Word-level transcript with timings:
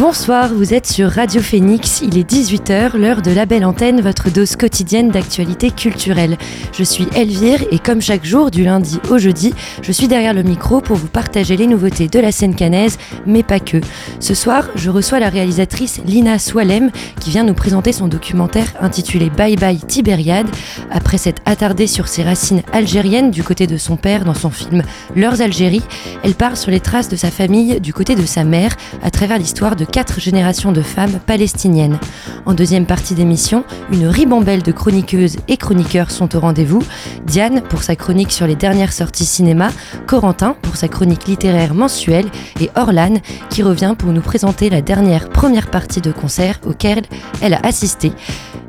Bonsoir, 0.00 0.48
vous 0.54 0.72
êtes 0.72 0.86
sur 0.86 1.10
Radio 1.10 1.42
Phoenix, 1.42 2.00
il 2.02 2.16
est 2.16 2.28
18h, 2.28 2.96
l'heure 2.96 3.20
de 3.20 3.32
la 3.32 3.44
belle 3.44 3.66
antenne, 3.66 4.00
votre 4.00 4.30
dose 4.30 4.56
quotidienne 4.56 5.10
d'actualité 5.10 5.70
culturelle. 5.70 6.38
Je 6.72 6.82
suis 6.84 7.06
Elvire 7.14 7.62
et 7.70 7.78
comme 7.78 8.00
chaque 8.00 8.24
jour, 8.24 8.50
du 8.50 8.64
lundi 8.64 8.98
au 9.10 9.18
jeudi, 9.18 9.52
je 9.82 9.92
suis 9.92 10.08
derrière 10.08 10.32
le 10.32 10.42
micro 10.42 10.80
pour 10.80 10.96
vous 10.96 11.06
partager 11.06 11.54
les 11.58 11.66
nouveautés 11.66 12.08
de 12.08 12.18
la 12.18 12.32
scène 12.32 12.54
canaise, 12.54 12.96
mais 13.26 13.42
pas 13.42 13.60
que. 13.60 13.76
Ce 14.20 14.32
soir, 14.32 14.68
je 14.74 14.88
reçois 14.88 15.20
la 15.20 15.28
réalisatrice 15.28 16.00
Lina 16.06 16.38
Swalem 16.38 16.90
qui 17.20 17.28
vient 17.28 17.44
nous 17.44 17.52
présenter 17.52 17.92
son 17.92 18.08
documentaire 18.08 18.72
intitulé 18.80 19.28
Bye 19.28 19.56
Bye 19.56 19.80
Tibériade. 19.80 20.48
Après 20.90 21.18
s'être 21.18 21.42
attardée 21.44 21.86
sur 21.86 22.08
ses 22.08 22.22
racines 22.22 22.62
algériennes 22.72 23.30
du 23.30 23.42
côté 23.42 23.66
de 23.66 23.76
son 23.76 23.98
père 23.98 24.24
dans 24.24 24.32
son 24.32 24.48
film 24.48 24.82
Leurs 25.14 25.42
Algéries, 25.42 25.84
elle 26.22 26.36
part 26.36 26.56
sur 26.56 26.70
les 26.70 26.80
traces 26.80 27.10
de 27.10 27.16
sa 27.16 27.30
famille 27.30 27.82
du 27.82 27.92
côté 27.92 28.14
de 28.14 28.24
sa 28.24 28.44
mère 28.44 28.74
à 29.02 29.10
travers 29.10 29.36
l'histoire 29.36 29.76
de 29.76 29.89
quatre 29.90 30.20
générations 30.20 30.72
de 30.72 30.82
femmes 30.82 31.18
palestiniennes. 31.26 31.98
En 32.46 32.54
deuxième 32.54 32.86
partie 32.86 33.14
d'émission, 33.14 33.64
une 33.92 34.06
ribambelle 34.06 34.62
de 34.62 34.72
chroniqueuses 34.72 35.36
et 35.48 35.56
chroniqueurs 35.56 36.10
sont 36.10 36.36
au 36.36 36.40
rendez-vous. 36.40 36.82
Diane 37.26 37.62
pour 37.62 37.82
sa 37.82 37.96
chronique 37.96 38.32
sur 38.32 38.46
les 38.46 38.56
dernières 38.56 38.92
sorties 38.92 39.24
cinéma, 39.24 39.70
Corentin 40.06 40.56
pour 40.62 40.76
sa 40.76 40.88
chronique 40.88 41.26
littéraire 41.26 41.74
mensuelle 41.74 42.30
et 42.60 42.70
Orlan 42.76 43.14
qui 43.50 43.62
revient 43.62 43.94
pour 43.98 44.12
nous 44.12 44.22
présenter 44.22 44.70
la 44.70 44.80
dernière 44.80 45.28
première 45.28 45.70
partie 45.70 46.00
de 46.00 46.12
concert 46.12 46.60
auquel 46.66 47.02
elle 47.40 47.54
a 47.54 47.60
assisté. 47.64 48.12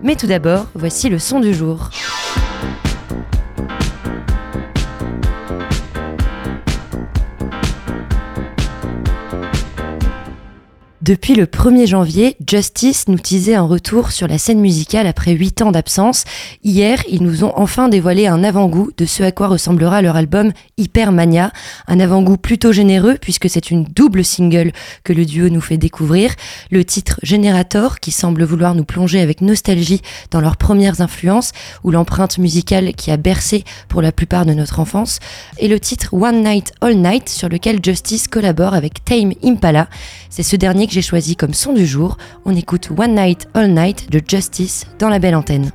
Mais 0.03 0.15
tout 0.15 0.27
d'abord, 0.27 0.65
voici 0.73 1.09
le 1.09 1.19
son 1.19 1.39
du 1.39 1.53
jour. 1.53 1.89
Depuis 11.01 11.33
le 11.33 11.47
1er 11.47 11.87
janvier, 11.87 12.37
Justice 12.47 13.07
nous 13.07 13.17
teasait 13.17 13.55
un 13.55 13.63
retour 13.63 14.11
sur 14.11 14.27
la 14.27 14.37
scène 14.37 14.59
musicale 14.59 15.07
après 15.07 15.31
8 15.31 15.63
ans 15.63 15.71
d'absence. 15.71 16.25
Hier, 16.63 17.01
ils 17.09 17.23
nous 17.23 17.43
ont 17.43 17.53
enfin 17.55 17.89
dévoilé 17.89 18.27
un 18.27 18.43
avant-goût 18.43 18.91
de 18.95 19.05
ce 19.05 19.23
à 19.23 19.31
quoi 19.31 19.47
ressemblera 19.47 20.03
leur 20.03 20.15
album 20.15 20.51
Hypermania. 20.77 21.53
Un 21.87 21.99
avant-goût 21.99 22.37
plutôt 22.37 22.71
généreux 22.71 23.17
puisque 23.19 23.49
c'est 23.49 23.71
une 23.71 23.85
double 23.85 24.23
single 24.23 24.73
que 25.03 25.11
le 25.11 25.25
duo 25.25 25.49
nous 25.49 25.59
fait 25.59 25.77
découvrir. 25.77 26.35
Le 26.69 26.85
titre 26.85 27.19
Generator 27.23 27.99
qui 27.99 28.11
semble 28.11 28.43
vouloir 28.43 28.75
nous 28.75 28.85
plonger 28.85 29.21
avec 29.21 29.41
nostalgie 29.41 30.03
dans 30.29 30.39
leurs 30.39 30.57
premières 30.57 31.01
influences 31.01 31.51
ou 31.83 31.89
l'empreinte 31.89 32.37
musicale 32.37 32.93
qui 32.93 33.09
a 33.09 33.17
bercé 33.17 33.63
pour 33.87 34.03
la 34.03 34.11
plupart 34.11 34.45
de 34.45 34.53
notre 34.53 34.79
enfance. 34.79 35.17
Et 35.57 35.67
le 35.67 35.79
titre 35.79 36.13
One 36.13 36.43
Night 36.43 36.73
All 36.79 36.97
Night 36.97 37.27
sur 37.27 37.49
lequel 37.49 37.79
Justice 37.83 38.27
collabore 38.27 38.75
avec 38.75 39.03
Tame 39.03 39.33
Impala. 39.43 39.89
C'est 40.29 40.43
ce 40.43 40.55
dernier 40.55 40.90
j'ai 40.91 41.01
choisi 41.01 41.35
comme 41.35 41.53
son 41.53 41.73
du 41.73 41.85
jour. 41.85 42.17
On 42.43 42.55
écoute 42.55 42.89
One 42.97 43.15
Night 43.15 43.47
All 43.53 43.71
Night 43.71 44.11
de 44.11 44.21
Justice 44.25 44.85
dans 44.99 45.09
la 45.09 45.19
belle 45.19 45.35
antenne. 45.35 45.71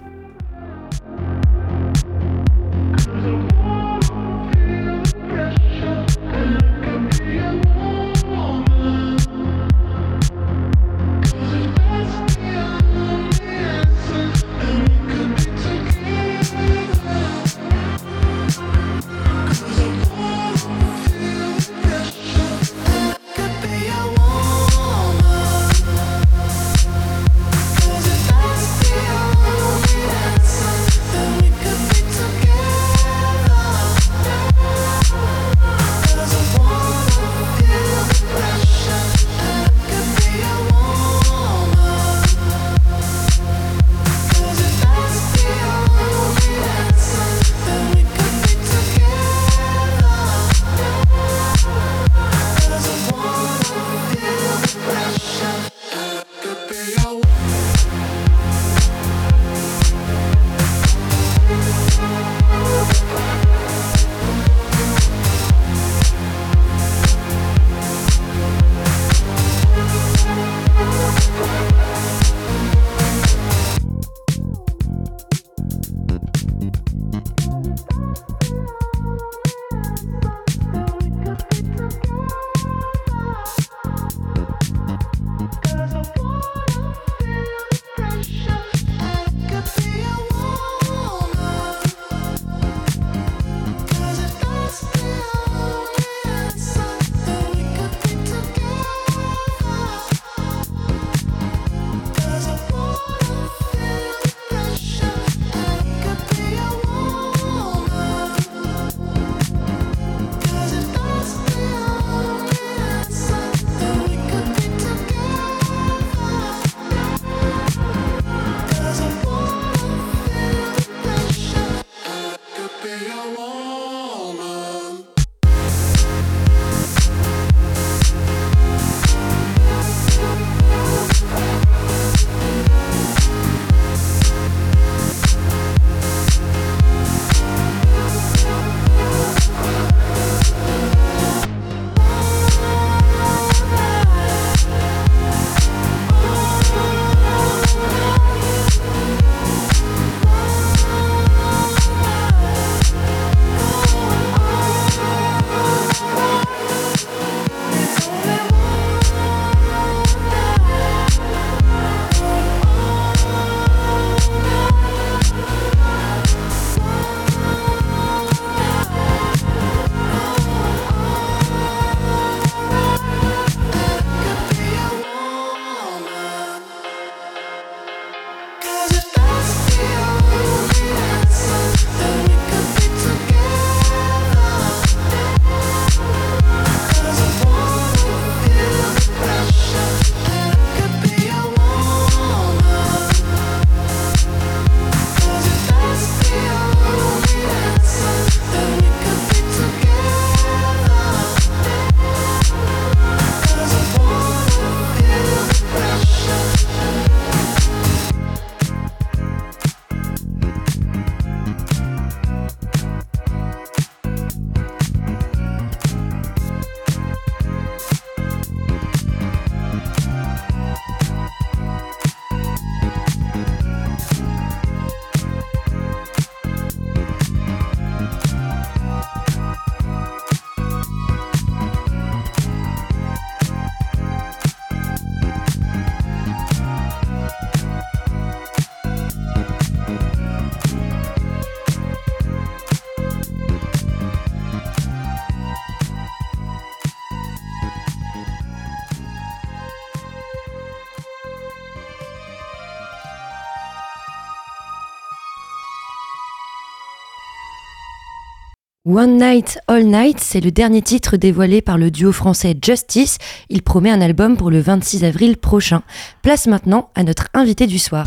One 258.89 259.19
Night 259.19 259.59
All 259.67 259.85
Night, 259.85 260.21
c'est 260.21 260.41
le 260.41 260.53
dernier 260.53 260.81
titre 260.81 261.17
dévoilé 261.17 261.61
par 261.61 261.77
le 261.77 261.91
duo 261.91 262.13
français 262.13 262.55
Justice. 262.63 263.19
Il 263.49 263.63
promet 263.63 263.91
un 263.91 264.01
album 264.01 264.37
pour 264.37 264.49
le 264.49 264.61
26 264.61 265.03
avril 265.03 265.39
prochain. 265.39 265.83
Place 266.23 266.47
maintenant 266.47 266.91
à 266.95 267.03
notre 267.03 267.27
invité 267.35 267.67
du 267.67 267.81
soir. 267.81 268.07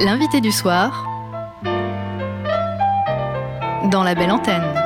L'invité 0.00 0.40
du 0.40 0.52
soir 0.52 1.08
dans 3.90 4.04
la 4.04 4.14
belle 4.14 4.30
antenne. 4.30 4.79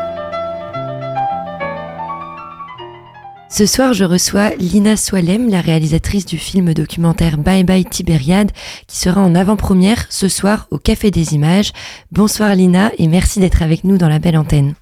Ce 3.57 3.67
soir, 3.67 3.93
je 3.93 4.03
reçois 4.03 4.51
Lina 4.57 4.97
Soalem, 4.97 5.49
la 5.49 5.61
réalisatrice 5.61 6.27
du 6.27 6.39
film 6.39 6.75
documentaire 6.75 7.39
Bye 7.39 7.63
Bye 7.63 7.85
Tibériade, 7.85 8.51
qui 8.89 8.99
sera 8.99 9.21
en 9.21 9.37
avant-première 9.37 10.07
ce 10.11 10.29
soir 10.29 10.67
au 10.73 10.79
Café 10.79 11.13
des 11.13 11.35
Images. 11.35 11.71
Bonsoir 12.11 12.53
Lina 12.57 12.91
et 12.99 13.07
merci 13.07 13.39
d'être 13.39 13.63
avec 13.63 13.85
nous 13.85 13.97
dans 13.97 14.09
la 14.09 14.19
belle 14.19 14.37
antenne. 14.37 14.75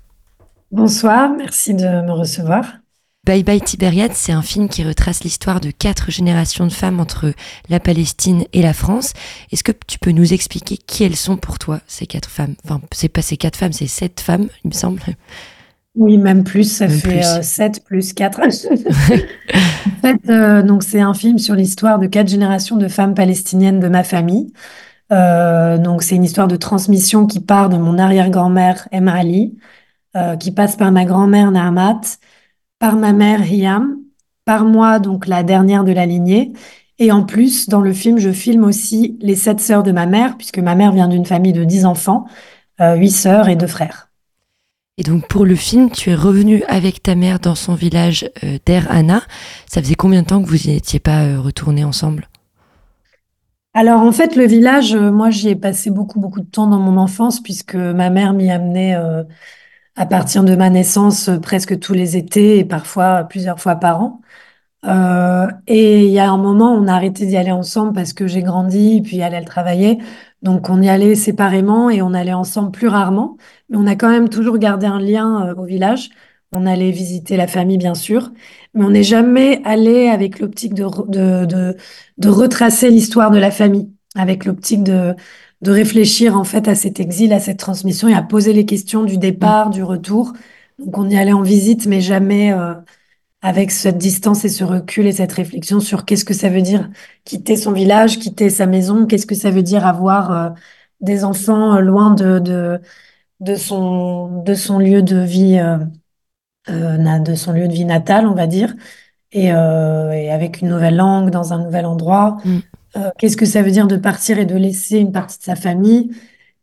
Bonsoir, 0.71 1.29
merci 1.37 1.75
de 1.75 1.85
me 1.85 2.13
recevoir. 2.13 2.65
Bye 3.27 3.43
Bye 3.43 3.61
Tibériade, 3.61 4.13
c'est 4.15 4.33
un 4.33 4.41
film 4.41 4.71
qui 4.71 4.83
retrace 4.83 5.23
l'histoire 5.23 5.61
de 5.61 5.71
quatre 5.71 6.11
générations 6.11 6.67
de 6.67 6.73
femmes 6.73 6.99
entre 6.99 7.35
la 7.69 7.79
Palestine 7.79 8.47
et 8.55 8.63
la 8.63 8.73
France. 8.73 9.13
Est-ce 9.53 9.65
que 9.65 9.73
tu 9.87 9.99
peux 9.99 10.13
nous 10.13 10.33
expliquer 10.33 10.79
qui 10.79 11.05
elles 11.05 11.17
sont 11.17 11.37
pour 11.37 11.59
toi, 11.59 11.81
ces 11.87 12.07
quatre 12.07 12.31
femmes? 12.31 12.55
Enfin, 12.65 12.81
c'est 12.91 13.11
pas 13.11 13.21
ces 13.21 13.37
quatre 13.37 13.59
femmes, 13.59 13.75
c'est 13.75 13.87
sept 13.87 14.23
femmes, 14.23 14.49
il 14.65 14.69
me 14.69 14.75
semble. 14.75 15.03
Oui, 15.95 16.17
même 16.17 16.43
plus, 16.43 16.65
ça 16.65 16.89
fait 16.89 17.23
7 17.43 17.77
euh, 17.77 17.85
plus 17.85 18.15
4. 18.15 18.41
en 18.41 20.01
fait, 20.01 20.31
euh, 20.31 20.63
donc 20.63 20.83
c'est 20.83 21.01
un 21.01 21.13
film 21.13 21.39
sur 21.39 21.55
l'histoire 21.55 21.99
de 21.99 22.07
quatre 22.07 22.29
générations 22.29 22.77
de 22.77 22.89
femmes 22.89 23.15
palestiniennes 23.15 23.79
de 23.79 23.89
ma 23.89 24.03
famille. 24.03 24.53
Euh, 25.13 25.77
donc 25.77 26.03
c'est 26.03 26.17
une 26.17 26.25
histoire 26.25 26.49
de 26.49 26.57
transmission 26.57 27.27
qui 27.27 27.41
part 27.41 27.69
de 27.69 27.77
mon 27.77 27.99
arrière-grand-mère 27.99 28.89
Emma 28.91 29.13
Ali, 29.13 29.59
qui 30.41 30.53
passe 30.53 30.77
par 30.77 30.93
ma 30.93 31.07
grand-mère 31.07 31.51
Naamat, 31.51 32.19
par 32.79 32.97
ma 32.97 33.13
mère 33.13 33.51
Hiam, 33.51 33.97
par 34.45 34.65
moi, 34.67 34.99
donc 34.99 35.27
la 35.27 35.43
dernière 35.43 35.85
de 35.85 35.93
la 35.93 36.05
lignée. 36.07 36.53
Et 36.99 37.11
en 37.13 37.25
plus, 37.25 37.69
dans 37.69 37.81
le 37.81 37.95
film, 37.95 38.19
je 38.19 38.31
filme 38.31 38.65
aussi 38.65 39.19
les 39.23 39.37
sept 39.37 39.61
sœurs 39.61 39.83
de 39.83 39.93
ma 39.93 40.07
mère, 40.07 40.37
puisque 40.37 40.59
ma 40.59 40.75
mère 40.75 40.93
vient 40.93 41.09
d'une 41.09 41.25
famille 41.25 41.55
de 41.55 41.65
dix 41.65 41.87
enfants, 41.87 42.27
huit 42.79 43.11
sœurs 43.11 43.49
et 43.49 43.57
deux 43.57 43.67
frères. 43.67 44.12
Et 44.99 45.05
donc 45.05 45.27
pour 45.27 45.47
le 45.47 45.55
film, 45.55 45.91
tu 45.91 46.11
es 46.11 46.15
revenu 46.15 46.63
avec 46.65 47.03
ta 47.03 47.15
mère 47.15 47.39
dans 47.39 47.55
son 47.55 47.75
village 47.75 48.29
euh, 48.45 48.59
Anna. 48.91 49.23
Ça 49.67 49.81
faisait 49.81 49.95
combien 49.95 50.21
de 50.21 50.27
temps 50.27 50.43
que 50.43 50.49
vous 50.49 50.69
n'y 50.69 50.77
étiez 50.77 51.01
pas 51.01 51.25
euh, 51.25 51.41
retournés 51.41 51.85
ensemble? 51.85 52.29
Alors 53.73 54.03
en 54.03 54.13
fait, 54.13 54.37
le 54.37 54.47
village, 54.47 54.95
euh, 54.95 55.11
moi 55.11 55.31
j'y 55.31 55.49
ai 55.49 55.57
passé 55.57 55.91
beaucoup 55.91 56.21
beaucoup 56.21 56.41
de 56.41 56.47
temps 56.47 56.67
dans 56.67 56.79
mon 56.79 56.99
enfance 56.99 57.41
puisque 57.41 57.75
ma 57.75 58.11
mère 58.11 58.35
m'y 58.35 58.51
amenait 58.51 58.95
à 59.97 60.07
partir 60.07 60.45
de 60.45 60.55
ma 60.55 60.69
naissance 60.69 61.31
presque 61.41 61.79
tous 61.79 61.95
les 61.95 62.19
étés 62.19 62.59
et 62.59 62.65
parfois 62.67 63.25
plusieurs 63.25 63.61
fois 63.61 63.77
par 63.77 64.03
an. 64.03 64.21
et 65.67 66.05
il 66.05 66.11
y 66.11 66.19
a 66.19 66.31
un 66.31 66.37
moment, 66.37 66.73
on 66.75 66.87
a 66.87 66.93
arrêté 66.93 67.25
d'y 67.25 67.37
aller 67.39 67.51
ensemble 67.51 67.95
parce 67.95 68.13
que 68.13 68.27
j'ai 68.27 68.43
grandi, 68.43 69.01
puis 69.03 69.19
elle, 69.21 69.33
elle 69.33 69.47
travaillait. 69.47 69.99
Donc 70.43 70.69
on 70.71 70.83
y 70.83 70.89
allait 70.89 71.15
séparément 71.15 71.89
et 71.91 72.03
on 72.03 72.15
allait 72.15 72.33
ensemble 72.33 72.73
plus 72.73 72.89
rarement, 72.89 73.37
mais 73.69 73.77
on 73.79 73.87
a 73.87 73.95
quand 73.97 74.11
même 74.11 74.29
toujours 74.29 74.59
gardé 74.59 74.87
un 74.87 74.99
lien 74.99 75.49
euh, 75.49 75.55
au 75.55 75.65
village. 75.65 76.11
On 76.55 76.67
allait 76.67 76.91
visiter 76.91 77.37
la 77.37 77.47
famille, 77.47 77.79
bien 77.79 77.95
sûr, 77.95 78.31
mais 78.75 78.85
on 78.85 78.91
n'est 78.91 79.03
jamais 79.05 79.63
allé 79.65 80.09
avec 80.09 80.39
l'optique 80.39 80.75
de, 80.75 80.85
de, 81.09 81.77
de, 82.19 82.29
retracer 82.29 82.91
l'histoire 82.91 83.31
de 83.31 83.39
la 83.39 83.51
famille, 83.51 83.91
avec 84.17 84.45
l'optique 84.45 84.83
de, 84.83 85.15
de 85.63 85.71
réfléchir 85.71 86.37
en 86.37 86.45
fait 86.45 86.69
à 86.69 86.75
cet 86.75 87.01
exil, 87.01 87.33
à 87.33 87.41
cette 87.41 87.59
transmission 87.59 88.09
et 88.09 88.15
à 88.15 88.23
poser 88.23 88.53
les 88.53 88.67
questions 88.67 89.05
du 89.05 89.17
départ, 89.19 89.71
du 89.71 89.83
retour. 89.83 90.35
Donc 90.79 90.99
on 90.99 91.09
y 91.09 91.17
allait 91.17 91.33
en 91.33 91.43
visite, 91.43 91.87
mais 91.87 92.01
jamais 92.01 92.53
euh, 92.53 92.75
avec 93.43 93.73
cette 93.73 93.99
distance 93.99 94.45
et 94.45 94.49
ce 94.49 94.63
recul 94.63 95.07
et 95.07 95.13
cette 95.13 95.33
réflexion 95.33 95.81
sur 95.81 96.05
qu'est-ce 96.05 96.25
que 96.25 96.33
ça 96.33 96.49
veut 96.49 96.63
dire 96.63 96.89
quitter 97.25 97.57
son 97.57 97.73
village, 97.73 98.21
quitter 98.21 98.49
sa 98.51 98.67
maison, 98.67 99.05
qu'est-ce 99.05 99.27
que 99.27 99.35
ça 99.35 99.51
veut 99.51 99.65
dire 99.65 99.85
avoir 99.85 100.31
euh, 100.31 100.51
des 101.01 101.25
enfants 101.25 101.75
euh, 101.75 101.81
loin 101.81 102.15
de, 102.15 102.39
de, 102.39 102.81
de, 103.41 103.57
son, 103.57 104.43
de 104.43 104.55
son 104.55 104.79
lieu 104.79 105.03
de 105.03 105.19
vie, 105.19 105.59
euh, 105.59 105.79
de 106.69 107.35
son 107.35 107.53
lieu 107.53 107.67
de 107.67 107.73
vie 107.73 107.85
natal, 107.85 108.27
on 108.29 108.35
va 108.35 108.47
dire, 108.47 108.75
et, 109.33 109.47
et, 109.47 109.51
avec 110.31 110.61
une 110.61 110.69
nouvelle 110.69 110.97
langue, 110.97 111.31
dans 111.31 111.53
un 111.53 111.65
nouvel 111.65 111.87
endroit. 111.87 112.37
Mm. 112.45 112.59
qu'est-ce 113.19 113.37
que 113.37 113.47
ça 113.47 113.63
veut 113.63 113.71
dire 113.71 113.89
de 113.89 113.97
partir 113.97 114.39
et 114.39 114.45
de 114.45 114.55
laisser 114.55 114.99
une 114.99 115.11
partie 115.11 115.39
de 115.39 115.45
sa 115.45 115.57
famille 115.57 116.11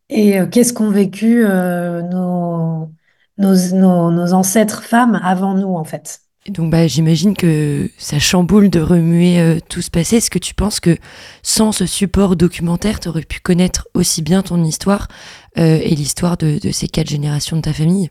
et 0.07 0.37
qu'est-ce 0.51 0.71
qu'ont 0.71 0.91
vécu 0.91 1.43
nos, 1.43 2.91
nos, 3.37 3.55
nos, 3.73 4.11
nos 4.11 4.33
ancêtres 4.33 4.83
femmes 4.83 5.19
avant 5.23 5.55
nous, 5.55 5.75
en 5.75 5.83
fait? 5.83 6.21
Donc 6.49 6.71
bah, 6.71 6.87
j'imagine 6.87 7.35
que 7.35 7.89
ça 7.97 8.19
chamboule 8.19 8.69
de 8.69 8.79
remuer 8.79 9.39
euh, 9.39 9.59
tout 9.69 9.81
ce 9.81 9.89
passé. 9.89 10.17
Est-ce 10.17 10.29
que 10.29 10.39
tu 10.39 10.53
penses 10.53 10.79
que 10.79 10.97
sans 11.43 11.71
ce 11.71 11.85
support 11.85 12.35
documentaire, 12.35 12.99
tu 12.99 13.09
aurais 13.09 13.23
pu 13.23 13.39
connaître 13.39 13.87
aussi 13.93 14.21
bien 14.21 14.41
ton 14.41 14.63
histoire 14.63 15.07
euh, 15.57 15.79
et 15.81 15.95
l'histoire 15.95 16.37
de, 16.37 16.59
ces 16.71 16.87
quatre 16.87 17.09
générations 17.09 17.57
de 17.57 17.61
ta 17.61 17.73
famille? 17.73 18.09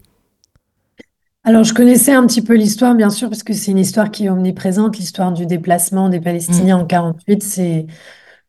Alors, 1.44 1.64
je 1.64 1.72
connaissais 1.72 2.12
un 2.12 2.26
petit 2.26 2.42
peu 2.42 2.54
l'histoire, 2.54 2.94
bien 2.94 3.10
sûr, 3.10 3.30
parce 3.30 3.42
que 3.42 3.54
c'est 3.54 3.70
une 3.70 3.78
histoire 3.78 4.10
qui 4.10 4.26
est 4.26 4.28
omniprésente. 4.28 4.98
L'histoire 4.98 5.32
du 5.32 5.46
déplacement 5.46 6.08
des 6.08 6.20
Palestiniens 6.20 6.78
mm. 6.78 6.82
en 6.82 6.86
48, 6.86 7.42
c'est 7.42 7.86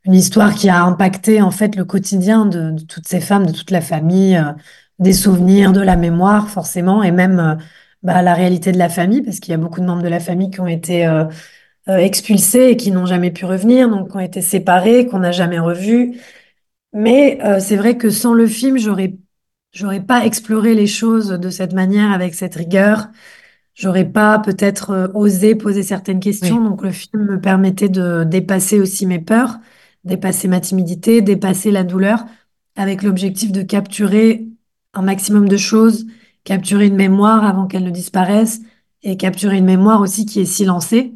une 0.05 0.13
histoire 0.13 0.53
qui 0.53 0.69
a 0.69 0.83
impacté 0.83 1.41
en 1.41 1.51
fait 1.51 1.75
le 1.75 1.85
quotidien 1.85 2.45
de, 2.45 2.75
toutes 2.87 3.07
ces 3.07 3.21
femmes, 3.21 3.45
de 3.45 3.51
toute 3.51 3.71
la 3.71 3.81
famille, 3.81 4.35
euh, 4.35 4.51
des 4.99 5.13
souvenirs, 5.13 5.71
de 5.71 5.81
la 5.81 5.95
mémoire, 5.95 6.49
forcément, 6.49 7.03
et 7.03 7.11
même 7.11 7.59
bah, 8.03 8.21
la 8.21 8.33
réalité 8.33 8.71
de 8.71 8.77
la 8.77 8.89
famille, 8.89 9.21
parce 9.21 9.39
qu'il 9.39 9.51
y 9.51 9.55
a 9.55 9.57
beaucoup 9.57 9.81
de 9.81 9.85
membres 9.85 10.01
de 10.03 10.07
la 10.07 10.19
famille 10.19 10.49
qui 10.49 10.61
ont 10.61 10.67
été 10.67 11.05
euh, 11.05 11.25
euh, 11.89 11.97
expulsés 11.97 12.69
et 12.69 12.77
qui 12.77 12.91
n'ont 12.91 13.05
jamais 13.05 13.31
pu 13.31 13.45
revenir, 13.45 13.89
donc 13.89 14.11
qui 14.11 14.17
ont 14.17 14.21
été 14.21 14.41
séparés, 14.41 15.05
qu'on 15.07 15.19
n'a 15.19 15.31
jamais 15.31 15.59
revus. 15.59 16.17
Mais 16.93 17.39
euh, 17.43 17.59
c'est 17.59 17.75
vrai 17.75 17.97
que 17.97 18.09
sans 18.09 18.33
le 18.33 18.47
film, 18.47 18.77
j'aurais 18.77 19.15
j'aurais 19.71 20.01
pas 20.01 20.25
exploré 20.25 20.73
les 20.75 20.87
choses 20.87 21.29
de 21.29 21.49
cette 21.49 21.73
manière, 21.73 22.11
avec 22.11 22.35
cette 22.35 22.55
rigueur. 22.55 23.09
J'aurais 23.75 24.05
pas 24.05 24.39
peut-être 24.39 25.11
osé 25.13 25.55
poser 25.55 25.83
certaines 25.83 26.19
questions. 26.19 26.61
Donc 26.63 26.81
le 26.81 26.91
film 26.91 27.23
me 27.25 27.39
permettait 27.39 27.89
de 27.89 28.23
dépasser 28.23 28.79
aussi 28.79 29.05
mes 29.05 29.19
peurs, 29.19 29.59
dépasser 30.05 30.47
ma 30.47 30.59
timidité, 30.59 31.21
dépasser 31.21 31.71
la 31.71 31.83
douleur, 31.83 32.25
avec 32.75 33.03
l'objectif 33.03 33.51
de 33.51 33.61
capturer 33.61 34.47
un 34.93 35.01
maximum 35.01 35.47
de 35.47 35.57
choses 35.57 36.07
capturer 36.43 36.87
une 36.87 36.95
mémoire 36.95 37.43
avant 37.45 37.67
qu'elle 37.67 37.83
ne 37.83 37.91
disparaisse 37.91 38.61
et 39.03 39.17
capturer 39.17 39.57
une 39.57 39.65
mémoire 39.65 40.01
aussi 40.01 40.25
qui 40.25 40.39
est 40.39 40.45
silencée 40.45 41.13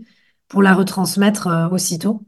pour 0.47 0.61
la 0.61 0.73
retransmettre 0.73 1.47
euh, 1.47 1.69
aussitôt. 1.69 2.21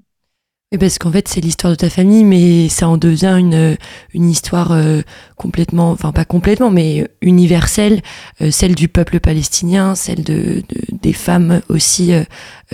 Et 0.72 0.78
parce 0.78 0.98
qu'en 0.98 1.12
fait, 1.12 1.28
c'est 1.28 1.42
l'histoire 1.42 1.72
de 1.72 1.78
ta 1.78 1.90
famille, 1.90 2.24
mais 2.24 2.70
ça 2.70 2.90
en 2.90 2.98
devient 2.98 3.36
une, 3.40 3.78
une 4.14 4.30
histoire 4.30 4.72
euh, 4.72 5.02
complètement, 5.36 5.92
enfin 5.92 6.12
pas 6.12 6.26
complètement, 6.26 6.72
mais 6.72 7.08
universelle, 7.22 8.02
euh, 8.42 8.50
celle 8.50 8.74
du 8.74 8.88
peuple 8.90 9.20
palestinien, 9.20 9.94
celle 9.96 10.24
de, 10.24 10.64
des 10.92 11.14
femmes 11.14 11.62
aussi 11.70 12.12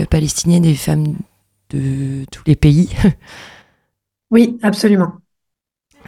palestiniennes, 0.10 0.64
des 0.64 0.74
femmes 0.74 1.16
de 1.70 2.26
tous 2.32 2.44
les 2.48 2.56
pays. 2.56 2.90
oui, 4.32 4.58
absolument. 4.64 5.14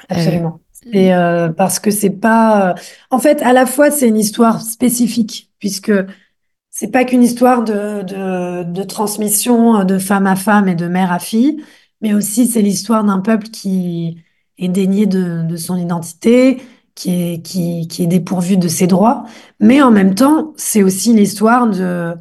Absolument. 0.09 0.62
Et 0.91 1.13
euh, 1.13 1.49
parce 1.49 1.79
que 1.79 1.91
c'est 1.91 2.09
pas, 2.09 2.75
en 3.09 3.19
fait, 3.19 3.41
à 3.41 3.53
la 3.53 3.65
fois 3.65 3.91
c'est 3.91 4.07
une 4.07 4.17
histoire 4.17 4.61
spécifique 4.61 5.51
puisque 5.59 5.91
c'est 6.69 6.91
pas 6.91 7.05
qu'une 7.05 7.23
histoire 7.23 7.63
de, 7.63 8.01
de, 8.03 8.63
de, 8.63 8.83
transmission 8.83 9.83
de 9.85 9.97
femme 9.99 10.27
à 10.27 10.35
femme 10.35 10.67
et 10.67 10.75
de 10.75 10.87
mère 10.87 11.11
à 11.11 11.19
fille, 11.19 11.63
mais 12.01 12.13
aussi 12.13 12.47
c'est 12.47 12.61
l'histoire 12.61 13.03
d'un 13.03 13.19
peuple 13.19 13.47
qui 13.49 14.23
est 14.57 14.67
dénié 14.69 15.05
de, 15.05 15.43
de 15.43 15.55
son 15.55 15.77
identité, 15.77 16.61
qui 16.95 17.11
est, 17.11 17.41
qui, 17.43 17.87
qui 17.87 18.03
est 18.03 18.07
dépourvu 18.07 18.57
de 18.57 18.67
ses 18.67 18.87
droits, 18.87 19.25
mais 19.59 19.81
en 19.81 19.91
même 19.91 20.15
temps 20.15 20.53
c'est 20.57 20.83
aussi 20.83 21.13
l'histoire 21.13 21.67
de 21.69 22.15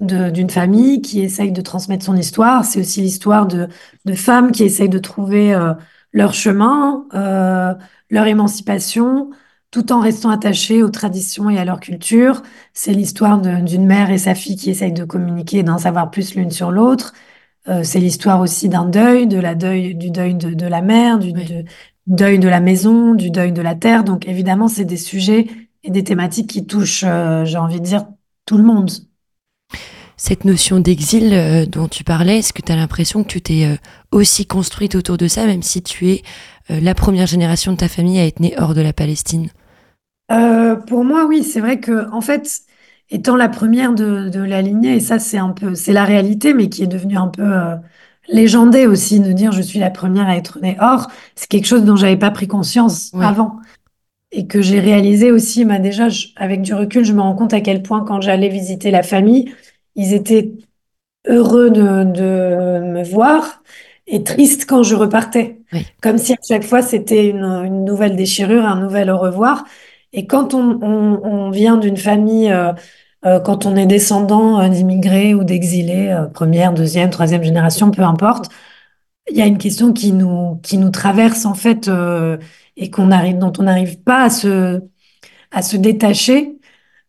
d'une 0.00 0.50
famille 0.50 1.00
qui 1.00 1.20
essaye 1.20 1.52
de 1.52 1.60
transmettre 1.60 2.04
son 2.04 2.16
histoire. 2.16 2.64
C'est 2.64 2.80
aussi 2.80 3.00
l'histoire 3.02 3.46
de, 3.46 3.68
de 4.04 4.14
femmes 4.14 4.50
qui 4.50 4.64
essayent 4.64 4.88
de 4.88 4.98
trouver 4.98 5.54
euh, 5.54 5.74
leur 6.12 6.34
chemin, 6.34 7.06
euh, 7.14 7.74
leur 8.10 8.26
émancipation, 8.26 9.30
tout 9.70 9.92
en 9.92 10.00
restant 10.00 10.30
attachés 10.30 10.82
aux 10.82 10.90
traditions 10.90 11.50
et 11.50 11.58
à 11.58 11.64
leur 11.64 11.80
culture. 11.80 12.42
C'est 12.74 12.92
l'histoire 12.92 13.40
d'une 13.40 13.86
mère 13.86 14.10
et 14.10 14.18
sa 14.18 14.34
fille 14.34 14.56
qui 14.56 14.70
essayent 14.70 14.92
de 14.92 15.04
communiquer 15.04 15.58
et 15.58 15.62
d'en 15.62 15.78
savoir 15.78 16.10
plus 16.10 16.34
l'une 16.34 16.50
sur 16.50 16.70
l'autre. 16.70 17.14
Euh, 17.68 17.82
c'est 17.84 18.00
l'histoire 18.00 18.40
aussi 18.40 18.68
d'un 18.68 18.84
deuil, 18.84 19.26
de 19.26 19.38
la 19.38 19.54
deuil, 19.54 19.94
du 19.94 20.10
deuil 20.10 20.34
de, 20.34 20.66
la 20.66 20.82
mère, 20.82 21.18
du 21.18 21.32
deuil 22.06 22.38
de 22.38 22.48
la 22.48 22.60
maison, 22.60 23.14
du 23.14 23.30
deuil 23.30 23.52
de 23.52 23.62
la 23.62 23.74
terre. 23.74 24.04
Donc 24.04 24.28
évidemment, 24.28 24.68
c'est 24.68 24.84
des 24.84 24.96
sujets 24.96 25.46
et 25.84 25.90
des 25.90 26.04
thématiques 26.04 26.50
qui 26.50 26.66
touchent, 26.66 27.04
euh, 27.06 27.44
j'ai 27.44 27.58
envie 27.58 27.80
de 27.80 27.84
dire, 27.84 28.06
tout 28.46 28.58
le 28.58 28.64
monde 28.64 28.90
cette 30.22 30.44
notion 30.44 30.78
d'exil 30.78 31.30
euh, 31.32 31.66
dont 31.66 31.88
tu 31.88 32.04
parlais, 32.04 32.38
est-ce 32.38 32.52
que 32.52 32.62
tu 32.62 32.70
as 32.70 32.76
l'impression 32.76 33.24
que 33.24 33.28
tu 33.28 33.40
t'es 33.40 33.64
euh, 33.64 33.74
aussi 34.12 34.46
construite 34.46 34.94
autour 34.94 35.16
de 35.16 35.26
ça, 35.26 35.46
même 35.46 35.62
si 35.62 35.82
tu 35.82 36.10
es 36.10 36.22
euh, 36.70 36.78
la 36.80 36.94
première 36.94 37.26
génération 37.26 37.72
de 37.72 37.78
ta 37.78 37.88
famille 37.88 38.20
à 38.20 38.26
être 38.26 38.38
née 38.38 38.54
hors 38.56 38.72
de 38.72 38.80
la 38.82 38.92
Palestine? 38.92 39.48
Pour 40.86 41.04
moi, 41.04 41.26
oui, 41.26 41.42
c'est 41.42 41.58
vrai 41.58 41.80
que, 41.80 42.08
en 42.12 42.20
fait, 42.20 42.60
étant 43.10 43.34
la 43.34 43.48
première 43.48 43.94
de, 43.94 44.28
de 44.28 44.40
la 44.40 44.62
lignée, 44.62 44.94
et 44.94 45.00
ça, 45.00 45.18
c'est 45.18 45.38
un 45.38 45.50
peu, 45.50 45.74
c'est 45.74 45.92
la 45.92 46.04
réalité, 46.04 46.54
mais 46.54 46.68
qui 46.68 46.84
est 46.84 46.86
devenue 46.86 47.16
un 47.16 47.26
peu 47.26 47.44
légendée 48.28 48.86
aussi, 48.86 49.18
de 49.18 49.32
dire 49.32 49.50
je 49.50 49.60
suis 49.60 49.80
la 49.80 49.90
première 49.90 50.28
à 50.28 50.36
être 50.36 50.60
née. 50.62 50.76
Or, 50.80 51.10
c'est 51.34 51.48
quelque 51.48 51.66
chose 51.66 51.84
dont 51.84 51.96
j'avais 51.96 52.16
pas 52.16 52.30
pris 52.30 52.46
conscience 52.46 53.12
avant 53.18 53.56
et 54.32 54.46
que 54.46 54.62
j'ai 54.62 54.80
réalisé 54.80 55.30
aussi. 55.30 55.64
Bah, 55.64 55.78
déjà, 55.78 56.08
je- 56.08 56.28
avec 56.36 56.62
du 56.62 56.74
recul, 56.74 57.04
je 57.04 57.12
me 57.12 57.20
rends 57.20 57.34
compte 57.34 57.52
à 57.54 57.60
quel 57.60 57.82
point, 57.82 58.04
quand 58.04 58.20
j'allais 58.20 58.48
visiter 58.48 58.90
la 58.90 59.02
famille, 59.02 59.52
ils 59.96 60.14
étaient 60.14 60.52
heureux 61.28 61.70
de, 61.70 62.04
de 62.04 62.80
me 62.84 63.04
voir 63.04 63.62
et 64.06 64.24
triste 64.24 64.66
quand 64.68 64.82
je 64.82 64.94
repartais. 64.94 65.60
oui, 65.72 65.86
Comme 66.02 66.18
si 66.18 66.32
à 66.32 66.36
chaque 66.46 66.64
fois 66.64 66.82
c'était 66.82 67.28
une, 67.28 67.44
une 67.44 67.84
nouvelle 67.84 68.16
déchirure, 68.16 68.64
un 68.66 68.80
nouvel 68.80 69.10
au 69.10 69.18
revoir. 69.18 69.64
Et 70.12 70.26
quand 70.26 70.54
on, 70.54 70.78
on- 70.82 71.20
on 71.24 71.50
vient 71.50 71.76
d'une 71.78 71.96
famille, 71.96 72.50
euh, 72.52 72.72
euh, 73.24 73.40
quand 73.40 73.66
on 73.66 73.76
est 73.76 73.86
descendant 73.86 74.60
euh, 74.60 74.68
d'immigrés 74.68 75.34
ou 75.34 75.44
d'exilés, 75.44 76.08
euh, 76.10 76.26
première, 76.26 76.72
deuxième, 76.74 77.10
troisième 77.10 77.42
génération, 77.44 77.90
peu 77.90 78.02
importe, 78.02 78.50
il 79.30 79.36
y 79.36 79.42
a 79.42 79.46
une 79.46 79.58
question 79.58 79.92
qui 79.92 80.12
nous, 80.12 80.56
qui 80.62 80.78
nous 80.78 80.90
traverse 80.90 81.46
en 81.46 81.54
fait 81.54 81.90
et 82.76 82.90
qu'on 82.90 83.10
arrive, 83.10 83.38
dont 83.38 83.52
on 83.58 83.64
n'arrive 83.64 84.00
pas 84.02 84.24
à 84.24 84.30
se, 84.30 84.80
à 85.52 85.62
se 85.62 85.76
détacher. 85.76 86.58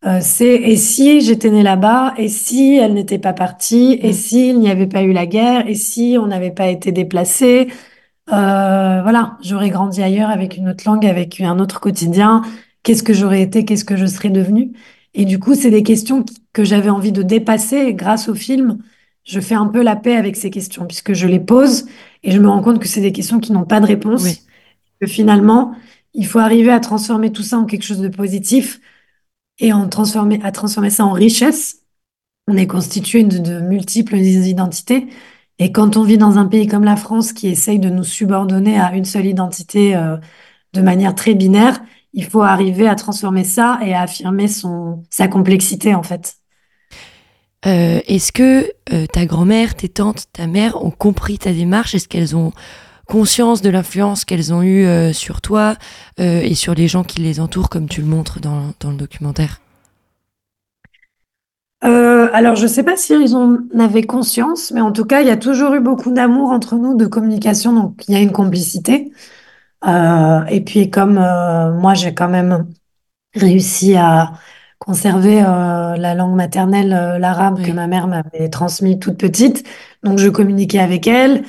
Euh, 0.06 0.18
c'est 0.20 0.54
et 0.54 0.76
si 0.76 1.22
j'étais 1.22 1.50
née 1.50 1.62
là-bas, 1.62 2.14
et 2.18 2.28
si 2.28 2.76
elle 2.76 2.92
n'était 2.92 3.18
pas 3.18 3.32
partie, 3.32 3.98
et 4.02 4.10
mm, 4.10 4.12
s'il 4.12 4.58
n'y 4.60 4.70
avait 4.70 4.86
pas 4.86 5.02
eu 5.02 5.12
la 5.12 5.26
guerre, 5.26 5.66
et 5.66 5.74
si 5.74 6.16
on 6.20 6.26
n'avait 6.26 6.50
pas 6.50 6.68
été 6.68 6.92
déplacé, 6.92 7.68
euh, 8.32 9.02
voilà, 9.02 9.38
j'aurais 9.42 9.70
grandi 9.70 10.02
ailleurs 10.02 10.30
avec 10.30 10.56
une 10.56 10.68
autre 10.68 10.84
langue, 10.86 11.06
avec 11.06 11.40
un 11.40 11.58
autre 11.58 11.80
quotidien. 11.80 12.42
Qu'est-ce 12.82 13.02
que 13.02 13.14
j'aurais 13.14 13.42
été, 13.42 13.64
qu'est-ce 13.64 13.84
que 13.84 13.96
je 13.96 14.06
serais 14.06 14.30
devenue? 14.30 14.72
Et 15.14 15.24
du 15.24 15.38
coup, 15.38 15.54
c'est 15.54 15.70
des 15.70 15.82
questions 15.82 16.24
que 16.52 16.64
j'avais 16.64 16.90
envie 16.90 17.12
de 17.12 17.22
dépasser. 17.22 17.76
Et 17.78 17.94
grâce 17.94 18.28
au 18.28 18.34
film, 18.34 18.78
je 19.24 19.40
fais 19.40 19.54
un 19.54 19.66
peu 19.66 19.82
la 19.82 19.96
paix 19.96 20.16
avec 20.16 20.36
ces 20.36 20.50
questions, 20.50 20.86
puisque 20.86 21.14
je 21.14 21.26
les 21.26 21.40
pose 21.40 21.86
et 22.22 22.30
je 22.30 22.38
me 22.40 22.48
rends 22.48 22.62
compte 22.62 22.78
que 22.78 22.88
c'est 22.88 23.00
des 23.00 23.12
questions 23.12 23.40
qui 23.40 23.52
n'ont 23.52 23.64
pas 23.64 23.80
de 23.80 23.86
oui. 23.86 23.92
réponse, 23.92 24.24
que 25.00 25.06
finalement, 25.06 25.74
il 26.14 26.26
faut 26.26 26.38
arriver 26.40 26.70
à 26.72 26.80
transformer 26.80 27.32
tout 27.32 27.42
ça 27.42 27.58
en 27.58 27.64
quelque 27.64 27.84
chose 27.84 28.00
de 28.00 28.08
positif 28.08 28.80
et 29.58 29.70
à 29.70 29.86
transformer 30.52 30.90
ça 30.90 31.04
en 31.04 31.12
richesse. 31.12 31.82
On 32.46 32.56
est 32.56 32.66
constitué 32.66 33.24
de, 33.24 33.38
de 33.38 33.60
multiples 33.60 34.16
identités. 34.16 35.08
Et 35.58 35.72
quand 35.72 35.96
on 35.96 36.02
vit 36.02 36.18
dans 36.18 36.38
un 36.38 36.46
pays 36.46 36.66
comme 36.66 36.84
la 36.84 36.96
France 36.96 37.32
qui 37.32 37.48
essaye 37.48 37.78
de 37.78 37.88
nous 37.88 38.04
subordonner 38.04 38.78
à 38.78 38.94
une 38.94 39.04
seule 39.04 39.26
identité 39.26 39.94
euh, 39.94 40.16
de 40.72 40.80
manière 40.80 41.14
très 41.14 41.34
binaire, 41.34 41.80
il 42.12 42.24
faut 42.24 42.42
arriver 42.42 42.88
à 42.88 42.94
transformer 42.94 43.44
ça 43.44 43.78
et 43.82 43.94
à 43.94 44.02
affirmer 44.02 44.48
son, 44.48 45.04
sa 45.10 45.28
complexité 45.28 45.94
en 45.94 46.02
fait. 46.02 46.36
Euh, 47.66 48.00
est-ce 48.06 48.30
que 48.30 48.70
euh, 48.92 49.06
ta 49.06 49.24
grand-mère, 49.26 49.74
tes 49.74 49.88
tantes, 49.88 50.26
ta 50.32 50.46
mère 50.46 50.84
ont 50.84 50.90
compris 50.90 51.38
ta 51.38 51.52
démarche? 51.52 51.94
Est-ce 51.94 52.08
qu'elles 52.08 52.36
ont 52.36 52.52
conscience 53.06 53.62
de 53.62 53.70
l'influence 53.70 54.24
qu'elles 54.24 54.52
ont 54.52 54.62
eue 54.62 54.86
euh, 54.86 55.12
sur 55.12 55.40
toi 55.40 55.76
euh, 56.20 56.40
et 56.42 56.54
sur 56.54 56.74
les 56.74 56.88
gens 56.88 57.04
qui 57.04 57.20
les 57.20 57.40
entourent, 57.40 57.68
comme 57.70 57.88
tu 57.88 58.00
le 58.00 58.06
montres 58.06 58.40
dans, 58.40 58.72
dans 58.80 58.90
le 58.90 58.96
documentaire 58.96 59.60
Euh, 61.84 62.30
alors, 62.32 62.56
je 62.56 62.62
ne 62.62 62.68
sais 62.68 62.82
pas 62.82 62.96
si 62.96 63.12
ils 63.14 63.34
en 63.36 63.58
avaient 63.78 64.04
conscience, 64.04 64.70
mais 64.72 64.80
en 64.80 64.90
tout 64.92 65.04
cas, 65.04 65.20
il 65.20 65.26
y 65.28 65.30
a 65.30 65.36
toujours 65.36 65.74
eu 65.74 65.80
beaucoup 65.80 66.10
d'amour 66.12 66.50
entre 66.50 66.76
nous, 66.76 66.94
de 66.96 67.06
communication, 67.06 67.74
donc 67.74 68.04
il 68.08 68.14
y 68.14 68.16
a 68.16 68.20
une 68.20 68.32
complicité. 68.32 69.12
Et 70.50 70.60
puis, 70.64 70.90
comme 70.90 71.14
moi, 71.14 71.94
j'ai 71.94 72.14
quand 72.14 72.28
même 72.28 72.66
réussi 73.34 73.96
à 73.96 74.32
conserver 74.78 75.42
euh, 75.42 75.96
la 75.96 76.14
langue 76.14 76.36
maternelle, 76.36 76.92
euh, 76.94 77.18
l'arabe 77.18 77.62
que 77.64 77.72
ma 77.72 77.86
mère 77.88 78.08
m'avait 78.08 78.50
transmis 78.50 78.98
toute 79.00 79.18
petite. 79.18 79.64
Donc, 80.04 80.18
je 80.18 80.28
communiquais 80.30 80.80
avec 80.80 81.06
elles. 81.08 81.44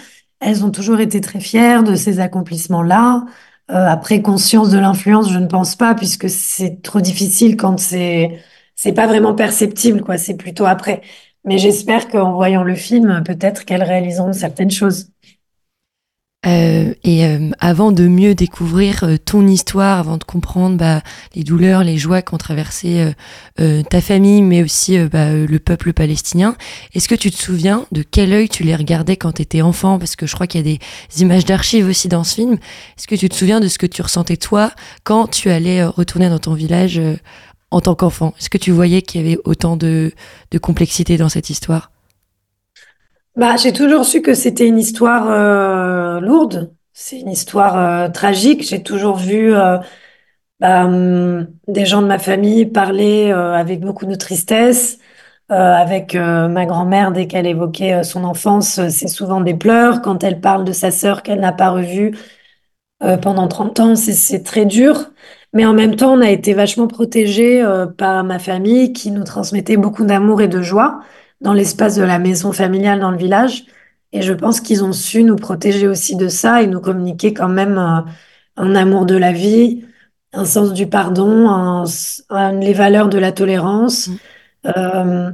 Elles 0.46 0.64
ont 0.64 0.72
toujours 0.72 1.00
été 1.00 1.22
très 1.22 1.40
fières 1.40 1.84
de 1.84 1.96
ces 1.96 2.20
accomplissements-là. 2.20 3.26
Euh, 3.72 3.88
après, 3.88 4.22
conscience 4.22 4.70
de 4.70 4.78
l'influence, 4.78 5.32
je 5.32 5.40
ne 5.40 5.48
pense 5.48 5.76
pas, 5.76 5.96
puisque 5.96 6.30
c'est 6.30 6.82
trop 6.84 7.02
difficile 7.02 7.58
quand 7.58 7.80
c'est 7.80 8.40
c'est 8.76 8.94
pas 8.94 9.08
vraiment 9.08 9.34
perceptible, 9.36 10.02
quoi. 10.04 10.18
C'est 10.18 10.36
plutôt 10.38 10.66
après. 10.66 11.02
Mais 11.46 11.58
j'espère 11.58 12.10
qu'en 12.10 12.34
voyant 12.34 12.64
le 12.64 12.76
film, 12.76 13.24
peut-être 13.26 13.66
qu'elles 13.66 13.84
réaliseront 13.84 14.34
certaines 14.34 14.72
choses. 14.72 15.10
Euh, 16.46 16.94
et 17.04 17.26
euh, 17.26 17.50
avant 17.60 17.92
de 17.92 18.08
mieux 18.08 18.36
découvrir 18.36 19.04
euh, 19.04 19.18
ton 19.18 19.48
histoire, 19.48 20.00
avant 20.00 20.18
de 20.18 20.24
comprendre 20.24 20.78
bah, 20.78 21.02
les 21.34 21.44
douleurs, 21.44 21.84
les 21.84 21.98
joies 21.98 22.22
qu'ont 22.22 22.38
traversé 22.38 23.02
euh, 23.02 23.12
euh, 23.60 23.84
ta 23.84 24.00
famille, 24.00 24.44
mais 24.44 24.62
aussi 24.62 24.98
euh, 24.98 25.08
bah, 25.12 25.34
le 25.34 25.60
peuple 25.60 25.94
palestinien, 25.94 26.56
est-ce 26.94 27.08
que 27.08 27.16
tu 27.16 27.32
te 27.32 27.42
souviens 27.42 27.86
de 27.92 28.04
quel 28.04 28.32
œil 28.32 28.48
tu 28.48 28.64
les 28.64 28.76
regardais 28.76 29.18
quand 29.18 29.34
tu 29.34 29.42
étais 29.42 29.62
enfant? 29.62 29.98
Parce 29.98 30.16
que 30.16 30.28
je 30.28 30.36
crois 30.36 30.46
qu'il 30.46 30.66
y 30.68 30.74
a 30.74 30.78
des 30.78 31.22
images 31.22 31.46
d'archives 31.46 31.88
aussi 31.88 32.08
dans 32.08 32.24
ce 32.24 32.36
film. 32.36 32.54
Est-ce 32.98 33.08
que 33.08 33.16
tu 33.16 33.28
te 33.28 33.36
souviens 33.36 33.60
de 33.60 33.68
ce 33.68 33.80
que 33.80 33.88
tu 33.88 34.02
ressentais 34.02 34.38
toi 34.38 34.72
quand 35.04 35.28
tu 35.28 35.50
allais 35.50 35.84
retourner 35.84 36.30
dans 36.30 36.40
ton 36.40 36.54
village 36.54 37.02
en 37.72 37.82
tant 37.82 37.96
qu'enfant? 37.96 38.34
Est-ce 38.40 38.50
que 38.50 38.58
tu 38.58 38.72
voyais 38.72 39.02
qu'il 39.02 39.22
y 39.22 39.26
avait 39.26 39.40
autant 39.46 39.78
de, 39.78 40.12
de 40.52 40.58
complexité 40.60 41.18
dans 41.18 41.30
cette 41.30 41.50
histoire? 41.50 41.92
Bah, 43.36 43.58
j'ai 43.58 43.74
toujours 43.74 44.06
su 44.06 44.22
que 44.22 44.34
c'était 44.34 44.66
une 44.68 44.78
histoire 44.78 45.28
euh, 45.30 46.22
lourde, 46.22 46.74
c'est 46.94 47.20
une 47.20 47.30
histoire 47.30 47.78
euh, 47.78 48.10
tragique. 48.10 48.64
J'ai 48.64 48.82
toujours 48.82 49.18
vu 49.18 49.54
euh, 49.54 49.78
bah, 50.60 50.86
hum, 50.86 51.48
des 51.68 51.86
gens 51.86 52.02
de 52.02 52.08
ma 52.08 52.20
famille 52.20 52.66
parler 52.66 53.32
avec 53.32 53.82
beaucoup 53.82 54.06
de 54.06 54.16
tristesse, 54.16 55.00
avec 55.50 56.16
ma 56.16 56.66
grand-mère 56.66 57.12
dès 57.12 57.28
qu'elle 57.28 57.46
évoquait 57.48 58.04
son 58.04 58.24
enfance, 58.24 58.82
c'est 58.90 59.08
souvent 59.08 59.42
des 59.42 59.54
pleurs. 59.54 60.02
Quand 60.02 60.24
elle 60.24 60.42
parle 60.42 60.66
de 60.66 60.72
sa 60.72 60.92
sœur 60.92 61.22
qu'elle 61.24 61.40
n'a 61.40 61.52
pas 61.54 61.70
revue, 61.70 62.18
pendant 63.22 63.48
30 63.48 63.80
ans, 63.80 63.96
c'est 63.96 64.44
très 64.44 64.66
dur. 64.66 65.12
Mais 65.54 65.66
en 65.66 65.74
même 65.74 65.96
temps, 65.96 66.14
on 66.14 66.22
a 66.22 66.30
été 66.32 66.54
vachement 66.54 66.88
protégés 66.88 67.64
par 67.98 68.24
ma 68.24 68.40
famille 68.40 68.94
qui 68.94 69.12
nous 69.12 69.24
transmettait 69.24 69.78
beaucoup 69.78 70.06
d'amour 70.06 70.42
et 70.42 70.48
de 70.48 70.62
joie 70.62 71.02
dans 71.42 71.54
l'espace 71.54 71.96
de 71.96 72.04
la 72.04 72.20
maison 72.20 72.52
familiale 72.52 73.00
dans 73.00 73.12
le 73.12 73.18
village. 73.18 73.66
Et 74.14 74.22
je 74.22 74.34
pense 74.34 74.62
qu'ils 74.62 74.84
ont 74.84 74.94
su 74.94 75.24
nous 75.24 75.36
protéger 75.36 75.88
aussi 75.88 76.16
de 76.16 76.28
ça 76.30 76.62
et 76.62 76.68
nous 76.68 76.80
communiquer 76.82 77.34
quand 77.34 77.50
même 77.50 77.78
euh, 77.78 78.02
un 78.58 78.76
amour 78.76 79.06
de 79.06 79.16
la 79.16 79.32
vie, 79.34 79.86
un 80.34 80.46
sens 80.46 80.74
du 80.74 80.88
pardon, 80.88 81.50
un- 81.50 81.86
un- 82.30 82.54
les 82.60 82.74
valeurs 82.74 83.10
de 83.10 83.18
la 83.18 83.32
tolérance, 83.32 84.08
Mm. 84.10 84.16
euh, 84.78 85.32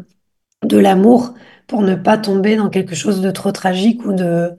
de 0.65 0.77
l'amour 0.77 1.33
pour 1.67 1.81
ne 1.83 1.95
pas 1.95 2.17
tomber 2.17 2.55
dans 2.57 2.69
quelque 2.69 2.95
chose 2.95 3.21
de 3.21 3.31
trop 3.31 3.51
tragique 3.51 4.05
ou 4.05 4.13
de 4.13 4.51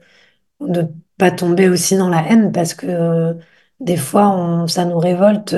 de 0.61 0.87
pas 1.17 1.31
tomber 1.31 1.69
aussi 1.69 1.97
dans 1.97 2.09
la 2.09 2.27
haine 2.29 2.51
parce 2.51 2.73
que 2.73 2.87
euh, 2.87 3.33
des 3.79 3.97
fois 3.97 4.29
on, 4.29 4.67
ça 4.67 4.85
nous 4.85 4.97
révolte 4.99 5.55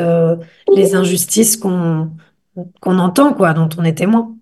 les 0.75 0.95
injustices 0.95 1.57
qu'on 1.57 2.11
qu'on 2.81 2.99
entend 2.99 3.33
quoi, 3.33 3.53
dont 3.53 3.69
on 3.77 3.83
est 3.83 3.95
témoin. 3.97 4.34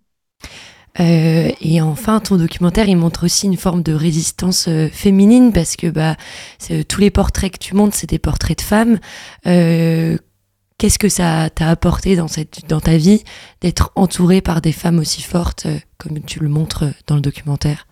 Euh, 1.00 1.50
et 1.62 1.82
enfin, 1.82 2.20
ton 2.20 2.38
documentaire, 2.38 2.88
il 2.88 2.98
montre 2.98 3.26
aussi 3.26 3.48
une 3.48 3.58
forme 3.58 3.82
de 3.82 3.94
résistance 3.94 4.68
euh, 4.68 4.90
féminine 4.90 5.52
parce 5.52 5.76
que 5.76 5.88
bah, 5.88 6.16
c'est- 6.60 6.84
tous 6.88 7.02
les 7.02 7.10
portraits 7.10 7.52
que 7.52 7.58
tu 7.58 7.76
montres, 7.76 7.96
c'est 7.96 8.10
des 8.10 8.20
portraits 8.20 8.58
de 8.60 8.64
femmes. 8.64 9.00
Euh, 9.48 10.18
Qu'est-ce 10.80 11.00
que 11.00 11.10
ça 11.10 11.50
t'a 11.50 11.70
apporté 11.70 12.18
dans, 12.18 12.28
ta 12.82 12.98
vie 12.98 13.24
d'être 13.62 13.92
entourée 13.96 14.42
par 14.42 14.62
des 14.62 14.74
femmes 14.74 15.00
aussi 15.00 15.22
fortes, 15.22 15.68
euh, 15.68 15.78
comme 15.98 16.22
tu 16.22 16.40
le 16.40 16.50
montres 16.50 16.86
dans 17.08 17.16
le 17.16 17.22
documentaire? 17.22 17.88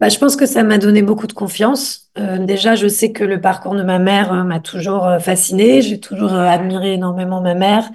Bah, 0.00 0.08
je 0.08 0.18
pense 0.18 0.36
que 0.36 0.46
ça 0.46 0.62
m'a 0.64 0.78
donné 0.78 1.02
beaucoup 1.02 1.26
de 1.26 1.32
confiance. 1.32 2.10
Euh, 2.18 2.38
déjà, 2.44 2.74
je 2.74 2.88
sais 2.88 3.12
que 3.12 3.24
le 3.24 3.40
parcours 3.40 3.74
de 3.74 3.82
ma 3.82 3.98
mère 3.98 4.32
euh, 4.32 4.42
m'a 4.44 4.60
toujours 4.60 5.06
euh, 5.06 5.18
fascinée. 5.18 5.82
J'ai 5.82 6.00
toujours 6.00 6.32
euh, 6.34 6.46
admiré 6.46 6.94
énormément 6.94 7.40
ma 7.40 7.54
mère, 7.54 7.88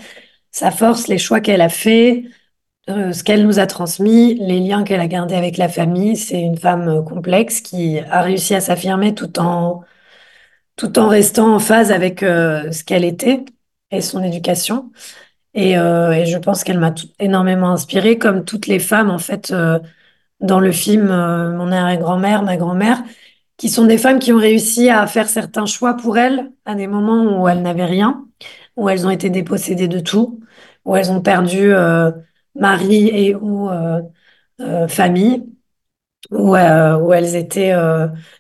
sa 0.52 0.72
force, 0.72 1.08
les 1.08 1.18
choix 1.18 1.42
qu'elle 1.42 1.62
a 1.62 1.70
fait, 1.70 2.26
euh, 2.90 3.14
ce 3.14 3.24
qu'elle 3.24 3.46
nous 3.46 3.60
a 3.60 3.68
transmis, 3.68 4.36
les 4.36 4.60
liens 4.60 4.84
qu'elle 4.84 5.00
a 5.00 5.08
gardés 5.08 5.36
avec 5.36 5.58
la 5.58 5.70
famille. 5.70 6.16
C'est 6.18 6.42
une 6.42 6.58
femme 6.58 6.88
euh, 6.88 7.02
complexe 7.04 7.62
qui 7.62 8.00
a 8.00 8.22
réussi 8.22 8.56
à 8.56 8.62
s'affirmer 8.62 9.14
tout 9.14 9.40
en 9.40 9.82
tout 10.76 10.98
en 10.98 11.10
restant 11.10 11.56
en 11.56 11.60
phase 11.60 11.92
avec 11.92 12.24
euh, 12.24 12.72
ce 12.72 12.84
qu'elle 12.84 13.04
était 13.06 13.46
et 13.92 14.02
son 14.02 14.24
éducation. 14.24 14.92
Et, 15.54 15.74
je 15.74 16.38
pense 16.38 16.64
qu'elle 16.64 16.80
m'a 16.80 16.94
énormément 17.20 17.72
inspirée, 17.72 18.18
comme 18.18 18.46
toutes 18.46 18.68
les 18.68 18.80
femmes, 18.80 19.10
en 19.10 19.18
fait, 19.18 19.54
dans 20.42 20.60
le 20.60 20.72
film, 20.72 21.08
mon 21.08 21.72
arrière-grand-mère, 21.72 22.44
ma 22.44 22.56
grand-mère, 22.56 23.04
qui 23.58 23.70
sont 23.70 23.86
des 23.86 23.98
femmes 23.98 24.20
qui 24.20 24.32
ont 24.32 24.38
réussi 24.38 24.90
à 24.90 25.06
faire 25.08 25.28
certains 25.28 25.66
choix 25.66 25.96
pour 25.96 26.18
elles 26.18 26.52
à 26.66 26.76
des 26.76 26.88
moments 26.88 27.42
où 27.42 27.48
elles 27.50 27.62
n'avaient 27.64 27.86
rien, 27.86 28.26
où 28.78 28.90
elles 28.90 29.08
ont 29.08 29.10
été 29.10 29.30
dépossédées 29.30 29.88
de 29.88 30.00
tout, 30.00 30.40
où 30.86 30.96
elles 30.96 31.12
ont 31.12 31.22
perdu 31.22 31.74
mari 32.56 33.10
et 33.10 33.36
ou 33.36 33.70
euh, 33.70 34.02
euh, 34.62 34.88
famille 34.88 35.46
où, 36.32 36.56
euh, 36.56 36.98
où 37.00 37.14
elles 37.14 37.36
étaient 37.36 37.74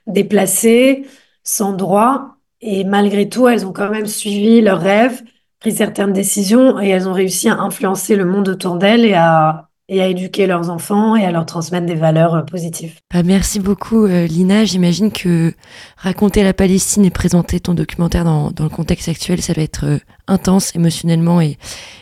déplacées, 0.07 1.07
sans 1.43 1.73
droit, 1.73 2.37
et 2.61 2.83
malgré 2.83 3.29
tout, 3.29 3.47
elles 3.47 3.65
ont 3.65 3.73
quand 3.73 3.89
même 3.89 4.05
suivi 4.07 4.61
leurs 4.61 4.81
rêves, 4.81 5.23
pris 5.59 5.71
certaines 5.73 6.13
décisions 6.13 6.79
et 6.79 6.89
elles 6.89 7.07
ont 7.07 7.13
réussi 7.13 7.49
à 7.49 7.55
influencer 7.59 8.15
le 8.15 8.25
monde 8.25 8.49
autour 8.49 8.77
d'elles 8.77 9.05
et 9.05 9.13
à, 9.13 9.68
et 9.89 10.01
à 10.01 10.07
éduquer 10.07 10.47
leurs 10.47 10.69
enfants 10.69 11.15
et 11.15 11.25
à 11.25 11.31
leur 11.31 11.45
transmettre 11.45 11.87
des 11.87 11.95
valeurs 11.95 12.35
euh, 12.35 12.41
positives. 12.43 12.93
Bah, 13.13 13.23
merci 13.23 13.59
beaucoup 13.59 14.05
euh, 14.05 14.27
Lina. 14.27 14.63
J'imagine 14.63 15.11
que 15.11 15.53
raconter 15.97 16.43
la 16.43 16.53
Palestine 16.53 17.03
et 17.03 17.09
présenter 17.09 17.59
ton 17.59 17.73
documentaire 17.73 18.23
dans, 18.23 18.51
dans 18.51 18.63
le 18.63 18.69
contexte 18.69 19.09
actuel, 19.09 19.41
ça 19.41 19.53
va 19.53 19.63
être 19.63 19.85
euh, 19.85 19.97
intense 20.27 20.75
émotionnellement 20.75 21.41
et, 21.41 21.57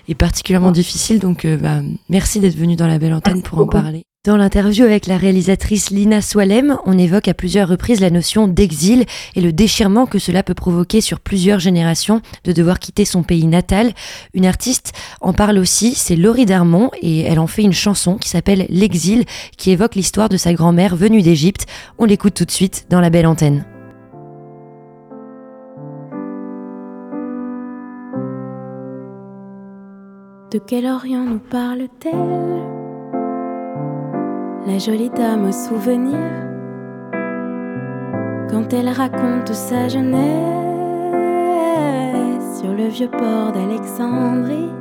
et 0.10 0.15
particulièrement 0.15 0.72
difficile. 0.72 1.20
Donc 1.20 1.48
bah, 1.48 1.79
merci 2.10 2.41
d'être 2.41 2.58
venu 2.58 2.75
dans 2.75 2.88
la 2.88 3.00
belle 3.00 3.13
antenne 3.13 3.41
pour 3.41 3.60
en 3.60 3.67
parler. 3.67 4.07
Dans 4.25 4.36
l'interview 4.36 4.83
avec 4.83 5.07
la 5.07 5.15
réalisatrice 5.15 5.89
Lina 5.89 6.21
Swalem, 6.21 6.77
on 6.86 6.97
évoque 6.97 7.29
à 7.29 7.33
plusieurs 7.33 7.69
reprises 7.69 8.01
la 8.01 8.09
notion 8.09 8.50
d'exil 8.50 9.05
et 9.36 9.41
le 9.41 9.53
déchirement 9.53 10.05
que 10.05 10.19
cela 10.19 10.43
peut 10.43 10.53
provoquer 10.53 11.00
sur 11.00 11.21
plusieurs 11.21 11.59
générations 11.59 12.21
de 12.43 12.51
devoir 12.51 12.79
quitter 12.79 13.05
son 13.05 13.24
pays 13.24 13.45
natal. 13.45 13.93
Une 14.33 14.45
artiste 14.45 14.91
en 15.21 15.31
parle 15.31 15.57
aussi, 15.57 15.93
c'est 15.93 16.17
Laurie 16.17 16.45
Darmon, 16.45 16.91
et 17.01 17.21
elle 17.21 17.39
en 17.39 17.47
fait 17.47 17.62
une 17.62 17.71
chanson 17.71 18.17
qui 18.17 18.27
s'appelle 18.27 18.65
L'exil, 18.69 19.24
qui 19.55 19.71
évoque 19.71 19.95
l'histoire 19.95 20.27
de 20.27 20.36
sa 20.36 20.53
grand-mère 20.53 20.97
venue 20.97 21.21
d'Égypte. 21.21 21.65
On 21.97 22.03
l'écoute 22.03 22.33
tout 22.33 22.45
de 22.45 22.51
suite 22.51 22.88
dans 22.89 23.00
la 23.00 23.09
belle 23.09 23.27
antenne. 23.27 23.65
De 30.51 30.60
quel 30.60 30.86
Orient 30.86 31.23
nous 31.23 31.39
parle-t-elle? 31.39 32.87
La 34.67 34.77
jolie 34.80 35.10
dame 35.10 35.45
au 35.45 35.51
souvenir 35.53 36.19
quand 38.49 38.73
elle 38.73 38.89
raconte 38.89 39.53
sa 39.53 39.88
jeunesse 39.88 40.19
sur 42.60 42.73
le 42.73 42.88
vieux 42.88 43.08
port 43.08 43.53
d'Alexandrie. 43.53 44.73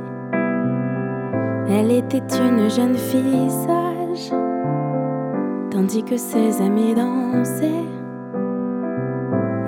Elle 1.69 1.91
était 1.91 2.17
une 2.17 2.69
jeune 2.69 2.97
fille 2.97 3.49
sage, 3.49 4.33
tandis 5.71 6.03
que 6.03 6.17
ses 6.17 6.61
amis 6.61 6.93
dansaient 6.93 7.85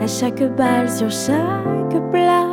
à 0.02 0.08
chaque 0.08 0.44
balle 0.56 0.90
sur 0.90 1.10
chaque 1.10 2.12
plage, 2.12 2.44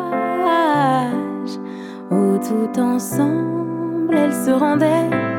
où 2.13 2.39
tout 2.39 2.81
ensemble 2.81 4.17
elles 4.17 4.33
se 4.33 4.53
rendaient 4.53 5.36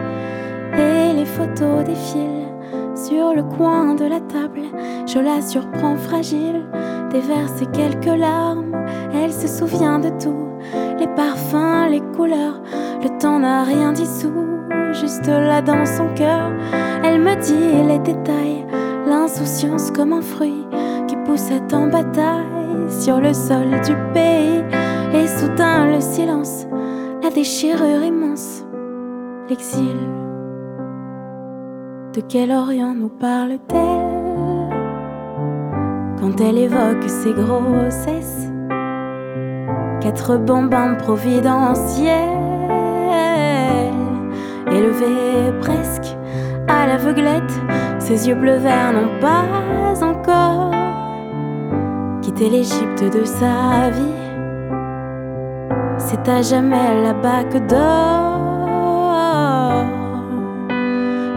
les 0.77 1.25
photos 1.25 1.83
défilent 1.83 2.47
sur 2.95 3.33
le 3.33 3.43
coin 3.43 3.95
de 3.95 4.05
la 4.05 4.19
table. 4.19 4.61
Je 5.05 5.19
la 5.19 5.41
surprends 5.41 5.95
fragile, 5.95 6.65
déverse 7.11 7.61
quelques 7.73 8.17
larmes. 8.19 8.75
Elle 9.13 9.31
se 9.31 9.47
souvient 9.47 9.99
de 9.99 10.09
tout, 10.21 10.47
les 10.99 11.07
parfums, 11.07 11.89
les 11.89 12.01
couleurs. 12.15 12.61
Le 13.01 13.09
temps 13.19 13.39
n'a 13.39 13.63
rien 13.63 13.93
dissous, 13.93 14.33
juste 14.93 15.27
là 15.27 15.61
dans 15.61 15.85
son 15.85 16.07
cœur. 16.15 16.51
Elle 17.03 17.21
me 17.21 17.35
dit 17.35 17.87
les 17.87 17.99
détails, 17.99 18.65
l'insouciance 19.07 19.91
comme 19.91 20.13
un 20.13 20.21
fruit 20.21 20.65
qui 21.07 21.15
poussait 21.17 21.73
en 21.73 21.87
bataille 21.87 22.45
sur 22.89 23.19
le 23.19 23.33
sol 23.33 23.69
du 23.85 23.95
pays. 24.13 24.63
Et 25.13 25.25
soudain 25.25 25.85
le 25.85 26.01
silence, 26.01 26.67
la 27.23 27.29
déchirure 27.29 28.03
immense, 28.03 28.65
l'exil. 29.49 29.95
De 32.17 32.23
quel 32.27 32.51
Orient 32.51 32.95
nous 32.95 33.10
parle-t-elle 33.10 33.77
quand 36.19 36.41
elle 36.41 36.58
évoque 36.58 37.08
ses 37.08 37.32
grossesses 37.32 38.47
Quatre 40.01 40.38
bonbons 40.38 40.95
providentiels, 40.97 42.08
élevés 44.65 45.53
presque 45.62 46.17
à 46.67 46.88
l'aveuglette, 46.88 47.53
ses 47.99 48.27
yeux 48.27 48.34
bleu 48.34 48.56
vert 48.56 48.93
n'ont 48.93 49.19
pas 49.21 49.45
encore 50.03 50.71
quitté 52.23 52.49
l'Égypte 52.49 53.03
de 53.15 53.23
sa 53.25 53.91
vie. 53.91 54.23
C'est 55.99 56.27
à 56.27 56.41
jamais 56.41 56.99
la 57.03 57.13
bague 57.13 57.67
d'or, 57.67 58.39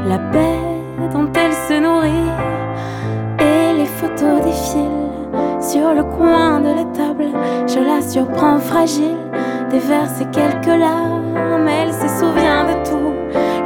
la 0.09 0.19
paix 0.33 0.70
elle 1.35 1.53
se 1.53 1.81
nourrit 1.81 2.31
et 3.39 3.79
les 3.79 3.87
photos 3.87 4.41
défilent 4.45 5.11
sur 5.61 5.95
le 5.95 6.03
coin 6.03 6.61
de 6.61 6.69
la 6.69 6.85
table. 6.97 7.27
Je 7.67 7.81
la 7.81 8.01
surprends 8.01 8.59
fragile, 8.59 9.17
déverse 9.71 10.21
quelques 10.33 10.79
larmes. 10.79 11.69
Elle 11.69 11.93
se 11.93 12.09
souvient 12.19 12.65
de 12.65 12.89
tout, 12.89 13.15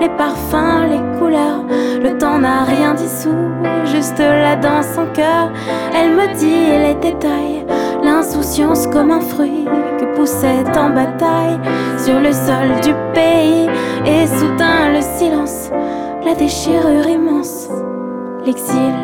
les 0.00 0.08
parfums, 0.10 0.86
les 0.90 1.18
couleurs. 1.18 1.64
Le 2.02 2.18
temps 2.18 2.38
n'a 2.38 2.64
rien 2.64 2.94
dissous, 2.94 3.50
juste 3.84 4.18
là 4.18 4.56
dans 4.56 4.82
son 4.82 5.06
cœur. 5.14 5.50
Elle 5.94 6.10
me 6.10 6.26
dit 6.34 6.66
les 6.84 6.94
détails, 6.94 7.64
l'insouciance 8.02 8.86
comme 8.88 9.10
un 9.10 9.20
fruit 9.20 9.64
que 9.98 10.04
poussait 10.16 10.64
en 10.76 10.90
bataille 10.90 11.58
sur 11.98 12.20
le 12.20 12.32
sol 12.32 12.80
du 12.82 12.92
pays. 13.14 13.68
Et 14.06 14.26
soudain 14.26 14.92
le 14.92 15.00
silence 15.00 15.70
la 16.24 16.34
déchirure 16.34 17.06
immense, 17.08 17.68
l'exil. 18.46 18.94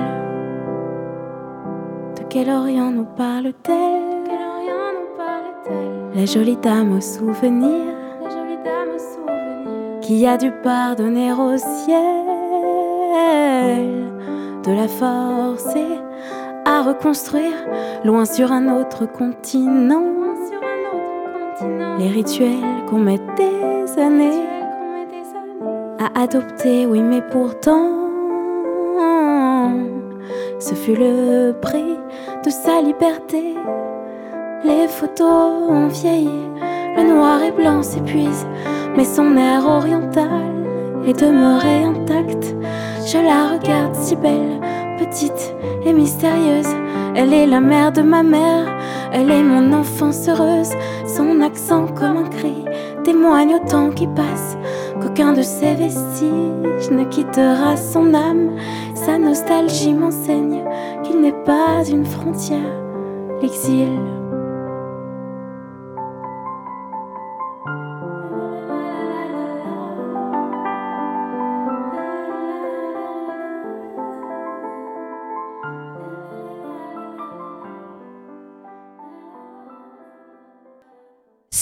De 2.16 2.22
quel 2.28 2.48
Orient 2.50 2.90
nous 2.90 3.06
parle-t-elle? 3.16 4.00
La 6.14 6.26
jolie 6.26 6.56
dame 6.56 6.96
au 6.96 7.00
souvenir, 7.00 7.94
qui 10.00 10.26
a 10.26 10.37
dû 10.37 10.50
pardonner 10.62 11.33
au 11.33 11.56
ciel, 11.56 12.26
de 14.64 14.72
la 14.72 14.88
forcer 14.88 16.00
à 16.64 16.83
reconstruire 16.83 17.54
loin 18.04 18.24
sur 18.24 18.50
un 18.50 18.80
autre 18.80 19.06
continent. 19.06 20.04
Les 21.98 22.09
rituels 22.09 22.85
qu'on 22.88 22.98
met 22.98 23.20
des 23.37 24.00
années 24.00 24.60
à 26.00 26.22
adopter, 26.22 26.86
oui, 26.86 27.02
mais 27.02 27.20
pourtant, 27.30 27.90
ce 30.58 30.74
fut 30.74 30.96
le 30.96 31.52
prix 31.60 31.98
de 32.44 32.50
sa 32.50 32.80
liberté. 32.80 33.54
Les 34.64 34.88
photos 34.88 35.68
ont 35.68 35.88
vieilli, 35.88 36.48
le 36.96 37.02
noir 37.02 37.42
et 37.42 37.52
blanc 37.52 37.82
s'épuise, 37.82 38.46
mais 38.96 39.04
son 39.04 39.36
air 39.36 39.66
oriental 39.66 40.54
est 41.06 41.20
demeuré 41.20 41.84
intact. 41.84 42.54
Je 43.06 43.18
la 43.18 43.48
regarde 43.54 43.94
si 43.94 44.16
belle, 44.16 44.58
petite 44.98 45.54
et 45.84 45.92
mystérieuse. 45.92 46.74
Elle 47.14 47.34
est 47.34 47.46
la 47.46 47.60
mère 47.60 47.92
de 47.92 48.00
ma 48.00 48.22
mère, 48.22 48.66
elle 49.12 49.30
est 49.30 49.42
mon 49.42 49.72
enfance 49.74 50.28
heureuse. 50.28 50.72
Son 51.06 51.42
accent 51.42 51.88
comme 51.88 52.16
un 52.16 52.28
cri 52.28 52.64
témoigne 53.02 53.56
au 53.56 53.68
temps 53.68 53.90
qui 53.90 54.06
passe 54.06 54.56
qu'aucun 55.00 55.32
de 55.32 55.42
ses 55.42 55.74
vestiges 55.74 56.90
ne 56.90 57.04
quittera 57.04 57.76
son 57.76 58.14
âme. 58.14 58.56
Sa 58.94 59.18
nostalgie 59.18 59.94
m'enseigne 59.94 60.64
qu'il 61.02 61.20
n'est 61.20 61.44
pas 61.44 61.84
une 61.88 62.06
frontière, 62.06 62.82
l'exil. 63.40 64.19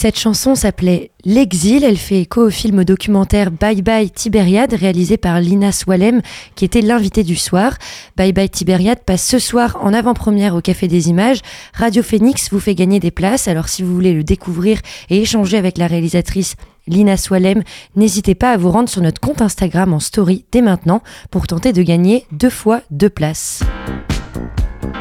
Cette 0.01 0.17
chanson 0.17 0.55
s'appelait 0.55 1.11
L'exil. 1.25 1.83
Elle 1.83 1.97
fait 1.97 2.21
écho 2.21 2.47
au 2.47 2.51
film 2.51 2.85
documentaire 2.85 3.51
Bye 3.51 3.83
Bye 3.83 4.13
Tibériade 4.13 4.73
réalisé 4.73 5.17
par 5.17 5.41
Lina 5.41 5.73
Swalem 5.73 6.23
qui 6.55 6.65
était 6.65 6.83
l'invitée 6.83 7.25
du 7.25 7.35
soir. 7.35 7.77
Bye 8.17 8.33
Bye 8.33 8.49
Tibériade 8.49 9.01
passe 9.05 9.27
ce 9.27 9.41
soir 9.41 9.77
en 9.83 9.93
avant-première 9.93 10.55
au 10.55 10.61
Café 10.61 10.87
des 10.87 11.09
Images. 11.09 11.41
Radio 11.75 12.05
Phoenix 12.05 12.49
vous 12.53 12.61
fait 12.61 12.77
gagner 12.77 13.01
des 13.01 13.11
places. 13.11 13.49
Alors 13.49 13.69
si 13.69 13.83
vous 13.83 13.93
voulez 13.93 14.13
le 14.13 14.23
découvrir 14.23 14.79
et 15.11 15.21
échanger 15.21 15.57
avec 15.57 15.79
la 15.79 15.89
réalisatrice 15.89 16.55
Lina 16.87 17.17
Swalem, 17.17 17.65
n'hésitez 17.97 18.37
pas 18.37 18.53
à 18.53 18.57
vous 18.57 18.71
rendre 18.71 18.89
sur 18.89 19.03
notre 19.03 19.21
compte 19.21 19.43
Instagram 19.43 19.93
en 19.93 19.99
story 19.99 20.45
dès 20.53 20.63
maintenant 20.63 21.03
pour 21.33 21.49
tenter 21.49 21.73
de 21.73 21.83
gagner 21.83 22.25
deux 22.31 22.51
fois 22.51 22.83
deux 22.93 23.11
places. 23.11 23.65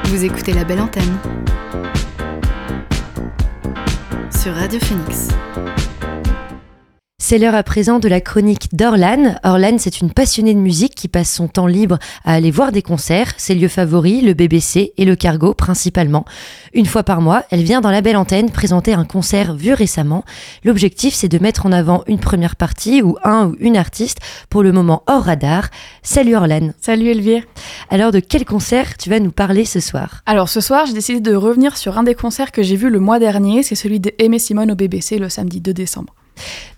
Vous 0.05 0.25
écoutez 0.25 0.53
la 0.53 0.63
belle 0.63 0.81
antenne 0.81 1.19
sur 4.37 4.53
Radio 4.53 4.79
Phoenix. 4.79 5.29
C'est 7.29 7.39
l'heure 7.39 7.55
à 7.55 7.63
présent 7.63 7.99
de 7.99 8.07
la 8.07 8.21
chronique 8.21 8.73
d'Orlan. 8.73 9.35
Orlan, 9.43 9.75
c'est 9.79 9.99
une 9.99 10.11
passionnée 10.11 10.53
de 10.53 10.61
musique 10.61 10.95
qui 10.95 11.09
passe 11.09 11.29
son 11.29 11.49
temps 11.49 11.67
libre 11.67 11.99
à 12.23 12.35
aller 12.35 12.51
voir 12.51 12.71
des 12.71 12.81
concerts. 12.81 13.33
Ses 13.35 13.53
lieux 13.53 13.67
favoris, 13.67 14.23
le 14.23 14.33
BBC 14.33 14.93
et 14.95 15.03
le 15.03 15.17
Cargo 15.17 15.53
principalement. 15.53 16.23
Une 16.73 16.85
fois 16.85 17.03
par 17.03 17.19
mois, 17.19 17.43
elle 17.51 17.63
vient 17.63 17.81
dans 17.81 17.91
la 17.91 17.99
belle 17.99 18.15
antenne 18.15 18.49
présenter 18.49 18.93
un 18.93 19.03
concert 19.03 19.55
vu 19.55 19.73
récemment. 19.73 20.23
L'objectif, 20.63 21.13
c'est 21.13 21.27
de 21.27 21.37
mettre 21.37 21.65
en 21.65 21.73
avant 21.73 22.05
une 22.07 22.17
première 22.17 22.55
partie 22.55 23.01
ou 23.01 23.17
un 23.25 23.47
ou 23.47 23.57
une 23.59 23.75
artiste 23.75 24.19
pour 24.49 24.63
le 24.63 24.71
moment 24.71 25.03
hors 25.07 25.25
radar. 25.25 25.67
Salut 26.03 26.37
Orlan. 26.37 26.69
Salut 26.79 27.09
Elvire. 27.09 27.43
Alors, 27.89 28.13
de 28.13 28.21
quel 28.21 28.45
concert 28.45 28.95
tu 28.95 29.09
vas 29.09 29.19
nous 29.19 29.33
parler 29.33 29.65
ce 29.65 29.81
soir? 29.81 30.21
Alors, 30.27 30.47
ce 30.47 30.61
soir, 30.61 30.85
j'ai 30.85 30.93
décidé 30.93 31.19
de 31.19 31.35
revenir 31.35 31.75
sur 31.75 31.97
un 31.97 32.03
des 32.03 32.15
concerts 32.15 32.53
que 32.53 32.63
j'ai 32.63 32.77
vu 32.77 32.89
le 32.89 33.01
mois 33.01 33.19
dernier. 33.19 33.63
C'est 33.63 33.75
celui 33.75 33.99
de 33.99 34.13
Aimé 34.17 34.39
Simone 34.39 34.71
au 34.71 34.75
BBC 34.75 35.19
le 35.19 35.27
samedi 35.27 35.59
2 35.59 35.73
décembre. 35.73 36.16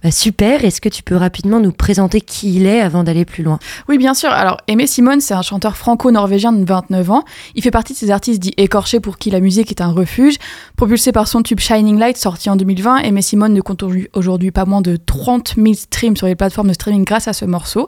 Bah, 0.03 0.11
super, 0.11 0.63
est-ce 0.63 0.81
que 0.81 0.89
tu 0.89 1.03
peux 1.03 1.15
rapidement 1.15 1.59
nous 1.59 1.71
présenter 1.71 2.21
qui 2.21 2.55
il 2.55 2.65
est 2.65 2.81
avant 2.81 3.03
d'aller 3.03 3.25
plus 3.25 3.43
loin? 3.43 3.59
Oui, 3.87 3.97
bien 3.97 4.13
sûr. 4.13 4.29
Alors, 4.29 4.57
Aimé 4.67 4.87
Simone, 4.87 5.21
c'est 5.21 5.33
un 5.33 5.41
chanteur 5.41 5.75
franco-norvégien 5.77 6.53
de 6.53 6.63
29 6.63 7.11
ans. 7.11 7.23
Il 7.55 7.63
fait 7.63 7.71
partie 7.71 7.93
de 7.93 7.97
ces 7.97 8.11
artistes 8.11 8.41
dits 8.41 8.53
écorchés 8.57 8.99
pour 8.99 9.17
qui 9.17 9.29
la 9.29 9.39
musique 9.39 9.71
est 9.71 9.81
un 9.81 9.91
refuge. 9.91 10.35
Propulsé 10.77 11.11
par 11.11 11.27
son 11.27 11.41
tube 11.41 11.59
Shining 11.59 11.97
Light, 11.99 12.17
sorti 12.17 12.49
en 12.49 12.55
2020, 12.55 12.99
Aimé 12.99 13.21
Simone 13.21 13.53
ne 13.53 13.61
compte 13.61 13.83
aujourd'hui 14.13 14.51
pas 14.51 14.65
moins 14.65 14.81
de 14.81 14.95
30 14.95 15.55
000 15.55 15.73
streams 15.73 16.15
sur 16.15 16.27
les 16.27 16.35
plateformes 16.35 16.69
de 16.69 16.73
streaming 16.73 17.03
grâce 17.03 17.27
à 17.27 17.33
ce 17.33 17.45
morceau. 17.45 17.87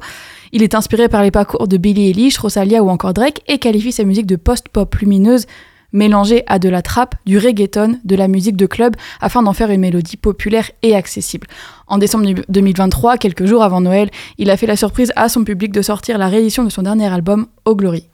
Il 0.51 0.63
est 0.63 0.75
inspiré 0.75 1.07
par 1.07 1.23
les 1.23 1.31
parcours 1.31 1.67
de 1.67 1.77
Billie 1.77 2.10
Eilish, 2.10 2.38
Rosalia 2.38 2.84
ou 2.84 2.89
encore 2.89 3.13
Drake 3.13 3.41
et 3.47 3.57
qualifie 3.57 3.93
sa 3.93 4.03
musique 4.03 4.25
de 4.25 4.36
post-pop 4.36 4.93
lumineuse 4.95 5.45
mélangée 5.93 6.43
à 6.47 6.60
de 6.60 6.69
la 6.69 6.82
trappe, 6.82 7.15
du 7.25 7.38
reggaeton, 7.38 7.99
de 8.04 8.15
la 8.15 8.27
musique 8.27 8.58
de 8.58 8.65
club, 8.65 8.95
afin 9.19 9.43
d'en 9.43 9.54
faire 9.54 9.71
une 9.71 9.82
mélodie 9.82 10.17
populaire 10.17 10.71
et 10.82 10.95
accessible. 10.95 11.47
En 11.88 11.97
décembre 11.97 12.25
2023, 12.49 13.17
quelques 13.17 13.45
jours 13.45 13.63
avant 13.63 13.82
Noël, 13.82 14.10
il 14.38 14.49
a 14.49 14.58
fait 14.58 14.67
la 14.67 14.75
surprise 14.75 15.12
à 15.15 15.30
son 15.30 15.43
public 15.43 15.71
de 15.71 15.82
sortir 15.82 16.17
la 16.17 16.27
réédition 16.27 16.63
de 16.63 16.69
son 16.69 16.84
dernier 16.84 17.12
album, 17.12 17.47
Oh 17.65 17.75
Glory. 17.75 18.08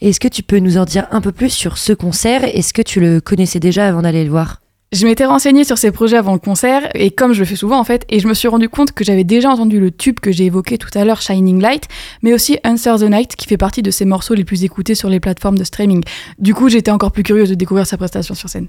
Est-ce 0.00 0.20
que 0.20 0.28
tu 0.28 0.42
peux 0.42 0.58
nous 0.58 0.78
en 0.78 0.84
dire 0.84 1.06
un 1.10 1.20
peu 1.20 1.32
plus 1.32 1.50
sur 1.50 1.78
ce 1.78 1.92
concert? 1.92 2.44
Est-ce 2.44 2.72
que 2.72 2.82
tu 2.82 3.00
le 3.00 3.20
connaissais 3.20 3.60
déjà 3.60 3.86
avant 3.86 4.02
d'aller 4.02 4.24
le 4.24 4.30
voir? 4.30 4.60
Je 4.90 5.06
m'étais 5.06 5.26
renseignée 5.26 5.64
sur 5.64 5.76
ces 5.76 5.90
projets 5.90 6.16
avant 6.16 6.32
le 6.32 6.38
concert, 6.38 6.88
et 6.94 7.10
comme 7.10 7.34
je 7.34 7.40
le 7.40 7.44
fais 7.44 7.56
souvent 7.56 7.78
en 7.78 7.84
fait, 7.84 8.06
et 8.08 8.20
je 8.20 8.28
me 8.28 8.32
suis 8.32 8.48
rendu 8.48 8.68
compte 8.68 8.92
que 8.92 9.04
j'avais 9.04 9.24
déjà 9.24 9.50
entendu 9.50 9.80
le 9.80 9.90
tube 9.90 10.18
que 10.18 10.32
j'ai 10.32 10.46
évoqué 10.46 10.78
tout 10.78 10.88
à 10.94 11.04
l'heure, 11.04 11.20
Shining 11.20 11.60
Light, 11.60 11.84
mais 12.22 12.32
aussi 12.32 12.58
Answer 12.64 12.96
the 12.98 13.10
Night, 13.10 13.36
qui 13.36 13.46
fait 13.46 13.58
partie 13.58 13.82
de 13.82 13.90
ses 13.90 14.06
morceaux 14.06 14.34
les 14.34 14.44
plus 14.44 14.64
écoutés 14.64 14.94
sur 14.94 15.10
les 15.10 15.20
plateformes 15.20 15.58
de 15.58 15.64
streaming. 15.64 16.02
Du 16.38 16.54
coup, 16.54 16.68
j'étais 16.68 16.90
encore 16.90 17.12
plus 17.12 17.22
curieuse 17.22 17.50
de 17.50 17.54
découvrir 17.54 17.86
sa 17.86 17.98
prestation 17.98 18.34
sur 18.34 18.48
scène. 18.48 18.68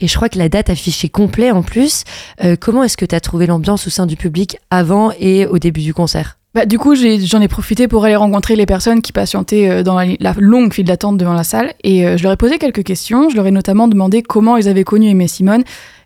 Et 0.00 0.08
je 0.08 0.14
crois 0.16 0.28
que 0.28 0.38
la 0.38 0.48
date 0.48 0.68
affichée 0.68 1.08
complet 1.08 1.50
en 1.50 1.62
plus. 1.62 2.04
Euh, 2.44 2.56
comment 2.60 2.84
est-ce 2.84 2.96
que 2.96 3.06
tu 3.06 3.14
as 3.14 3.20
trouvé 3.20 3.46
l'ambiance 3.46 3.86
au 3.86 3.90
sein 3.90 4.06
du 4.06 4.16
public 4.16 4.58
avant 4.70 5.10
et 5.18 5.46
au 5.46 5.58
début 5.58 5.82
du 5.82 5.94
concert? 5.94 6.38
Bah, 6.56 6.64
du 6.64 6.78
coup, 6.78 6.94
j'en 6.94 7.42
ai, 7.42 7.48
profité 7.48 7.86
pour 7.86 8.06
aller 8.06 8.16
rencontrer 8.16 8.56
les 8.56 8.64
personnes 8.64 9.02
qui 9.02 9.12
patientaient 9.12 9.68
euh, 9.68 9.82
dans 9.82 10.00
la, 10.00 10.32
longue 10.38 10.72
file 10.72 10.86
d'attente 10.86 11.18
devant 11.18 11.34
la 11.34 11.44
salle 11.44 11.74
et 11.84 12.06
euh, 12.06 12.16
je 12.16 12.22
leur 12.22 12.32
ai 12.32 12.38
posé 12.38 12.56
quelques 12.56 12.82
questions. 12.82 13.28
Je 13.28 13.36
leur 13.36 13.46
ai 13.46 13.50
notamment 13.50 13.88
demandé 13.88 14.22
comment 14.22 14.56
ils 14.56 14.66
avaient 14.66 14.82
connu 14.82 15.10
Aimé 15.10 15.28
Simone 15.28 15.64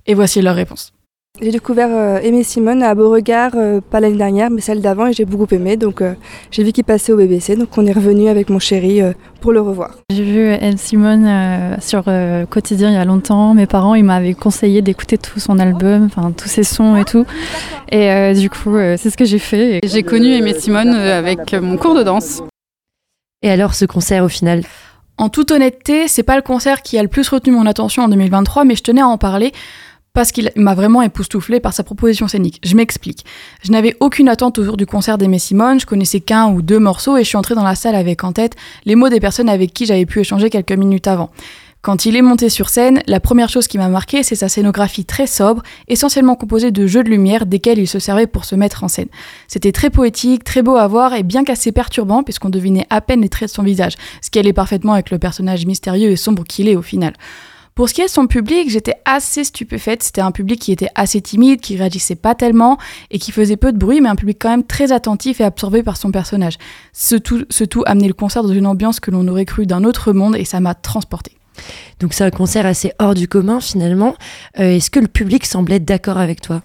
et 0.08 0.14
voici 0.14 0.42
leur 0.42 0.56
réponse. 0.56 0.92
J'ai 1.42 1.52
découvert 1.52 1.88
euh, 1.90 2.18
Aimé 2.20 2.42
Simone 2.42 2.82
à 2.82 2.94
Beauregard, 2.94 3.52
euh, 3.54 3.80
pas 3.80 3.98
l'année 4.00 4.18
dernière, 4.18 4.50
mais 4.50 4.60
celle 4.60 4.82
d'avant, 4.82 5.06
et 5.06 5.14
j'ai 5.14 5.24
beaucoup 5.24 5.46
aimé. 5.54 5.78
Donc 5.78 6.02
euh, 6.02 6.12
j'ai 6.50 6.62
vu 6.62 6.72
qu'il 6.72 6.84
passait 6.84 7.12
au 7.12 7.16
BBC, 7.16 7.56
donc 7.56 7.78
on 7.78 7.86
est 7.86 7.92
revenu 7.92 8.28
avec 8.28 8.50
mon 8.50 8.58
chéri 8.58 9.00
pour 9.40 9.52
le 9.52 9.62
revoir. 9.62 9.92
J'ai 10.10 10.22
vu 10.22 10.40
Aimé 10.40 10.76
Simone 10.76 11.78
sur 11.80 12.04
Quotidien 12.50 12.90
il 12.90 12.94
y 12.94 12.98
a 12.98 13.06
longtemps. 13.06 13.54
Mes 13.54 13.66
parents, 13.66 13.94
ils 13.94 14.04
m'avaient 14.04 14.34
conseillé 14.34 14.82
d'écouter 14.82 15.16
tout 15.16 15.40
son 15.40 15.58
album, 15.58 16.04
enfin 16.04 16.30
tous 16.32 16.48
ses 16.48 16.62
sons 16.62 16.96
et 16.96 17.04
tout. 17.04 17.24
Et 17.90 18.34
du 18.34 18.50
coup, 18.50 18.76
c'est 18.98 19.08
ce 19.08 19.16
que 19.16 19.24
j'ai 19.24 19.38
fait. 19.38 19.80
J'ai 19.82 20.02
connu 20.02 20.34
Aimé 20.34 20.52
Simone 20.52 20.90
avec 20.90 21.54
mon 21.54 21.78
cours 21.78 21.94
de 21.94 22.02
danse. 22.02 22.42
Et 23.42 23.50
alors, 23.50 23.72
ce 23.72 23.86
concert 23.86 24.24
au 24.24 24.28
final? 24.28 24.62
En 25.16 25.28
toute 25.28 25.50
honnêteté, 25.50 26.08
c'est 26.08 26.22
pas 26.22 26.36
le 26.36 26.42
concert 26.42 26.82
qui 26.82 26.98
a 26.98 27.02
le 27.02 27.08
plus 27.08 27.28
retenu 27.28 27.52
mon 27.52 27.66
attention 27.66 28.04
en 28.04 28.08
2023, 28.08 28.64
mais 28.64 28.74
je 28.74 28.82
tenais 28.82 29.02
à 29.02 29.06
en 29.06 29.18
parler 29.18 29.52
parce 30.12 30.32
qu'il 30.32 30.50
m'a 30.56 30.74
vraiment 30.74 31.02
époustouflé 31.02 31.60
par 31.60 31.72
sa 31.72 31.84
proposition 31.84 32.28
scénique. 32.28 32.60
Je 32.64 32.74
m'explique. 32.74 33.24
Je 33.62 33.70
n'avais 33.70 33.96
aucune 34.00 34.28
attente 34.28 34.58
autour 34.58 34.76
du 34.76 34.86
concert 34.86 35.18
d'Aimé 35.18 35.38
Simone, 35.38 35.80
je 35.80 35.86
connaissais 35.86 36.20
qu'un 36.20 36.48
ou 36.48 36.62
deux 36.62 36.78
morceaux 36.78 37.16
et 37.16 37.22
je 37.22 37.28
suis 37.28 37.36
entrée 37.36 37.54
dans 37.54 37.64
la 37.64 37.74
salle 37.74 37.94
avec 37.94 38.24
en 38.24 38.32
tête 38.32 38.56
les 38.84 38.96
mots 38.96 39.08
des 39.08 39.20
personnes 39.20 39.48
avec 39.48 39.72
qui 39.72 39.86
j'avais 39.86 40.06
pu 40.06 40.20
échanger 40.20 40.50
quelques 40.50 40.72
minutes 40.72 41.06
avant. 41.06 41.30
Quand 41.82 42.04
il 42.04 42.14
est 42.14 42.20
monté 42.20 42.50
sur 42.50 42.68
scène, 42.68 43.00
la 43.06 43.20
première 43.20 43.48
chose 43.48 43.66
qui 43.66 43.78
m'a 43.78 43.88
marqué, 43.88 44.22
c'est 44.22 44.34
sa 44.34 44.50
scénographie 44.50 45.06
très 45.06 45.26
sobre, 45.26 45.62
essentiellement 45.88 46.34
composée 46.34 46.72
de 46.72 46.86
jeux 46.86 47.02
de 47.02 47.08
lumière 47.08 47.46
desquels 47.46 47.78
il 47.78 47.86
se 47.86 47.98
servait 47.98 48.26
pour 48.26 48.44
se 48.44 48.54
mettre 48.54 48.84
en 48.84 48.88
scène. 48.88 49.08
C'était 49.48 49.72
très 49.72 49.88
poétique, 49.88 50.44
très 50.44 50.60
beau 50.60 50.76
à 50.76 50.86
voir 50.86 51.14
et 51.14 51.22
bien 51.22 51.42
qu'assez 51.42 51.72
perturbant 51.72 52.22
puisqu'on 52.22 52.50
devinait 52.50 52.86
à 52.90 53.00
peine 53.00 53.22
les 53.22 53.30
traits 53.30 53.48
de 53.48 53.54
son 53.54 53.62
visage, 53.62 53.94
ce 54.20 54.28
qui 54.28 54.38
allait 54.38 54.52
parfaitement 54.52 54.92
avec 54.92 55.10
le 55.10 55.18
personnage 55.18 55.64
mystérieux 55.64 56.10
et 56.10 56.16
sombre 56.16 56.44
qu'il 56.44 56.68
est 56.68 56.76
au 56.76 56.82
final. 56.82 57.14
Pour 57.80 57.88
ce 57.88 57.94
qui 57.94 58.02
est 58.02 58.08
de 58.08 58.10
son 58.10 58.26
public, 58.26 58.68
j'étais 58.68 58.96
assez 59.06 59.42
stupéfaite. 59.42 60.02
C'était 60.02 60.20
un 60.20 60.32
public 60.32 60.60
qui 60.60 60.70
était 60.70 60.90
assez 60.96 61.22
timide, 61.22 61.62
qui 61.62 61.78
réagissait 61.78 62.14
pas 62.14 62.34
tellement 62.34 62.76
et 63.10 63.18
qui 63.18 63.32
faisait 63.32 63.56
peu 63.56 63.72
de 63.72 63.78
bruit, 63.78 64.02
mais 64.02 64.10
un 64.10 64.16
public 64.16 64.36
quand 64.38 64.50
même 64.50 64.64
très 64.64 64.92
attentif 64.92 65.40
et 65.40 65.44
absorbé 65.44 65.82
par 65.82 65.96
son 65.96 66.10
personnage. 66.10 66.58
Ce 66.92 67.16
tout, 67.16 67.46
ce 67.48 67.64
tout 67.64 67.82
amenait 67.86 68.08
le 68.08 68.12
concert 68.12 68.42
dans 68.42 68.52
une 68.52 68.66
ambiance 68.66 69.00
que 69.00 69.10
l'on 69.10 69.26
aurait 69.28 69.46
cru 69.46 69.64
d'un 69.64 69.82
autre 69.84 70.12
monde 70.12 70.36
et 70.36 70.44
ça 70.44 70.60
m'a 70.60 70.74
transporté. 70.74 71.32
Donc 72.00 72.12
c'est 72.12 72.22
un 72.22 72.30
concert 72.30 72.66
assez 72.66 72.92
hors 72.98 73.14
du 73.14 73.28
commun 73.28 73.60
finalement. 73.60 74.14
Euh, 74.58 74.76
est-ce 74.76 74.90
que 74.90 75.00
le 75.00 75.08
public 75.08 75.46
semblait 75.46 75.80
d'accord 75.80 76.18
avec 76.18 76.42
toi? 76.42 76.60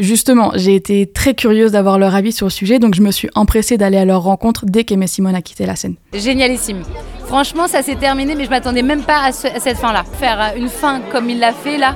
Justement, 0.00 0.50
j'ai 0.56 0.74
été 0.74 1.06
très 1.06 1.34
curieuse 1.34 1.70
d'avoir 1.70 2.00
leur 2.00 2.16
avis 2.16 2.32
sur 2.32 2.46
le 2.46 2.50
sujet, 2.50 2.80
donc 2.80 2.96
je 2.96 3.02
me 3.02 3.12
suis 3.12 3.28
empressée 3.36 3.76
d'aller 3.76 3.96
à 3.96 4.04
leur 4.04 4.22
rencontre 4.22 4.64
dès 4.66 4.82
qu'Aimé 4.82 5.06
Simone 5.06 5.36
a 5.36 5.42
quitté 5.42 5.66
la 5.66 5.76
scène. 5.76 5.94
Génialissime. 6.12 6.82
Franchement, 7.26 7.68
ça 7.68 7.80
s'est 7.80 7.94
terminé, 7.94 8.34
mais 8.34 8.44
je 8.44 8.50
m'attendais 8.50 8.82
même 8.82 9.02
pas 9.02 9.22
à, 9.26 9.32
cette 9.32 9.76
fin-là. 9.76 10.02
Faire 10.18 10.40
euh, 10.40 10.58
une 10.58 10.68
fin 10.68 11.00
comme 11.12 11.30
il 11.30 11.38
l'a 11.38 11.52
fait 11.52 11.78
là, 11.78 11.94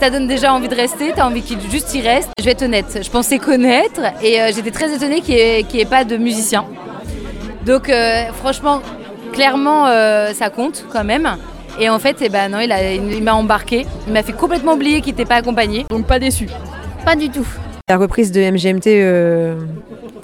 ça 0.00 0.08
donne 0.08 0.28
déjà 0.28 0.54
envie 0.54 0.68
de 0.68 0.74
rester, 0.74 1.12
t'as 1.16 1.26
envie 1.26 1.42
qu'il 1.42 1.58
juste 1.68 1.92
y 1.94 2.00
reste. 2.00 2.30
Je 2.38 2.44
vais 2.44 2.52
être 2.52 2.62
honnête, 2.62 3.00
je 3.02 3.10
pensais 3.10 3.38
connaître 3.38 4.00
et 4.22 4.40
euh, 4.40 4.52
j'étais 4.54 4.70
très 4.70 4.94
étonnée 4.94 5.20
qu'il 5.20 5.34
n'y 5.34 5.80
ait, 5.80 5.84
pas 5.84 6.04
de 6.04 6.16
musicien. 6.16 6.64
Donc 7.66 7.88
euh, 7.88 8.32
franchement, 8.34 8.82
clairement, 9.32 9.86
ça 10.32 10.48
compte 10.50 10.84
quand 10.92 11.04
même. 11.04 11.36
Et 11.80 11.88
en 11.88 11.98
fait, 11.98 12.18
eh 12.20 12.28
ben, 12.28 12.50
non, 12.50 12.60
il 12.60 13.22
m'a 13.22 13.34
embarqué, 13.34 13.86
il 14.06 14.12
m'a 14.12 14.22
fait 14.22 14.32
complètement 14.32 14.74
oublier 14.74 15.00
qu'il 15.00 15.12
n'était 15.12 15.24
pas 15.24 15.36
accompagné. 15.36 15.86
Donc 15.90 16.06
pas 16.06 16.18
déçu. 16.18 16.46
Pas 17.04 17.16
du 17.16 17.30
tout. 17.30 17.46
La 17.88 17.98
reprise 17.98 18.30
de 18.30 18.40
MGMT, 18.40 18.86
euh, 18.86 19.56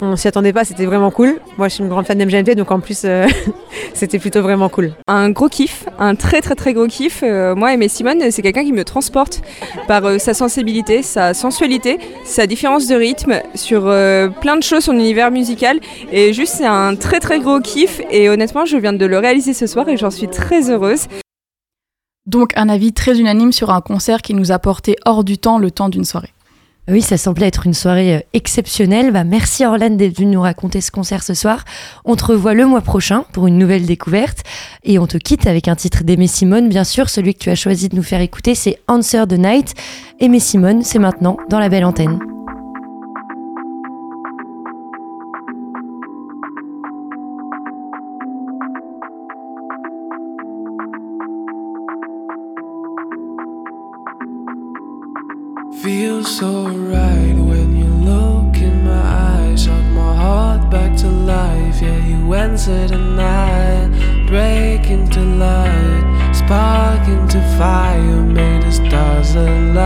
on 0.01 0.15
s'y 0.15 0.29
attendait 0.29 0.53
pas, 0.53 0.65
c'était 0.65 0.87
vraiment 0.87 1.11
cool. 1.11 1.41
Moi, 1.59 1.67
je 1.69 1.75
suis 1.75 1.83
une 1.83 1.91
grande 1.91 2.07
fan 2.07 2.17
de 2.17 2.25
MGMT, 2.25 2.55
donc 2.55 2.71
en 2.71 2.79
plus, 2.79 3.03
euh, 3.05 3.27
c'était 3.95 4.21
plutôt 4.21 4.43
vraiment 4.43 4.69
cool. 4.69 4.93
Un 5.09 5.31
gros 5.31 5.49
kiff, 5.49 5.87
un 5.99 6.15
très 6.15 6.41
très 6.41 6.55
très 6.55 6.73
gros 6.73 6.87
kiff. 6.87 7.25
Euh, 7.25 7.57
moi, 7.57 7.75
Aimé 7.75 7.89
Simone, 7.89 8.31
c'est 8.31 8.43
quelqu'un 8.43 8.63
qui 8.63 8.73
me 8.73 8.85
transporte 8.85 9.43
par 9.89 10.21
sa 10.21 10.35
sensibilité, 10.35 11.03
sa 11.03 11.35
sensualité, 11.35 11.99
sa 12.25 12.47
différence 12.47 12.87
de 12.87 12.95
rythme, 12.95 13.41
sur 13.57 13.83
plein 14.41 14.57
de 14.57 14.63
choses, 14.63 14.85
son 14.85 14.95
univers 14.95 15.33
musical. 15.33 15.81
Et 16.13 16.33
juste, 16.33 16.55
c'est 16.59 16.67
un 16.67 16.95
très 16.95 17.19
très 17.19 17.41
gros 17.41 17.61
kiff. 17.61 18.01
Et 18.13 18.29
honnêtement, 18.29 18.67
je 18.67 18.77
viens 18.77 18.93
de 18.93 19.05
le 19.05 19.19
réaliser 19.19 19.53
ce 19.53 19.67
soir 19.67 19.89
et 19.89 19.97
j'en 19.97 20.11
suis 20.11 20.29
très 20.29 20.71
heureuse. 20.71 21.07
Donc, 22.27 22.53
un 22.57 22.69
avis 22.69 22.93
très 22.93 23.19
unanime 23.19 23.53
sur 23.53 23.71
un 23.71 23.81
concert 23.81 24.23
qui 24.23 24.35
nous 24.35 24.53
a 24.53 24.59
porté 24.61 24.97
hors 25.07 25.25
du 25.25 25.39
temps 25.39 25.59
le 25.59 25.71
temps 25.71 25.89
d'une 25.89 26.05
soirée. 26.05 26.33
Oui, 26.91 27.03
ça 27.03 27.19
semblait 27.19 27.47
être 27.47 27.67
une 27.67 27.75
soirée 27.75 28.17
euh, 28.17 28.21
exceptionnelle. 28.33 29.13
Bah, 29.13 29.25
merci 29.25 29.65
Orlane 29.65 29.99
d'être 29.99 30.17
venu 30.17 30.33
nous 30.33 30.41
raconter 30.41 30.81
ce 30.81 30.91
concert 30.91 31.23
ce 31.23 31.35
soir. 31.35 31.65
On 32.07 32.17
te 32.17 32.25
revoit 32.25 32.55
le 32.55 32.65
mois 32.67 32.81
prochain 32.81 33.25
pour 33.33 33.47
une 33.47 33.59
nouvelle 33.59 33.85
découverte. 33.85 34.43
Et 34.85 34.99
on 34.99 35.07
te 35.07 35.19
quitte 35.19 35.47
avec 35.47 35.69
un 35.69 35.77
titre 35.77 36.03
d'Aimé 36.03 36.27
Simone, 36.27 36.71
bien 36.71 36.85
sûr. 36.85 37.11
Celui 37.11 37.35
que 37.35 37.41
tu 37.41 37.51
as 37.51 37.57
choisi 37.57 37.91
de 37.91 37.97
nous 37.97 38.03
faire 38.03 38.23
écouter, 38.23 38.55
c'est 38.55 38.79
Answer 38.89 39.25
the 39.29 39.39
Night. 39.39 39.75
Aimé 40.19 40.41
Simone, 40.41 40.83
c'est 40.83 40.99
maintenant 40.99 41.37
dans 41.51 41.59
la 41.59 41.69
belle 41.69 41.85
antenne. 41.85 42.38
Feels 55.89 56.29
so 56.37 56.67
right 56.67 57.35
when 57.49 57.75
you 57.75 57.87
look 58.11 58.57
in 58.61 58.85
my 58.85 59.01
eyes. 59.01 59.65
Shock 59.65 59.85
my 60.03 60.15
heart 60.15 60.71
back 60.71 60.95
to 60.99 61.09
life. 61.09 61.81
Yeah, 61.81 61.97
you 62.11 62.35
answer 62.35 62.87
the 62.89 62.99
night, 62.99 63.89
break 64.27 64.91
into 64.91 65.21
light, 65.21 66.33
spark 66.35 67.09
into 67.09 67.41
fire, 67.57 68.21
made 68.21 68.65
the 68.65 68.73
stars 68.73 69.35
align. 69.35 69.79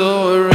So 0.00 0.49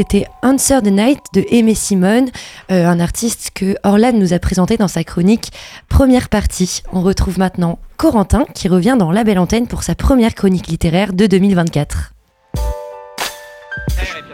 C'était 0.00 0.24
Answer 0.42 0.78
the 0.82 0.86
Night 0.86 1.20
de 1.34 1.44
Aimé 1.50 1.74
Simone, 1.74 2.30
euh, 2.70 2.86
un 2.86 3.00
artiste 3.00 3.50
que 3.54 3.76
Orlan 3.84 4.14
nous 4.14 4.32
a 4.32 4.38
présenté 4.38 4.78
dans 4.78 4.88
sa 4.88 5.04
chronique 5.04 5.50
Première 5.90 6.30
partie. 6.30 6.80
On 6.90 7.02
retrouve 7.02 7.38
maintenant 7.38 7.78
Corentin 7.98 8.46
qui 8.54 8.68
revient 8.68 8.96
dans 8.98 9.12
La 9.12 9.24
Belle 9.24 9.38
Antenne 9.38 9.66
pour 9.66 9.82
sa 9.82 9.94
première 9.94 10.34
chronique 10.34 10.68
littéraire 10.68 11.12
de 11.12 11.26
2024. 11.26 12.14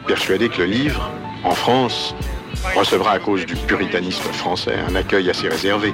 persuadé 0.07 0.48
que 0.48 0.59
le 0.59 0.66
livre, 0.66 1.11
en 1.42 1.50
France, 1.50 2.14
recevra 2.76 3.14
à 3.14 3.18
cause 3.18 3.44
du 3.44 3.57
puritanisme 3.57 4.22
français 4.22 4.76
un 4.88 4.94
accueil 4.94 5.29
assez 5.31 5.48
réservé. 5.48 5.92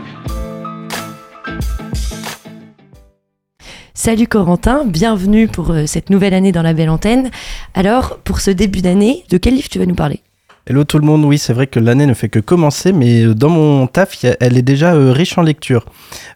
Salut 3.94 4.26
Corentin, 4.26 4.87
bienvenue 4.87 5.48
pour 5.48 5.70
euh, 5.70 5.85
cette 5.87 6.09
nouvelle 6.09 6.33
année 6.33 6.50
dans 6.50 6.62
La 6.62 6.72
Belle 6.72 6.88
Antenne. 6.88 7.31
Alors, 7.74 8.18
pour 8.24 8.40
ce 8.40 8.50
début 8.50 8.81
d'année, 8.81 9.24
de 9.28 9.37
quel 9.37 9.55
livre 9.55 9.68
tu 9.68 9.78
vas 9.78 9.85
nous 9.85 9.94
parler? 9.94 10.22
Hello 10.66 10.85
tout 10.85 10.98
le 10.98 11.05
monde, 11.05 11.24
oui 11.24 11.38
c'est 11.38 11.52
vrai 11.52 11.66
que 11.66 11.81
l'année 11.81 12.07
ne 12.07 12.14
fait 12.14 12.28
que 12.28 12.38
commencer, 12.38 12.92
mais 12.92 13.24
euh, 13.24 13.35
dans 13.35 13.50
mon 13.50 13.87
taf, 13.88 14.24
elle 14.40 14.57
est 14.57 14.62
déjà 14.62 14.94
euh, 14.94 15.12
riche 15.12 15.37
en 15.37 15.42
lecture. 15.42 15.85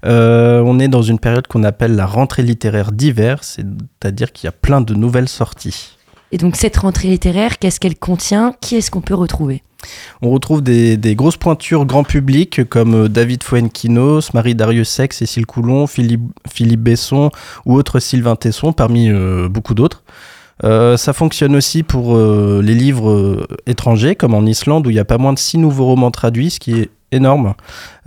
Euh, 0.05 0.61
on 0.66 0.81
est 0.81 0.88
dans 0.88 1.01
une 1.01 1.19
période 1.19 1.47
qu'on 1.47 1.62
appelle 1.62 1.95
la 1.95 2.07
rentrée 2.07 2.42
littéraire 2.42 2.92
d'hiver, 2.92 3.42
c'est-à-dire 3.42 4.33
qu'il 4.33 4.47
y 4.47 4.49
a 4.49 4.53
plein 4.53 4.83
de 4.83 4.95
nouvelles 4.95 5.29
sorties. 5.29 5.97
Et 6.33 6.38
donc 6.38 6.57
cette 6.57 6.77
rentrée 6.77 7.09
littéraire, 7.09 7.59
qu'est-ce 7.59 7.81
qu'elle 7.81 7.97
contient? 7.97 8.53
Qui 8.61 8.77
est-ce 8.77 8.90
qu'on 8.90 9.01
peut 9.01 9.14
retrouver? 9.14 9.62
On 10.22 10.31
retrouve 10.31 10.62
des, 10.62 11.14
grosses 11.14 11.37
pointures 11.37 11.87
grand 11.87 12.05
public 12.05 12.68
comme 12.68 12.94
euh, 12.94 13.09
David 13.09 13.42
Fuenquinos, 13.42 14.33
Marie 14.35 14.55
Darius 14.55 14.88
Sec, 14.88 15.12
Cécile 15.12 15.46
Coulon, 15.46 15.87
Philippe, 15.87 16.81
Besson 16.81 17.31
ou 17.64 17.75
autres 17.75 18.01
Sylvain 18.01 18.37
Tesson, 18.37 18.72
parmi 18.72 19.11
euh, 19.11 19.49
beaucoup 19.49 19.75
d'autres. 19.75 20.03
Euh, 20.64 20.96
ça 20.96 21.12
fonctionne 21.12 21.55
aussi 21.55 21.83
pour 21.83 22.16
les 22.16 22.75
livres 22.75 23.46
étrangers, 23.66 24.14
comme 24.14 24.35
en 24.35 24.46
Islande, 24.46 24.87
où 24.87 24.90
il 24.90 24.96
y 24.96 25.01
a 25.01 25.05
pas 25.05 25.18
moins 25.18 25.33
de 25.33 25.38
six 25.38 25.59
nouveaux 25.59 25.85
romans 25.85 26.11
traduits, 26.11 26.51
ce 26.51 26.61
qui 26.61 26.81
est 26.81 26.90
énorme, 27.12 27.55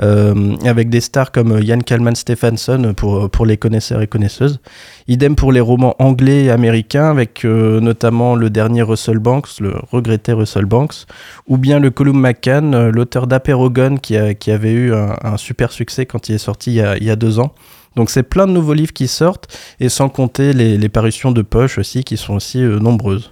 euh, 0.01 0.55
avec 0.65 0.89
des 0.89 1.01
stars 1.01 1.31
comme 1.31 1.61
Jan 1.63 1.79
Kalman 1.79 2.15
Stephenson 2.15 2.93
pour, 2.95 3.29
pour 3.29 3.45
les 3.45 3.57
connaisseurs 3.57 4.01
et 4.01 4.07
connaisseuses. 4.07 4.59
Idem 5.07 5.35
pour 5.35 5.51
les 5.51 5.61
romans 5.61 5.95
anglais 5.99 6.45
et 6.45 6.49
américains, 6.51 7.09
avec 7.09 7.45
euh, 7.45 7.79
notamment 7.79 8.35
le 8.35 8.49
dernier 8.49 8.81
Russell 8.81 9.19
Banks, 9.19 9.59
le 9.59 9.73
regretté 9.91 10.33
Russell 10.33 10.65
Banks, 10.65 11.05
ou 11.47 11.57
bien 11.57 11.79
le 11.79 11.91
Colum 11.91 12.19
McCann, 12.19 12.89
l'auteur 12.89 13.27
d'Aperogon, 13.27 13.97
qui, 13.97 14.17
qui 14.39 14.51
avait 14.51 14.73
eu 14.73 14.93
un, 14.93 15.37
super 15.37 15.71
succès 15.71 16.05
quand 16.05 16.29
il 16.29 16.35
est 16.35 16.39
sorti 16.39 16.71
il 16.71 17.03
y 17.03 17.09
a, 17.09 17.15
deux 17.15 17.39
ans. 17.39 17.53
Donc 17.95 18.09
c'est 18.09 18.23
plein 18.23 18.47
de 18.47 18.51
nouveaux 18.51 18.73
livres 18.73 18.93
qui 18.93 19.07
sortent, 19.07 19.47
et 19.79 19.89
sans 19.89 20.09
compter 20.09 20.53
les, 20.53 20.89
parutions 20.89 21.31
de 21.31 21.41
poche 21.41 21.77
aussi, 21.77 22.03
qui 22.03 22.17
sont 22.17 22.35
aussi 22.35 22.61
euh, 22.61 22.79
nombreuses. 22.79 23.31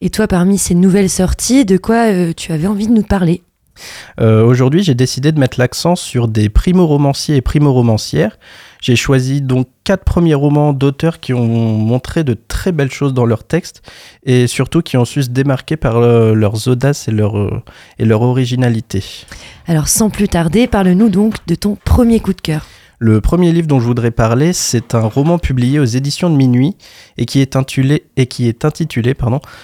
Et 0.00 0.10
toi, 0.10 0.26
parmi 0.26 0.58
ces 0.58 0.74
nouvelles 0.74 1.08
sorties, 1.08 1.64
de 1.64 1.76
quoi 1.76 2.34
tu 2.34 2.52
avais 2.52 2.66
envie 2.66 2.88
de 2.88 2.92
nous 2.92 3.02
parler? 3.02 3.42
Euh, 4.20 4.44
Aujourd'hui, 4.44 4.82
j'ai 4.82 4.94
décidé 4.94 5.32
de 5.32 5.40
mettre 5.40 5.58
l'accent 5.58 5.96
sur 5.96 6.28
des 6.28 6.48
primo-romanciers 6.48 7.36
et 7.36 7.40
primo-romancières. 7.40 8.38
J'ai 8.80 8.96
choisi 8.96 9.40
donc 9.40 9.68
quatre 9.82 10.04
premiers 10.04 10.34
romans 10.34 10.74
d'auteurs 10.74 11.18
qui 11.18 11.32
ont 11.32 11.46
montré 11.46 12.22
de 12.22 12.36
très 12.48 12.70
belles 12.70 12.90
choses 12.90 13.14
dans 13.14 13.24
leurs 13.24 13.44
textes 13.44 13.82
et 14.24 14.46
surtout 14.46 14.82
qui 14.82 14.98
ont 14.98 15.06
su 15.06 15.22
se 15.22 15.30
démarquer 15.30 15.76
par 15.76 15.96
euh, 15.96 16.34
leurs 16.34 16.68
audaces 16.68 17.08
et 17.08 17.10
leur, 17.10 17.38
euh, 17.38 17.62
et 17.98 18.04
leur 18.04 18.20
originalité. 18.20 19.02
Alors 19.66 19.88
sans 19.88 20.10
plus 20.10 20.28
tarder, 20.28 20.66
parle-nous 20.66 21.08
donc 21.08 21.36
de 21.46 21.54
ton 21.54 21.76
premier 21.82 22.20
coup 22.20 22.34
de 22.34 22.40
cœur. 22.42 22.66
Le 22.98 23.20
premier 23.20 23.52
livre 23.52 23.66
dont 23.66 23.80
je 23.80 23.86
voudrais 23.86 24.10
parler, 24.10 24.52
c'est 24.52 24.94
un 24.94 25.06
roman 25.06 25.38
publié 25.38 25.80
aux 25.80 25.84
éditions 25.84 26.30
de 26.30 26.36
Minuit 26.36 26.76
et 27.18 27.26
qui 27.26 27.40
est 27.40 27.56
intitulé, 27.56 28.04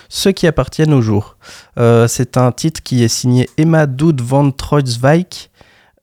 Ceux 0.08 0.32
qui 0.32 0.46
appartiennent 0.46 0.92
au 0.92 1.00
jour. 1.00 1.36
Euh, 1.78 2.08
c'est 2.08 2.36
un 2.36 2.50
titre 2.52 2.82
qui 2.82 3.04
est 3.04 3.08
signé 3.08 3.48
Emma 3.56 3.86
Doud 3.86 4.20
van 4.20 4.50
Troitswijk, 4.50 5.50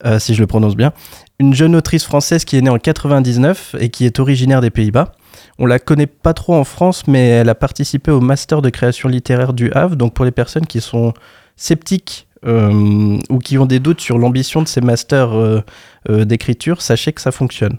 euh, 0.04 0.18
si 0.18 0.34
je 0.34 0.40
le 0.40 0.46
prononce 0.46 0.76
bien, 0.76 0.92
une 1.38 1.54
jeune 1.54 1.76
autrice 1.76 2.04
française 2.04 2.44
qui 2.44 2.56
est 2.56 2.62
née 2.62 2.70
en 2.70 2.78
99 2.78 3.76
et 3.78 3.90
qui 3.90 4.06
est 4.06 4.20
originaire 4.20 4.60
des 4.60 4.70
Pays-Bas. 4.70 5.12
On 5.58 5.66
la 5.66 5.78
connaît 5.78 6.06
pas 6.06 6.34
trop 6.34 6.54
en 6.54 6.64
France, 6.64 7.06
mais 7.06 7.28
elle 7.28 7.48
a 7.48 7.54
participé 7.54 8.10
au 8.10 8.20
master 8.20 8.62
de 8.62 8.70
création 8.70 9.08
littéraire 9.08 9.52
du 9.52 9.70
Havre. 9.72 9.96
Donc 9.96 10.14
pour 10.14 10.24
les 10.24 10.30
personnes 10.30 10.66
qui 10.66 10.80
sont 10.80 11.12
sceptiques 11.56 12.27
euh, 12.46 13.18
ou 13.30 13.38
qui 13.38 13.58
ont 13.58 13.66
des 13.66 13.80
doutes 13.80 14.00
sur 14.00 14.18
l'ambition 14.18 14.62
de 14.62 14.68
ces 14.68 14.80
masters 14.80 15.32
euh, 15.32 15.60
euh, 16.08 16.24
d'écriture, 16.24 16.82
sachez 16.82 17.12
que 17.12 17.20
ça 17.20 17.32
fonctionne. 17.32 17.78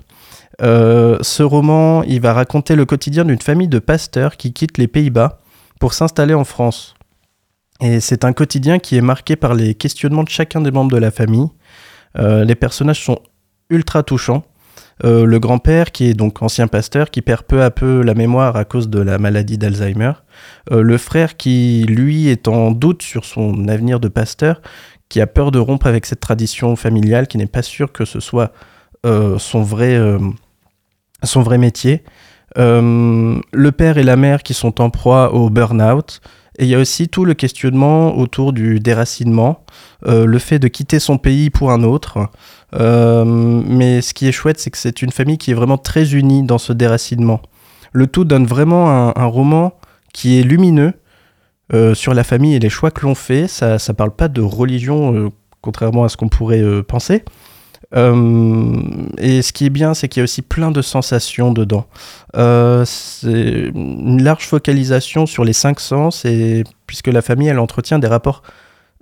Ce 0.62 1.42
roman, 1.42 2.04
il 2.04 2.20
va 2.20 2.34
raconter 2.34 2.76
le 2.76 2.84
quotidien 2.86 3.24
d'une 3.24 3.40
famille 3.40 3.70
de 3.70 3.80
pasteurs 3.80 4.36
qui 4.36 4.52
quittent 4.52 4.78
les 4.78 4.90
Pays-Bas 4.90 5.38
pour 5.80 5.94
s'installer 5.94 6.34
en 6.34 6.44
France. 6.44 6.96
Et 7.80 8.02
c'est 8.02 8.26
un 8.26 8.34
quotidien 8.34 8.78
qui 8.78 8.98
est 8.98 9.02
marqué 9.02 9.38
par 9.38 9.54
les 9.54 9.74
questionnements 9.74 10.26
de 10.26 10.30
chacun 10.30 10.60
des 10.60 10.72
membres 10.72 10.92
de 10.92 10.98
la 10.98 11.12
famille. 11.12 11.48
Les 12.16 12.56
personnages 12.56 13.02
sont 13.02 13.20
ultra 13.70 14.04
touchants. 14.04 14.44
Euh, 15.06 15.26
le 15.26 15.40
grand-père, 15.40 15.92
qui 15.92 16.08
est 16.08 16.14
donc 16.14 16.42
ancien 16.42 16.68
pasteur, 16.68 17.10
qui 17.10 17.22
perd 17.22 17.44
peu 17.44 17.64
à 17.64 17.72
peu 17.72 18.02
la 18.02 18.14
mémoire 18.14 18.56
à 18.58 18.66
cause 18.66 18.90
de 18.90 19.00
la 19.00 19.18
maladie 19.18 19.58
d'Alzheimer. 19.58 20.12
Euh, 20.72 20.82
le 20.82 20.98
frère, 20.98 21.38
qui 21.38 21.86
lui 21.88 22.28
est 22.28 22.48
en 22.48 22.72
doute 22.72 23.02
sur 23.02 23.26
son 23.26 23.68
avenir 23.68 24.00
de 24.00 24.10
pasteur, 24.10 24.62
qui 25.08 25.22
a 25.22 25.28
peur 25.28 25.52
de 25.52 25.60
rompre 25.60 25.88
avec 25.88 26.06
cette 26.06 26.20
tradition 26.20 26.76
familiale, 26.76 27.28
qui 27.28 27.38
n'est 27.38 27.48
pas 27.48 27.62
sûr 27.62 27.92
que 27.92 28.06
ce 28.06 28.20
soit 28.20 28.52
euh, 29.06 29.40
son, 29.40 29.62
vrai, 29.62 29.98
son 31.24 31.42
vrai 31.42 31.58
métier. 31.58 32.04
Le 32.56 33.70
père 33.70 33.98
et 33.98 34.04
la 34.04 34.18
mère 34.18 34.44
qui 34.44 34.54
sont 34.54 34.82
en 34.82 34.90
proie 34.90 35.34
au 35.34 35.50
burn-out. 35.50 36.22
Et 36.60 36.64
il 36.64 36.68
y 36.68 36.76
a 36.76 36.80
aussi 36.80 37.08
tout 37.08 37.24
le 37.24 37.34
questionnement 37.34 38.18
autour 38.18 38.52
du 38.52 38.82
déracinement, 38.82 39.64
euh, 40.06 40.26
le 40.26 40.40
fait 40.40 40.60
de 40.60 40.68
quitter 40.68 41.00
son 41.00 41.18
pays 41.18 41.50
pour 41.50 41.72
un 41.72 41.84
autre. 41.84 42.30
Euh, 42.76 43.24
mais 43.26 44.02
ce 44.02 44.14
qui 44.14 44.28
est 44.28 44.34
chouette, 44.34 44.60
c'est 44.60 44.70
que 44.70 44.78
c'est 44.78 45.02
une 45.02 45.12
famille 45.12 45.38
qui 45.38 45.52
est 45.52 45.54
vraiment 45.54 45.78
très 45.78 46.14
unie 46.14 46.44
dans 46.44 46.58
ce 46.58 46.74
déracinement. 46.74 47.42
Le 47.94 48.08
tout 48.08 48.26
donne 48.26 48.46
vraiment 48.46 48.90
un, 49.18 49.26
roman 49.26 49.72
qui 50.14 50.38
est 50.38 50.44
lumineux 50.44 50.94
euh, 51.74 51.96
sur 51.96 52.14
la 52.14 52.26
famille 52.26 52.56
et 52.56 52.60
les 52.60 52.70
choix 52.70 52.92
que 52.92 53.06
l'on 53.06 53.16
fait. 53.16 53.48
Ça 53.48 53.78
ne 53.78 53.94
parle 53.94 54.14
pas 54.14 54.28
de 54.28 54.42
religion, 54.42 55.32
contrairement 55.62 56.04
à 56.04 56.10
ce 56.10 56.18
qu'on 56.18 56.28
pourrait 56.28 56.84
penser. 56.84 57.24
Euh, 57.96 58.82
et 59.18 59.42
ce 59.42 59.52
qui 59.52 59.66
est 59.66 59.72
bien, 59.72 59.94
c'est 59.94 60.08
qu'il 60.08 60.20
y 60.20 60.22
a 60.22 60.24
aussi 60.24 60.42
plein 60.42 60.72
de 60.72 60.82
sensations 60.82 61.52
dedans. 61.52 61.86
Euh, 62.36 62.86
c'est 62.86 63.72
une 63.74 64.22
large 64.24 64.46
focalisation 64.46 65.26
sur 65.26 65.44
les 65.44 65.54
cinq 65.54 65.80
sens, 65.80 66.26
et 66.26 66.64
puisque 66.88 67.08
la 67.08 67.22
famille, 67.22 67.48
elle 67.48 67.60
entretient 67.60 68.00
des 68.00 68.08
rapports 68.08 68.44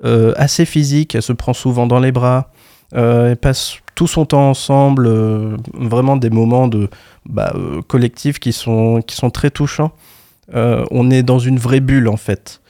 euh, 0.05 0.33
assez 0.37 0.65
physiques, 0.65 1.15
elle 1.15 1.21
se 1.21 1.33
prend 1.33 1.53
souvent 1.53 1.87
dans 1.87 1.99
les 1.99 2.11
bras, 2.11 2.51
elle 2.93 3.35
passe 3.35 3.75
tout 3.95 4.07
son 4.07 4.25
temps 4.25 4.49
ensemble, 4.49 5.09
vraiment 5.73 6.15
des 6.15 6.29
moments 6.29 6.69
de 6.69 6.89
bah, 7.25 7.53
collectifs 7.87 8.39
qui 8.39 8.53
sont, 8.53 9.01
qui 9.05 9.15
sont 9.15 9.29
très 9.29 9.49
touchants. 9.49 9.91
On 10.53 11.11
est 11.11 11.23
dans 11.23 11.39
une 11.39 11.59
vraie 11.59 11.81
bulle 11.81 12.07
en 12.07 12.15
fait. 12.15 12.61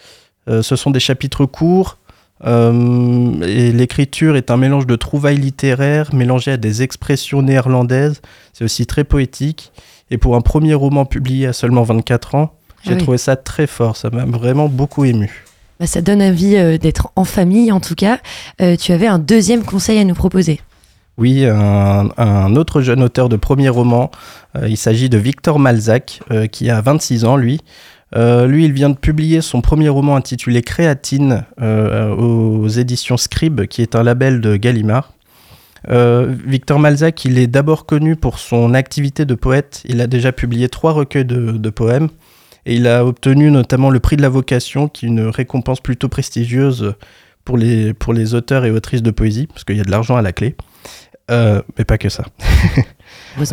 Ce 0.48 0.76
sont 0.76 0.90
des 0.90 1.00
chapitres 1.00 1.46
courts, 1.46 1.97
euh, 2.46 3.42
et 3.42 3.72
l'écriture 3.72 4.36
est 4.36 4.52
un 4.52 4.58
mélange 4.58 4.86
de 4.88 4.96
trouvailles 4.96 5.38
littéraires 5.38 6.14
mélangées 6.14 6.52
à 6.52 6.58
des 6.58 6.84
expressions 6.84 7.42
néerlandaises. 7.42 8.22
C'est 8.54 8.64
aussi 8.64 8.86
très 8.86 9.04
poétique. 9.04 9.72
Et 10.12 10.18
pour 10.18 10.36
un 10.36 10.42
premier 10.42 10.74
roman 10.74 11.06
publié 11.06 11.48
à 11.48 11.54
seulement 11.54 11.84
24 11.84 12.36
ans, 12.36 12.54
j'ai 12.84 12.92
Ah 12.92 12.96
oui. 12.96 13.02
trouvé 13.02 13.18
ça 13.18 13.36
très 13.36 13.68
fort. 13.68 13.98
Ça 13.98 14.10
m'a 14.10 14.26
vraiment 14.26 14.70
beaucoup 14.70 15.04
ému. 15.04 15.46
Bah, 15.80 15.88
ça 15.88 16.02
donne 16.02 16.22
envie 16.22 16.56
euh, 16.56 16.78
d'être 16.78 17.10
en 17.16 17.24
famille 17.24 17.72
en 17.72 17.80
tout 17.80 17.96
cas. 17.96 18.20
Euh, 18.62 18.76
tu 18.78 18.92
avais 18.94 19.08
un 19.08 19.20
deuxième 19.20 19.64
conseil 19.64 20.00
à 20.00 20.04
nous 20.04 20.16
proposer. 20.16 20.62
Oui, 21.18 21.46
un, 21.46 22.10
un 22.18 22.56
autre 22.56 22.82
jeune 22.82 23.02
auteur 23.02 23.28
de 23.28 23.38
premier 23.38 23.70
roman. 23.70 24.12
il 24.68 24.78
s'agit 24.78 25.10
de 25.10 25.18
Victor 25.18 25.58
Malzac, 25.58 26.20
qui 26.52 26.70
a 26.70 26.80
26 26.80 27.26
ans, 27.26 27.38
lui. 27.38 27.60
Euh, 28.16 28.48
lui, 28.48 28.66
il 28.66 28.72
vient 28.72 28.90
de 28.90 28.98
publier 28.98 29.42
son 29.42 29.62
premier 29.62 29.90
roman 29.90 30.16
intitulé 30.16 30.62
Créatine 30.62 31.46
euh, 31.62 32.16
aux 32.16 32.68
éditions 32.68 33.18
Scribe, 33.18 33.66
qui 33.66 33.82
est 33.82 33.96
un 33.96 34.04
label 34.04 34.40
de 34.40 34.56
Gallimard. 34.56 35.14
Euh, 35.90 36.34
Victor 36.46 36.80
Malzac, 36.80 37.26
il 37.26 37.38
est 37.38 37.48
d'abord 37.48 37.86
connu 37.86 38.16
pour 38.16 38.40
son 38.40 38.74
activité 38.74 39.26
de 39.26 39.36
poète. 39.36 39.84
Il 39.86 40.02
a 40.02 40.08
déjà 40.08 40.32
publié 40.32 40.70
trois 40.70 40.94
recueils 40.94 41.26
de, 41.26 41.52
de 41.52 41.70
poèmes. 41.70 42.10
Et 42.66 42.76
il 42.76 42.88
a 42.88 43.06
obtenu 43.06 43.52
notamment 43.52 43.90
le 43.90 44.00
prix 44.00 44.18
de 44.18 44.22
la 44.22 44.30
vocation, 44.30 44.90
qui 44.90 45.06
est 45.06 45.10
une 45.10 45.28
récompense 45.28 45.80
plutôt 45.80 46.10
prestigieuse 46.10 46.96
pour 47.46 47.58
les, 47.58 47.94
pour 47.94 48.14
les 48.14 48.34
auteurs 48.36 48.66
et 48.66 48.72
autrices 48.72 49.04
de 49.04 49.12
poésie, 49.12 49.48
parce 49.48 49.64
qu'il 49.64 49.78
y 49.78 49.82
a 49.82 49.86
de 49.86 49.92
l'argent 49.92 50.18
à 50.18 50.22
la 50.22 50.34
clé. 50.34 50.56
Euh, 51.30 51.62
mais 51.78 51.84
pas 51.84 51.98
que 51.98 52.10
ça. 52.10 52.24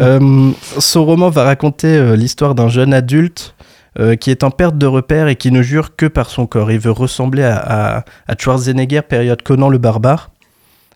Euh, 0.01 0.51
son 0.79 1.05
roman 1.05 1.29
va 1.29 1.45
raconter 1.45 2.17
l'histoire 2.17 2.55
d'un 2.55 2.69
jeune 2.69 2.95
adulte 2.95 3.55
euh, 4.01 4.17
qui 4.17 4.33
est 4.33 4.43
en 4.43 4.51
perte 4.51 4.77
de 4.77 4.87
repère 4.87 5.29
et 5.29 5.37
qui 5.37 5.53
ne 5.53 5.63
jure 5.63 5.95
que 5.95 6.07
par 6.07 6.29
son 6.29 6.47
corps. 6.49 6.73
Il 6.73 6.81
veut 6.81 6.91
ressembler 6.91 7.45
à, 7.45 8.05
à, 8.27 8.35
Schwarzenegger, 8.37 9.03
période 9.03 9.41
Conan 9.43 9.69
le 9.69 9.79
barbare. 9.79 10.33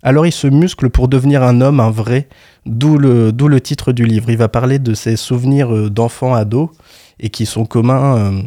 Alors 0.03 0.27
il 0.27 0.33
se 0.33 0.49
muscle 0.49 0.91
pour 0.91 1.07
devenir 1.07 1.45
un 1.45 1.61
homme, 1.61 1.79
un 1.79 1.91
vrai, 1.91 2.29
d'où 2.67 2.99
le, 2.99 3.31
le 3.31 3.61
titre 3.61 3.93
du 3.93 4.05
livre. 4.05 4.31
Il 4.31 4.37
va 4.37 4.49
parler 4.49 4.81
de 4.81 4.95
ses 4.95 5.15
souvenirs 5.15 5.73
euh, 5.73 5.89
d'enfants 5.89 6.35
ados 6.35 6.71
et 7.21 7.31
qui 7.31 7.47
sont 7.47 7.67
communs 7.67 8.43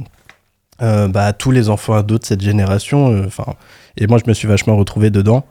euh, 0.81 1.07
bah, 1.07 1.27
à 1.27 1.31
tous 1.31 1.51
les 1.51 1.69
enfants 1.69 1.93
ados 1.93 2.19
de 2.19 2.25
cette 2.25 2.41
génération. 2.41 3.25
et 3.95 4.07
moi 4.07 4.17
je 4.17 4.29
me 4.29 4.33
suis 4.33 4.49
vachement 4.49 4.75
retrouvé 4.75 5.11
dedans. 5.11 5.45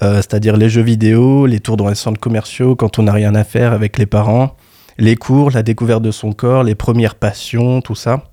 C'est-à-dire 0.00 0.56
les 0.56 0.68
jeux 0.68 0.82
vidéo, 0.82 1.46
les 1.46 1.60
tours 1.60 1.76
dans 1.76 1.88
les 1.88 1.94
centres 1.94 2.18
commerciaux 2.18 2.74
quand 2.74 2.98
on 2.98 3.04
n'a 3.04 3.12
rien 3.12 3.36
à 3.36 3.44
faire 3.44 3.72
avec 3.72 3.98
les 3.98 4.06
parents, 4.06 4.56
les 4.98 5.16
cours, 5.16 5.50
la 5.50 5.62
découverte 5.62 6.02
de 6.02 6.10
son 6.10 6.32
corps, 6.32 6.64
les 6.64 6.74
premières 6.74 7.14
passions, 7.14 7.82
tout 7.82 7.94
ça. 7.94 8.31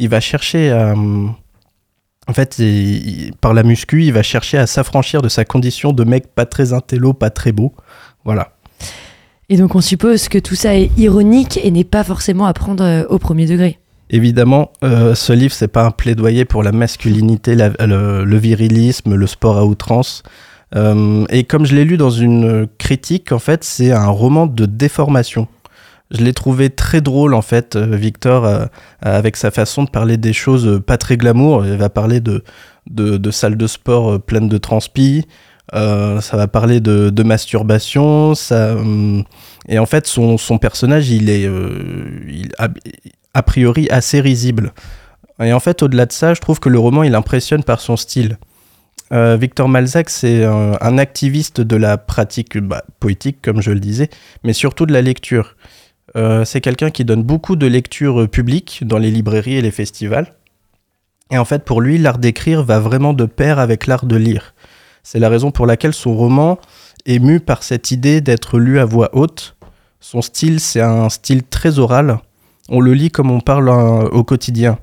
Il 0.00 0.08
va 0.08 0.18
chercher 0.20 0.70
à... 0.72 0.94
En 2.26 2.32
fait, 2.32 2.58
il- 2.58 3.26
il- 3.26 3.32
par 3.40 3.54
la 3.54 3.62
muscu, 3.62 4.04
il 4.04 4.12
va 4.12 4.22
chercher 4.22 4.58
à 4.58 4.66
s'affranchir 4.66 5.20
de 5.22 5.28
sa 5.28 5.44
condition 5.44 5.92
de 5.92 6.04
mec 6.04 6.26
pas 6.34 6.46
très 6.46 6.72
intello, 6.72 7.12
pas 7.12 7.30
très 7.30 7.52
beau. 7.52 7.72
Voilà. 8.24 8.52
Et 9.48 9.56
donc 9.56 9.74
on 9.74 9.80
suppose 9.80 10.28
que 10.28 10.38
tout 10.38 10.54
ça 10.54 10.76
est 10.76 10.90
ironique 10.96 11.58
et 11.62 11.70
n'est 11.70 11.84
pas 11.84 12.04
forcément 12.04 12.46
à 12.46 12.52
prendre 12.52 12.84
euh, 12.84 13.04
au 13.08 13.18
premier 13.18 13.46
degré. 13.46 13.78
Évidemment, 14.10 14.70
euh, 14.84 15.14
ce 15.14 15.32
livre, 15.32 15.52
c'est 15.52 15.68
pas 15.68 15.84
un 15.84 15.90
plaidoyer 15.90 16.44
pour 16.44 16.62
la 16.62 16.72
masculinité, 16.72 17.54
la- 17.54 17.70
le, 17.86 18.24
le 18.24 18.36
virilisme, 18.36 19.14
le 19.14 19.26
sport 19.26 19.56
à 19.58 19.64
outrance. 19.64 20.22
Euh, 20.76 21.24
et 21.30 21.42
comme 21.44 21.66
je 21.66 21.74
l'ai 21.74 21.84
lu 21.84 21.96
dans 21.96 22.10
une 22.10 22.68
critique, 22.78 23.32
en 23.32 23.38
fait, 23.40 23.64
c'est 23.64 23.90
un 23.92 24.06
roman 24.08 24.46
de 24.46 24.66
déformation. 24.66 25.48
Je 26.10 26.24
l'ai 26.24 26.32
trouvé 26.32 26.70
très 26.70 27.00
drôle, 27.00 27.34
en 27.34 27.42
fait, 27.42 27.76
euh, 27.76 27.96
Victor, 27.96 28.44
euh, 28.44 28.66
avec 29.00 29.36
sa 29.36 29.50
façon 29.50 29.84
de 29.84 29.90
parler 29.90 30.16
des 30.16 30.32
choses 30.32 30.66
euh, 30.66 30.80
pas 30.80 30.98
très 30.98 31.16
glamour. 31.16 31.64
Il 31.64 31.76
va 31.76 31.88
parler 31.88 32.20
de, 32.20 32.42
de, 32.88 33.30
salles 33.30 33.56
de 33.56 33.66
sport 33.66 34.12
euh, 34.12 34.18
pleines 34.18 34.48
de 34.48 34.58
transpi. 34.58 35.26
Euh, 35.72 36.20
ça 36.20 36.36
va 36.36 36.48
parler 36.48 36.80
de, 36.80 37.10
de 37.10 37.22
masturbation. 37.22 38.34
Ça, 38.34 38.74
et 39.68 39.78
en 39.78 39.86
fait, 39.86 40.06
son, 40.08 40.36
son 40.36 40.58
personnage, 40.58 41.10
il 41.10 41.30
est 41.30 41.46
euh, 41.46 42.42
a, 43.34 43.42
priori 43.42 43.88
assez 43.90 44.20
risible. 44.20 44.72
Et 45.40 45.52
en 45.52 45.60
fait, 45.60 45.82
au-delà 45.82 46.06
de 46.06 46.12
ça, 46.12 46.34
je 46.34 46.40
trouve 46.40 46.58
que 46.58 46.68
le 46.68 46.78
roman, 46.78 47.04
il 47.04 47.14
impressionne 47.14 47.62
par 47.62 47.80
son 47.80 47.96
style. 47.96 48.38
Euh, 49.12 49.36
Victor 49.36 49.68
Malzac, 49.68 50.10
c'est 50.10 50.44
un, 50.44 50.76
un 50.80 50.98
activiste 50.98 51.60
de 51.60 51.76
la 51.76 51.98
pratique 51.98 52.58
bah, 52.58 52.84
poétique, 52.98 53.38
comme 53.42 53.62
je 53.62 53.70
le 53.70 53.80
disais, 53.80 54.10
mais 54.42 54.52
surtout 54.52 54.86
de 54.86 54.92
la 54.92 55.02
lecture. 55.02 55.54
Euh, 56.16 56.44
c'est 56.44 56.60
quelqu'un 56.60 56.90
qui 56.90 57.04
donne 57.04 57.22
beaucoup 57.22 57.56
de 57.56 57.66
lectures 57.66 58.22
euh, 58.22 58.28
publiques 58.28 58.82
dans 58.84 58.98
les 58.98 59.10
librairies 59.10 59.56
et 59.56 59.62
les 59.62 59.70
festivals. 59.70 60.34
Et 61.30 61.38
en 61.38 61.44
fait, 61.44 61.64
pour 61.64 61.80
lui, 61.80 61.98
l'art 61.98 62.18
d'écrire 62.18 62.64
va 62.64 62.80
vraiment 62.80 63.12
de 63.12 63.24
pair 63.24 63.58
avec 63.58 63.86
l'art 63.86 64.06
de 64.06 64.16
lire. 64.16 64.54
C'est 65.02 65.20
la 65.20 65.28
raison 65.28 65.52
pour 65.52 65.66
laquelle 65.66 65.94
son 65.94 66.14
roman 66.16 66.58
est 67.06 67.20
mu 67.20 67.40
par 67.40 67.62
cette 67.62 67.92
idée 67.92 68.20
d'être 68.20 68.58
lu 68.58 68.80
à 68.80 68.84
voix 68.84 69.10
haute. 69.12 69.56
Son 70.00 70.22
style, 70.22 70.60
c'est 70.60 70.80
un 70.80 71.08
style 71.08 71.44
très 71.44 71.78
oral. 71.78 72.18
On 72.68 72.80
le 72.80 72.92
lit 72.94 73.10
comme 73.10 73.30
on 73.30 73.40
parle 73.40 73.68
euh, 73.68 74.08
au 74.08 74.24
quotidien, 74.24 74.78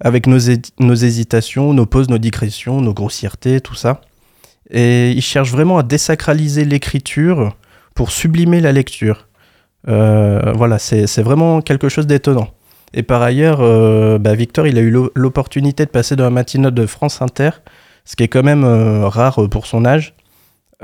avec 0.00 0.26
nos, 0.26 0.38
nos 0.78 0.94
hésitations, 0.94 1.74
nos 1.74 1.86
pauses, 1.86 2.08
nos 2.08 2.18
digressions, 2.18 2.80
nos 2.80 2.94
grossièretés, 2.94 3.60
tout 3.60 3.74
ça. 3.74 4.00
Et 4.70 5.10
il 5.10 5.22
cherche 5.22 5.50
vraiment 5.50 5.78
à 5.78 5.82
désacraliser 5.82 6.64
l'écriture 6.64 7.56
pour 7.94 8.12
sublimer 8.12 8.60
la 8.60 8.72
lecture. 8.72 9.28
Euh, 9.88 10.52
voilà, 10.54 10.78
c'est 10.78 11.22
vraiment 11.22 11.60
quelque 11.60 11.88
chose 11.88 12.06
d'étonnant. 12.06 12.48
Et 12.94 13.02
par 13.02 13.22
ailleurs, 13.22 13.58
euh, 13.60 14.18
bah, 14.18 14.34
Victor, 14.34 14.66
il 14.66 14.76
a 14.78 14.80
eu 14.80 14.90
l'o- 14.90 15.10
l'opportunité 15.14 15.84
de 15.86 15.90
passer 15.90 16.14
dans 16.14 16.24
la 16.24 16.30
matinale 16.30 16.72
de 16.74 16.86
France 16.86 17.22
Inter, 17.22 17.50
ce 18.04 18.16
qui 18.16 18.22
est 18.24 18.28
quand 18.28 18.42
même 18.42 18.64
euh, 18.64 19.08
rare 19.08 19.48
pour 19.50 19.66
son 19.66 19.84
âge. 19.84 20.14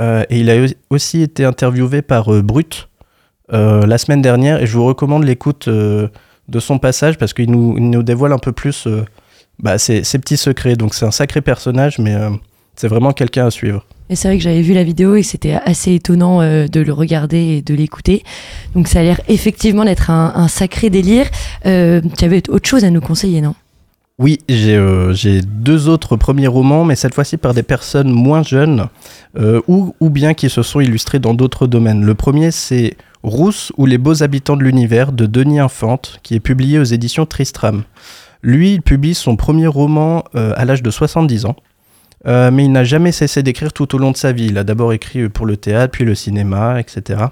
Euh, 0.00 0.24
et 0.30 0.40
il 0.40 0.50
a 0.50 0.66
aussi 0.90 1.22
été 1.22 1.44
interviewé 1.44 2.02
par 2.02 2.32
euh, 2.32 2.40
Brut 2.40 2.88
euh, 3.52 3.84
la 3.86 3.98
semaine 3.98 4.22
dernière, 4.22 4.62
et 4.62 4.66
je 4.66 4.76
vous 4.76 4.84
recommande 4.86 5.24
l'écoute 5.24 5.68
euh, 5.68 6.08
de 6.48 6.60
son 6.60 6.78
passage 6.78 7.18
parce 7.18 7.34
qu'il 7.34 7.50
nous, 7.50 7.78
nous 7.78 8.02
dévoile 8.02 8.32
un 8.32 8.38
peu 8.38 8.52
plus 8.52 8.86
euh, 8.86 9.04
bah, 9.58 9.76
ses, 9.76 10.02
ses 10.04 10.18
petits 10.18 10.36
secrets. 10.36 10.76
Donc 10.76 10.94
c'est 10.94 11.04
un 11.04 11.10
sacré 11.10 11.40
personnage, 11.40 11.98
mais 11.98 12.14
euh, 12.14 12.30
c'est 12.78 12.88
vraiment 12.88 13.12
quelqu'un 13.12 13.46
à 13.46 13.50
suivre. 13.50 13.84
Et 14.10 14.16
c'est 14.16 14.28
vrai 14.28 14.38
que 14.38 14.42
j'avais 14.42 14.62
vu 14.62 14.72
la 14.72 14.84
vidéo 14.84 15.16
et 15.16 15.22
c'était 15.22 15.54
assez 15.64 15.94
étonnant 15.94 16.40
euh, 16.40 16.66
de 16.66 16.80
le 16.80 16.92
regarder 16.92 17.38
et 17.38 17.62
de 17.62 17.74
l'écouter. 17.74 18.22
Donc 18.74 18.88
ça 18.88 19.00
a 19.00 19.02
l'air 19.02 19.20
effectivement 19.28 19.84
d'être 19.84 20.10
un, 20.10 20.32
un 20.34 20.48
sacré 20.48 20.88
délire. 20.88 21.26
Euh, 21.66 22.00
tu 22.16 22.24
avais 22.24 22.42
autre 22.48 22.68
chose 22.68 22.84
à 22.84 22.90
nous 22.90 23.02
conseiller, 23.02 23.40
non? 23.42 23.54
Oui, 24.20 24.40
j'ai 24.48 24.74
euh, 24.74 25.12
j'ai 25.12 25.42
deux 25.42 25.88
autres 25.88 26.16
premiers 26.16 26.48
romans, 26.48 26.84
mais 26.84 26.96
cette 26.96 27.14
fois-ci 27.14 27.36
par 27.36 27.54
des 27.54 27.62
personnes 27.62 28.10
moins 28.10 28.42
jeunes, 28.42 28.88
euh, 29.38 29.60
ou, 29.68 29.94
ou 30.00 30.10
bien 30.10 30.34
qui 30.34 30.50
se 30.50 30.62
sont 30.62 30.80
illustrées 30.80 31.20
dans 31.20 31.34
d'autres 31.34 31.68
domaines. 31.68 32.04
Le 32.04 32.14
premier, 32.16 32.50
c'est 32.50 32.96
Rousse 33.22 33.72
ou 33.76 33.86
les 33.86 33.96
beaux 33.96 34.24
habitants 34.24 34.56
de 34.56 34.64
l'univers 34.64 35.12
de 35.12 35.26
Denis 35.26 35.60
Infante, 35.60 36.18
qui 36.24 36.34
est 36.34 36.40
publié 36.40 36.80
aux 36.80 36.84
éditions 36.84 37.26
Tristram. 37.26 37.84
Lui, 38.42 38.74
il 38.74 38.82
publie 38.82 39.14
son 39.14 39.36
premier 39.36 39.68
roman 39.68 40.24
euh, 40.34 40.52
à 40.56 40.64
l'âge 40.64 40.82
de 40.82 40.90
70 40.90 41.46
ans. 41.46 41.56
Euh, 42.26 42.50
mais 42.50 42.64
il 42.64 42.72
n'a 42.72 42.84
jamais 42.84 43.12
cessé 43.12 43.42
d'écrire 43.42 43.72
tout 43.72 43.94
au 43.94 43.98
long 43.98 44.10
de 44.10 44.16
sa 44.16 44.32
vie. 44.32 44.46
Il 44.46 44.58
a 44.58 44.64
d'abord 44.64 44.92
écrit 44.92 45.28
pour 45.28 45.46
le 45.46 45.56
théâtre, 45.56 45.92
puis 45.92 46.04
le 46.04 46.14
cinéma, 46.14 46.80
etc. 46.80 47.24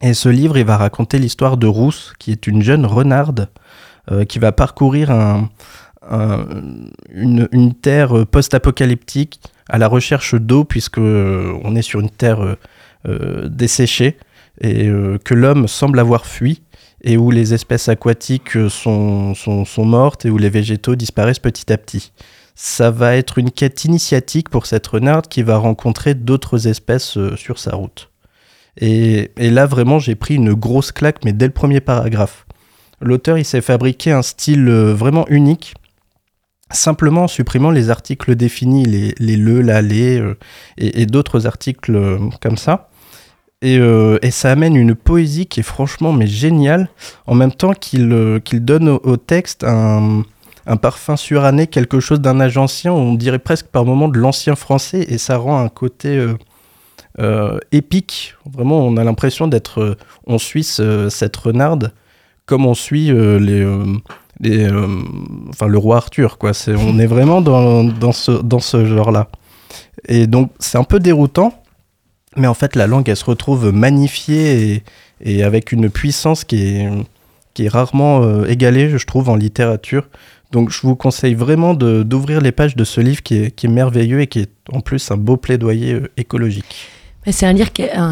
Et 0.00 0.14
ce 0.14 0.28
livre, 0.28 0.56
il 0.58 0.64
va 0.64 0.76
raconter 0.76 1.18
l'histoire 1.18 1.56
de 1.56 1.66
Rousse, 1.66 2.12
qui 2.18 2.30
est 2.32 2.46
une 2.46 2.62
jeune 2.62 2.86
renarde 2.86 3.48
euh, 4.10 4.24
qui 4.24 4.38
va 4.38 4.52
parcourir 4.52 5.10
un, 5.10 5.48
un- 6.08 6.46
une, 7.10 7.74
terre 7.74 8.26
post-apocalyptique 8.26 9.40
à 9.68 9.78
la 9.78 9.88
recherche 9.88 10.34
d'eau, 10.34 10.64
puisque 10.64 10.98
euh, 10.98 11.52
on 11.64 11.76
est 11.76 11.82
sur 11.82 12.00
une 12.00 12.10
terre 12.10 12.56
desséchée. 13.46 14.16
et 14.60 14.88
que 15.24 15.34
l'homme 15.34 15.66
semble 15.66 15.98
avoir 15.98 16.24
fui 16.26 16.62
et 17.02 17.16
où 17.16 17.32
les 17.32 17.52
espèces 17.52 17.88
aquatiques 17.88 18.56
sont 18.68 19.34
mortes 19.78 20.24
et 20.24 20.30
où 20.30 20.38
les 20.38 20.50
végétaux 20.50 20.94
disparaissent 20.94 21.40
petit 21.40 21.72
à 21.72 21.78
petit. 21.78 22.12
Ça 22.54 22.90
va 22.90 23.16
être 23.16 23.38
une 23.38 23.50
quête 23.50 23.84
initiatique 23.84 24.48
pour 24.48 24.66
cette 24.66 24.86
renarde 24.86 25.28
qui 25.28 25.42
va 25.42 25.56
rencontrer 25.56 26.14
d'autres 26.14 26.66
espèces 26.66 27.16
euh, 27.16 27.36
sur 27.36 27.58
sa 27.58 27.74
route. 27.74 28.10
Et, 28.80 29.30
là, 29.36 29.66
vraiment, 29.66 29.98
j'ai 29.98 30.14
pris 30.14 30.34
une 30.34 30.54
grosse 30.54 30.92
claque, 30.92 31.24
mais 31.24 31.32
dès 31.32 31.46
le 31.46 31.52
premier 31.52 31.80
paragraphe. 31.80 32.46
L'auteur, 33.00 33.36
il 33.36 33.44
s'est 33.44 33.60
fabriqué 33.60 34.12
un 34.12 34.22
style 34.22 34.68
euh, 34.68 34.94
vraiment 34.94 35.26
unique, 35.28 35.74
simplement 36.70 37.24
en 37.24 37.28
supprimant 37.28 37.70
les 37.70 37.90
articles 37.90 38.34
définis, 38.34 38.84
les, 38.84 39.14
les 39.18 39.36
le, 39.36 39.60
la, 39.60 39.82
les, 39.82 40.20
euh, 40.20 40.38
et, 40.78 41.04
d'autres 41.06 41.46
articles 41.46 42.18
comme 42.40 42.56
ça. 42.56 42.90
Et, 43.60 43.78
ça 44.30 44.50
amène 44.50 44.74
une 44.76 44.94
poésie 44.94 45.46
qui 45.46 45.60
est 45.60 45.64
franchement 45.64 46.12
mais 46.12 46.26
géniale, 46.26 46.88
en 47.26 47.34
même 47.34 47.52
temps 47.52 47.74
qu'il 47.74 48.40
qu'il 48.42 48.64
donne 48.64 48.88
au, 48.88 49.00
au 49.04 49.16
texte 49.16 49.62
un, 49.62 50.24
un 50.66 50.76
parfum 50.76 51.16
suranné, 51.16 51.66
quelque 51.66 52.00
chose 52.00 52.20
d'un 52.20 52.40
âge 52.40 52.56
ancien, 52.56 52.92
on 52.92 53.14
dirait 53.14 53.38
presque 53.38 53.66
par 53.66 53.84
moments 53.84 54.08
de 54.08 54.18
l'ancien 54.18 54.54
français, 54.54 55.04
et 55.08 55.18
ça 55.18 55.36
rend 55.36 55.58
un 55.58 55.68
côté 55.68 56.16
euh, 56.16 56.34
euh, 57.18 57.58
épique. 57.72 58.34
Vraiment, 58.50 58.78
on 58.86 58.96
a 58.96 59.04
l'impression 59.04 59.48
d'être, 59.48 59.80
euh, 59.80 59.96
on 60.26 60.38
suit 60.38 60.64
ce- 60.64 61.08
cette 61.08 61.36
renarde 61.36 61.92
comme 62.46 62.66
on 62.66 62.74
suit 62.74 63.10
enfin 63.12 64.00
le 65.68 65.78
roi 65.78 65.96
Arthur, 65.96 66.38
quoi. 66.38 66.50
On 66.66 66.98
est 66.98 67.06
vraiment 67.06 67.40
dans, 67.40 68.12
ce, 68.12 68.84
genre-là. 68.84 69.28
Et 70.08 70.26
donc, 70.26 70.50
c'est 70.58 70.76
un 70.76 70.82
peu 70.84 70.98
déroutant, 70.98 71.54
mais 72.36 72.48
en 72.48 72.54
fait, 72.54 72.74
la 72.74 72.88
langue, 72.88 73.08
elle 73.08 73.16
se 73.16 73.24
retrouve 73.24 73.72
magnifiée 73.72 74.82
et, 75.20 75.44
avec 75.44 75.70
une 75.70 75.88
puissance 75.88 76.42
qui 76.42 76.88
est, 77.58 77.68
rarement 77.68 78.44
égalée, 78.44 78.90
je 78.90 79.06
trouve, 79.06 79.28
en 79.30 79.36
littérature. 79.36 80.08
Donc, 80.52 80.70
je 80.70 80.80
vous 80.82 80.94
conseille 80.94 81.34
vraiment 81.34 81.74
d'ouvrir 81.74 82.40
les 82.40 82.52
pages 82.52 82.76
de 82.76 82.84
ce 82.84 83.00
livre 83.00 83.22
qui 83.22 83.36
est, 83.36 83.50
qui 83.50 83.66
est 83.66 83.70
merveilleux 83.70 84.20
et 84.20 84.26
qui 84.26 84.40
est 84.40 84.50
en 84.70 84.80
plus 84.80 85.10
un 85.10 85.16
beau 85.16 85.36
plaidoyer 85.36 85.94
euh, 85.94 86.10
écologique. 86.16 86.88
C'est 87.30 87.46
un, 87.46 87.52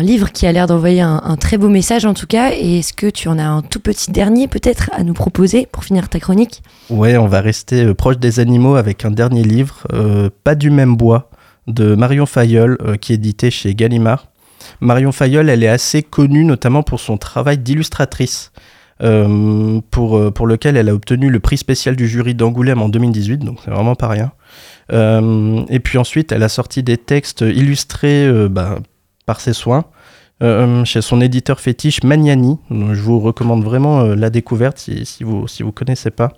livre 0.03 0.31
qui 0.31 0.47
a 0.47 0.53
l'air 0.53 0.69
d'envoyer 0.69 1.01
un, 1.01 1.21
un 1.25 1.37
très 1.37 1.59
beau 1.59 1.69
message 1.69 2.05
en 2.05 2.15
tout 2.15 2.29
cas. 2.29 2.53
Et 2.53 2.79
est-ce 2.79 2.93
que 2.93 3.09
tu 3.09 3.27
en 3.27 3.41
as 3.41 3.47
un 3.47 3.61
tout 3.61 3.81
petit 3.81 4.13
dernier 4.13 4.47
peut-être 4.47 4.89
à 4.93 5.03
nous 5.03 5.15
proposer 5.15 5.67
pour 5.67 5.83
finir 5.83 6.09
ta 6.09 6.21
chronique? 6.21 6.63
Ouais, 6.91 7.17
on 7.17 7.27
va 7.27 7.41
rester 7.41 7.85
euh, 7.85 7.95
proche 7.95 8.19
des 8.19 8.39
animaux 8.39 8.77
avec 8.77 9.05
un 9.05 9.11
dernier 9.11 9.43
livre, 9.43 9.85
euh, 9.93 10.31
Pas 10.45 10.55
du 10.55 10.71
même 10.71 10.97
bois, 10.97 11.29
de 11.67 11.97
Marion 11.97 12.25
Fayolle, 12.25 12.79
euh, 12.83 12.97
qui 12.97 13.11
est 13.13 13.17
édité 13.17 13.51
chez 13.51 13.75
Gallimard. 13.75 14.27
Marion 14.81 15.11
Fayolle, 15.11 15.51
elle 15.51 15.65
est 15.65 15.69
assez 15.69 16.05
connue 16.05 16.45
notamment 16.45 16.85
pour 16.85 17.01
son 17.01 17.17
travail 17.17 17.59
d'illustratrice, 17.59 18.53
euh, 19.03 19.81
pour, 19.91 20.19
euh, 20.19 20.31
pour 20.31 20.47
lequel 20.47 20.77
elle 20.77 20.91
a 20.91 20.95
obtenu 20.95 21.31
le 21.31 21.41
prix 21.41 21.57
spécial 21.57 21.97
du 21.97 22.07
jury 22.07 22.35
d'Angoulême 22.35 22.83
en 22.83 22.91
2018, 22.91 23.39
donc 23.39 23.59
c'est 23.65 23.71
vraiment 23.71 23.95
pas 23.95 24.09
rien. 24.09 24.33
Euh, 24.93 25.65
et 25.71 25.81
puis 25.81 25.97
ensuite, 25.97 26.33
elle 26.33 26.43
a 26.43 26.51
sorti 26.51 26.83
des 26.83 26.99
textes 26.99 27.41
illustrés 27.41 28.31
bah, 28.51 28.79
par 29.25 29.41
ses 29.41 29.55
soins. 29.55 29.87
chez 30.85 31.01
son 31.01 31.21
éditeur 31.21 31.61
fétiche 31.61 32.03
Magnani. 32.03 32.59
Je 32.71 33.01
vous 33.01 33.21
recommande 33.21 33.65
vraiment 33.65 34.03
la 34.03 34.29
découverte 34.31 34.79
si, 34.79 35.07
si 35.07 35.25
vous 35.25 35.47
vous 35.61 35.73
connaissez 35.73 36.11
pas. 36.11 36.33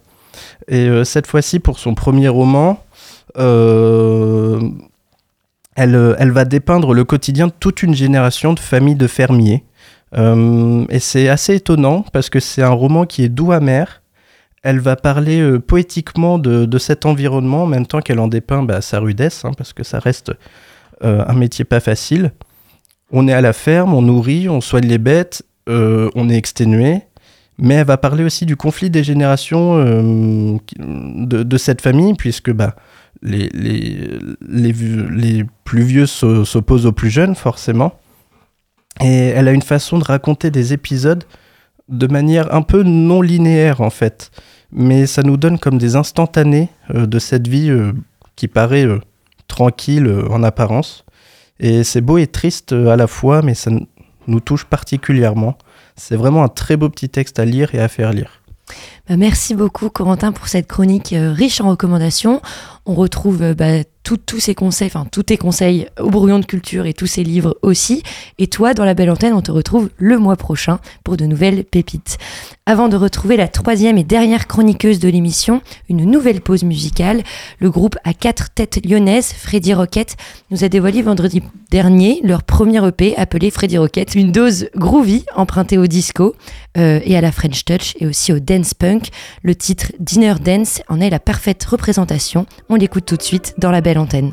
Et 0.68 0.88
cette 1.04 1.26
fois-ci, 1.26 1.58
pour 1.58 1.78
son 1.78 1.94
premier 1.94 2.28
roman, 2.28 2.84
elle, 3.36 4.70
elle 5.76 6.30
va 6.30 6.44
dépeindre 6.44 6.94
le 6.94 7.04
quotidien 7.04 7.46
de 7.48 7.54
toute 7.58 7.82
une 7.82 7.94
génération 7.94 8.52
de 8.52 8.60
familles 8.60 8.96
de 8.96 9.06
fermiers. 9.06 9.64
Euh, 10.14 10.84
et 10.90 10.98
c'est 10.98 11.28
assez 11.28 11.56
étonnant 11.56 12.04
parce 12.12 12.28
que 12.28 12.40
c'est 12.40 12.62
un 12.62 12.70
roman 12.70 13.06
qui 13.06 13.24
est 13.24 13.28
doux 13.28 13.52
amer. 13.52 14.02
Elle 14.62 14.78
va 14.78 14.96
parler 14.96 15.40
euh, 15.40 15.58
poétiquement 15.58 16.38
de, 16.38 16.78
cet 16.78 17.06
environnement 17.06 17.64
en 17.64 17.66
même 17.66 17.86
temps 17.86 18.00
qu'elle 18.00 18.20
en 18.20 18.28
dépeint 18.28 18.62
bah, 18.62 18.80
sa 18.80 19.00
rudesse, 19.00 19.44
hein, 19.44 19.52
parce 19.56 19.72
que 19.72 19.82
ça 19.82 19.98
reste 19.98 20.32
euh, 21.02 21.24
un 21.26 21.34
métier 21.34 21.64
pas 21.64 21.80
facile. 21.80 22.32
On 23.10 23.26
est 23.28 23.32
à 23.32 23.40
la 23.40 23.52
ferme, 23.52 23.94
on 23.94 24.02
nourrit, 24.02 24.48
on 24.48 24.60
soigne 24.60 24.86
les 24.86 24.98
bêtes, 24.98 25.42
on 25.66 26.28
est 26.30 26.36
exténué, 26.36 27.02
mais 27.58 27.74
elle 27.74 27.86
va 27.86 27.98
parler 27.98 28.24
aussi 28.24 28.46
du 28.46 28.56
conflit 28.56 28.88
des 28.88 29.04
générations 29.04 29.76
de, 30.78 31.58
cette 31.58 31.82
famille, 31.82 32.14
puisque 32.14 32.50
bah, 32.50 32.74
les, 33.20 33.50
les, 33.52 35.44
plus 35.64 35.82
vieux 35.82 36.06
s'o- 36.06 36.46
s'opposent 36.46 36.86
aux 36.86 36.92
plus 36.92 37.10
jeunes, 37.10 37.34
forcément. 37.34 37.92
Et 39.00 39.28
elle 39.28 39.48
a 39.48 39.52
une 39.52 39.62
façon 39.62 39.98
de 39.98 40.04
raconter 40.04 40.50
des 40.50 40.72
épisodes 40.72 41.24
de 41.88 42.06
manière 42.06 42.54
un 42.54 42.62
peu 42.62 42.82
non 42.82 43.22
linéaire, 43.22 43.80
en 43.80 43.90
fait. 43.90 44.30
Mais 44.72 45.06
ça 45.06 45.22
nous 45.22 45.36
donne 45.36 45.58
comme 45.58 45.78
des 45.78 45.96
instantanés 45.96 46.68
euh, 46.94 47.06
de 47.06 47.18
cette 47.18 47.48
vie 47.48 47.70
euh, 47.70 47.92
qui 48.36 48.48
paraît 48.48 48.86
euh, 48.86 49.00
tranquille 49.48 50.10
en 50.30 50.42
apparence. 50.42 51.04
Et 51.60 51.84
c'est 51.84 52.00
beau 52.00 52.18
et 52.18 52.26
triste 52.26 52.72
à 52.72 52.96
la 52.96 53.06
fois, 53.06 53.42
mais 53.42 53.54
ça 53.54 53.70
nous 54.26 54.40
touche 54.40 54.64
particulièrement. 54.64 55.56
C'est 55.96 56.16
vraiment 56.16 56.42
un 56.42 56.48
très 56.48 56.76
beau 56.76 56.88
petit 56.88 57.08
texte 57.08 57.38
à 57.38 57.44
lire 57.44 57.74
et 57.74 57.78
à 57.78 57.88
faire 57.88 58.12
lire. 58.12 58.40
Bah, 59.08 59.16
merci 59.16 59.54
beaucoup 59.54 59.90
Corentin 59.90 60.30
pour 60.30 60.46
cette 60.48 60.68
chronique 60.68 61.12
euh, 61.12 61.32
riche 61.32 61.60
en 61.60 61.68
recommandations. 61.70 62.40
On 62.86 62.94
retrouve 62.94 63.42
euh, 63.42 63.54
bah, 63.54 63.84
tous 64.02 64.40
ces 64.40 64.54
conseils, 64.54 64.88
enfin 64.88 65.06
tous 65.10 65.22
tes 65.22 65.36
conseils 65.36 65.86
au 65.98 66.10
brouillon 66.10 66.38
de 66.38 66.44
culture 66.44 66.86
et 66.86 66.92
tous 66.92 67.06
ces 67.06 67.22
livres 67.22 67.56
aussi. 67.62 68.02
Et 68.38 68.46
toi, 68.46 68.74
dans 68.74 68.84
la 68.84 68.94
belle 68.94 69.10
antenne, 69.10 69.32
on 69.32 69.42
te 69.42 69.52
retrouve 69.52 69.90
le 69.96 70.18
mois 70.18 70.36
prochain 70.36 70.80
pour 71.04 71.16
de 71.16 71.24
nouvelles 71.24 71.64
pépites. 71.64 72.18
Avant 72.66 72.88
de 72.88 72.96
retrouver 72.96 73.36
la 73.36 73.48
troisième 73.48 73.98
et 73.98 74.04
dernière 74.04 74.46
chroniqueuse 74.46 74.98
de 74.98 75.08
l'émission, 75.08 75.62
une 75.88 76.04
nouvelle 76.04 76.40
pause 76.40 76.64
musicale. 76.64 77.22
Le 77.58 77.70
groupe 77.70 77.96
à 78.04 78.12
quatre 78.14 78.50
têtes 78.50 78.84
lyonnaises, 78.84 79.32
Freddy 79.32 79.74
Rocket, 79.74 80.16
nous 80.50 80.64
a 80.64 80.68
dévoilé 80.68 81.02
vendredi 81.02 81.42
dernier 81.70 82.20
leur 82.22 82.42
premier 82.42 82.86
EP 82.86 83.16
appelé 83.16 83.50
Freddy 83.50 83.78
Rocket. 83.78 84.14
Une 84.14 84.32
dose 84.32 84.66
groovy 84.76 85.24
empruntée 85.34 85.78
au 85.78 85.86
disco 85.86 86.34
euh, 86.76 87.00
et 87.04 87.16
à 87.16 87.20
la 87.20 87.32
French 87.32 87.64
Touch 87.64 87.94
et 87.98 88.06
aussi 88.06 88.32
au 88.32 88.38
dance 88.38 88.74
punk. 88.74 88.91
Le 89.42 89.54
titre 89.54 89.92
Dinner 89.98 90.34
Dance 90.42 90.82
en 90.88 91.00
est 91.00 91.10
la 91.10 91.20
parfaite 91.20 91.64
représentation. 91.64 92.46
On 92.68 92.76
l'écoute 92.76 93.06
tout 93.06 93.16
de 93.16 93.22
suite 93.22 93.54
dans 93.58 93.70
la 93.70 93.80
belle 93.80 93.98
antenne. 93.98 94.32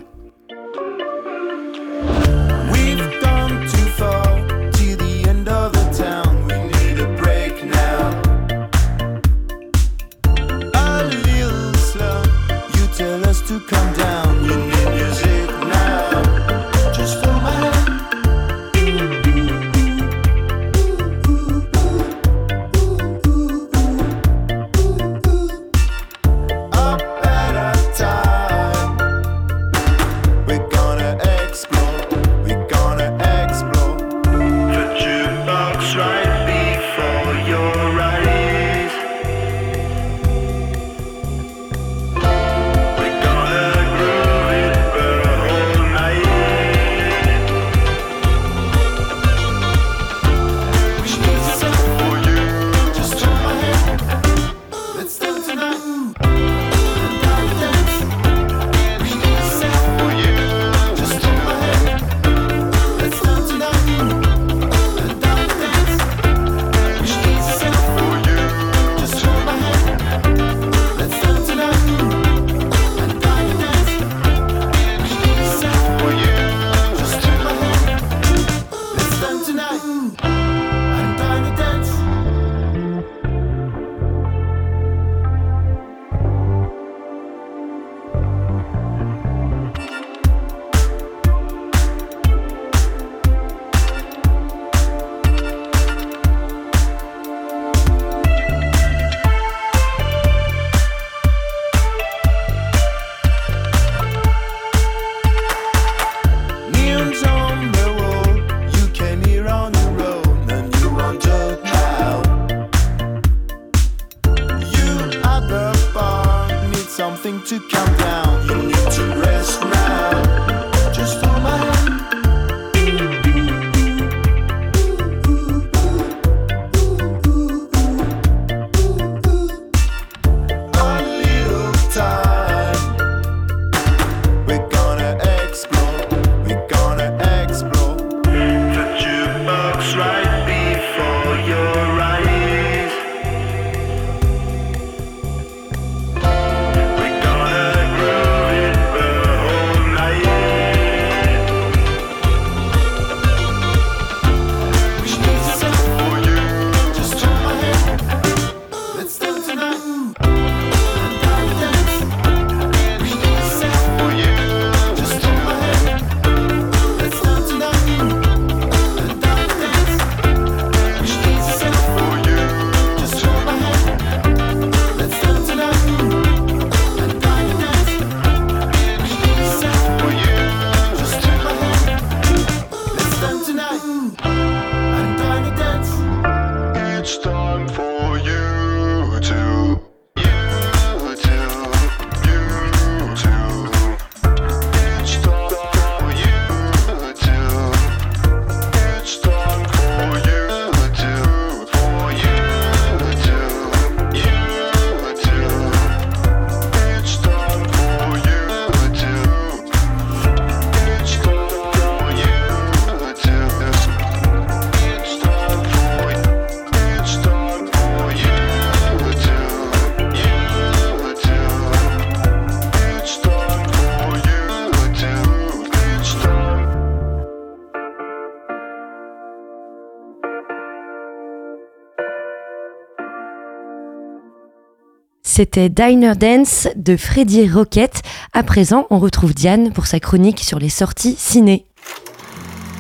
C'était 235.39 235.69
Diner 235.69 236.15
Dance 236.17 236.67
de 236.75 236.97
Freddy 236.97 237.49
Rocket. 237.49 238.01
À 238.33 238.43
présent, 238.43 238.87
on 238.89 238.99
retrouve 238.99 239.33
Diane 239.33 239.71
pour 239.71 239.87
sa 239.87 240.01
chronique 240.01 240.41
sur 240.41 240.59
les 240.59 240.67
sorties 240.67 241.15
ciné. 241.17 241.65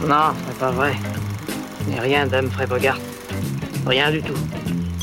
Non, 0.05 0.33
c'est 0.45 0.57
pas 0.57 0.71
vrai. 0.71 0.91
Je 1.85 1.89
n'ai 1.89 2.01
rien 2.01 2.27
d'Humphrey 2.27 2.67
Bogart. 2.67 2.99
Rien 3.87 4.11
du 4.11 4.21
tout. 4.21 4.33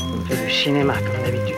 On 0.03 0.23
fait 0.25 0.45
du 0.45 0.53
cinéma 0.53 0.93
comme 0.99 1.25
d'habitude. 1.25 1.55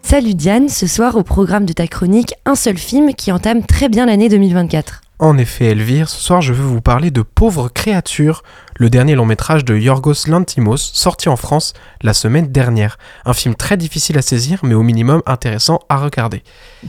Salut 0.00 0.34
Diane, 0.34 0.70
ce 0.70 0.86
soir 0.86 1.16
au 1.16 1.22
programme 1.22 1.66
de 1.66 1.74
ta 1.74 1.86
chronique, 1.86 2.32
un 2.46 2.54
seul 2.54 2.78
film 2.78 3.12
qui 3.12 3.30
entame 3.30 3.62
très 3.62 3.90
bien 3.90 4.06
l'année 4.06 4.30
2024. 4.30 5.02
En 5.18 5.38
effet, 5.38 5.66
Elvire, 5.66 6.10
ce 6.10 6.20
soir 6.20 6.42
je 6.42 6.52
veux 6.52 6.62
vous 6.62 6.82
parler 6.82 7.10
de 7.10 7.22
Pauvres 7.22 7.70
créatures, 7.70 8.42
le 8.74 8.90
dernier 8.90 9.14
long 9.14 9.24
métrage 9.24 9.64
de 9.64 9.74
Yorgos 9.74 10.26
Lantimos, 10.28 10.76
sorti 10.76 11.30
en 11.30 11.36
France 11.36 11.72
la 12.02 12.12
semaine 12.12 12.48
dernière. 12.48 12.98
Un 13.24 13.32
film 13.32 13.54
très 13.54 13.78
difficile 13.78 14.18
à 14.18 14.22
saisir, 14.22 14.60
mais 14.62 14.74
au 14.74 14.82
minimum 14.82 15.22
intéressant 15.24 15.80
à 15.88 15.96
regarder. 15.96 16.42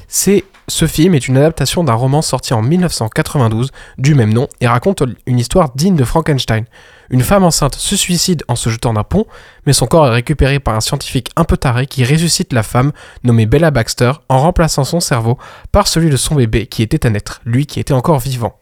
C'est 0.09 0.43
ce 0.67 0.87
film 0.87 1.15
est 1.15 1.29
une 1.29 1.37
adaptation 1.37 1.85
d'un 1.85 1.93
roman 1.93 2.21
sorti 2.21 2.53
en 2.53 2.61
1992 2.61 3.71
du 3.97 4.13
même 4.13 4.33
nom 4.33 4.49
et 4.59 4.67
raconte 4.67 5.03
une 5.25 5.39
histoire 5.39 5.71
digne 5.73 5.95
de 5.95 6.03
Frankenstein. 6.03 6.65
Une 7.09 7.21
femme 7.21 7.43
enceinte 7.43 7.75
se 7.75 7.95
suicide 7.95 8.43
en 8.47 8.55
se 8.55 8.69
jetant 8.69 8.93
d'un 8.93 9.03
pont, 9.03 9.25
mais 9.65 9.73
son 9.73 9.87
corps 9.87 10.07
est 10.07 10.11
récupéré 10.11 10.59
par 10.59 10.75
un 10.75 10.81
scientifique 10.81 11.29
un 11.35 11.43
peu 11.43 11.57
taré 11.57 11.87
qui 11.87 12.03
ressuscite 12.03 12.53
la 12.53 12.63
femme, 12.63 12.91
nommée 13.23 13.45
Bella 13.45 13.71
Baxter, 13.71 14.11
en 14.29 14.39
remplaçant 14.39 14.83
son 14.83 14.99
cerveau 14.99 15.37
par 15.71 15.87
celui 15.87 16.09
de 16.09 16.17
son 16.17 16.35
bébé 16.35 16.67
qui 16.67 16.83
était 16.83 17.05
à 17.05 17.09
naître, 17.09 17.41
lui 17.45 17.65
qui 17.65 17.79
était 17.79 17.93
encore 17.93 18.19
vivant. 18.19 18.59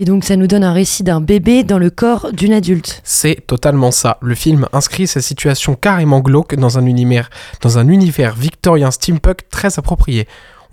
Et 0.00 0.04
donc 0.04 0.24
ça 0.24 0.34
nous 0.34 0.48
donne 0.48 0.64
un 0.64 0.72
récit 0.72 1.04
d'un 1.04 1.20
bébé 1.20 1.62
dans 1.62 1.78
le 1.78 1.88
corps 1.88 2.32
d'une 2.32 2.52
adulte. 2.52 3.00
C'est 3.04 3.46
totalement 3.46 3.92
ça. 3.92 4.18
Le 4.22 4.34
film 4.34 4.66
inscrit 4.72 5.06
cette 5.06 5.22
situation 5.22 5.76
carrément 5.76 6.18
glauque 6.18 6.56
dans 6.56 6.78
un 6.78 6.86
univers, 6.86 7.30
dans 7.60 7.78
un 7.78 7.86
univers 7.86 8.34
victorien 8.34 8.90
steampunk 8.90 9.48
très 9.50 9.78
approprié. 9.78 10.26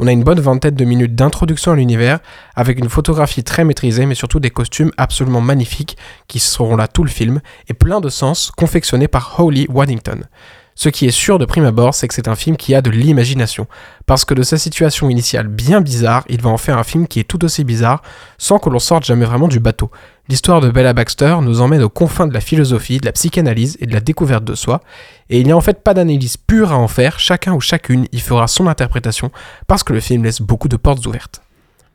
On 0.03 0.07
a 0.07 0.11
une 0.11 0.23
bonne 0.23 0.39
vingtaine 0.39 0.73
de 0.73 0.83
minutes 0.83 1.13
d'introduction 1.13 1.73
à 1.73 1.75
l'univers, 1.75 2.21
avec 2.55 2.79
une 2.79 2.89
photographie 2.89 3.43
très 3.43 3.63
maîtrisée, 3.63 4.07
mais 4.07 4.15
surtout 4.15 4.39
des 4.39 4.49
costumes 4.49 4.89
absolument 4.97 5.41
magnifiques 5.41 5.95
qui 6.27 6.39
seront 6.39 6.75
là 6.75 6.87
tout 6.87 7.03
le 7.03 7.09
film, 7.11 7.39
et 7.67 7.75
plein 7.75 8.01
de 8.01 8.09
sens 8.09 8.49
confectionnés 8.49 9.07
par 9.07 9.39
Holly 9.39 9.67
Waddington. 9.69 10.21
Ce 10.81 10.89
qui 10.89 11.05
est 11.05 11.11
sûr 11.11 11.37
de 11.37 11.45
prime 11.45 11.65
abord, 11.65 11.93
c'est 11.93 12.07
que 12.07 12.13
c'est 12.15 12.27
un 12.27 12.33
film 12.33 12.57
qui 12.57 12.73
a 12.73 12.81
de 12.81 12.89
l'imagination, 12.89 13.67
parce 14.07 14.25
que 14.25 14.33
de 14.33 14.41
sa 14.41 14.57
situation 14.57 15.11
initiale 15.11 15.47
bien 15.47 15.79
bizarre, 15.79 16.25
il 16.27 16.41
va 16.41 16.49
en 16.49 16.57
faire 16.57 16.79
un 16.79 16.83
film 16.83 17.07
qui 17.07 17.19
est 17.19 17.23
tout 17.23 17.45
aussi 17.45 17.63
bizarre, 17.63 18.01
sans 18.39 18.57
que 18.57 18.67
l'on 18.67 18.79
sorte 18.79 19.05
jamais 19.05 19.25
vraiment 19.25 19.47
du 19.47 19.59
bateau. 19.59 19.91
L'histoire 20.27 20.59
de 20.59 20.71
Bella 20.71 20.93
Baxter 20.93 21.37
nous 21.43 21.61
emmène 21.61 21.83
aux 21.83 21.89
confins 21.89 22.25
de 22.25 22.33
la 22.33 22.41
philosophie, 22.41 22.97
de 22.97 23.05
la 23.05 23.11
psychanalyse 23.11 23.77
et 23.79 23.85
de 23.85 23.93
la 23.93 23.99
découverte 23.99 24.43
de 24.43 24.55
soi, 24.55 24.81
et 25.29 25.39
il 25.39 25.45
n'y 25.45 25.51
a 25.51 25.55
en 25.55 25.61
fait 25.61 25.83
pas 25.83 25.93
d'analyse 25.93 26.37
pure 26.37 26.71
à 26.71 26.79
en 26.79 26.87
faire, 26.87 27.19
chacun 27.19 27.53
ou 27.53 27.61
chacune 27.61 28.07
y 28.11 28.19
fera 28.19 28.47
son 28.47 28.65
interprétation, 28.65 29.29
parce 29.67 29.83
que 29.83 29.93
le 29.93 29.99
film 29.99 30.23
laisse 30.23 30.41
beaucoup 30.41 30.67
de 30.67 30.77
portes 30.77 31.05
ouvertes. 31.05 31.43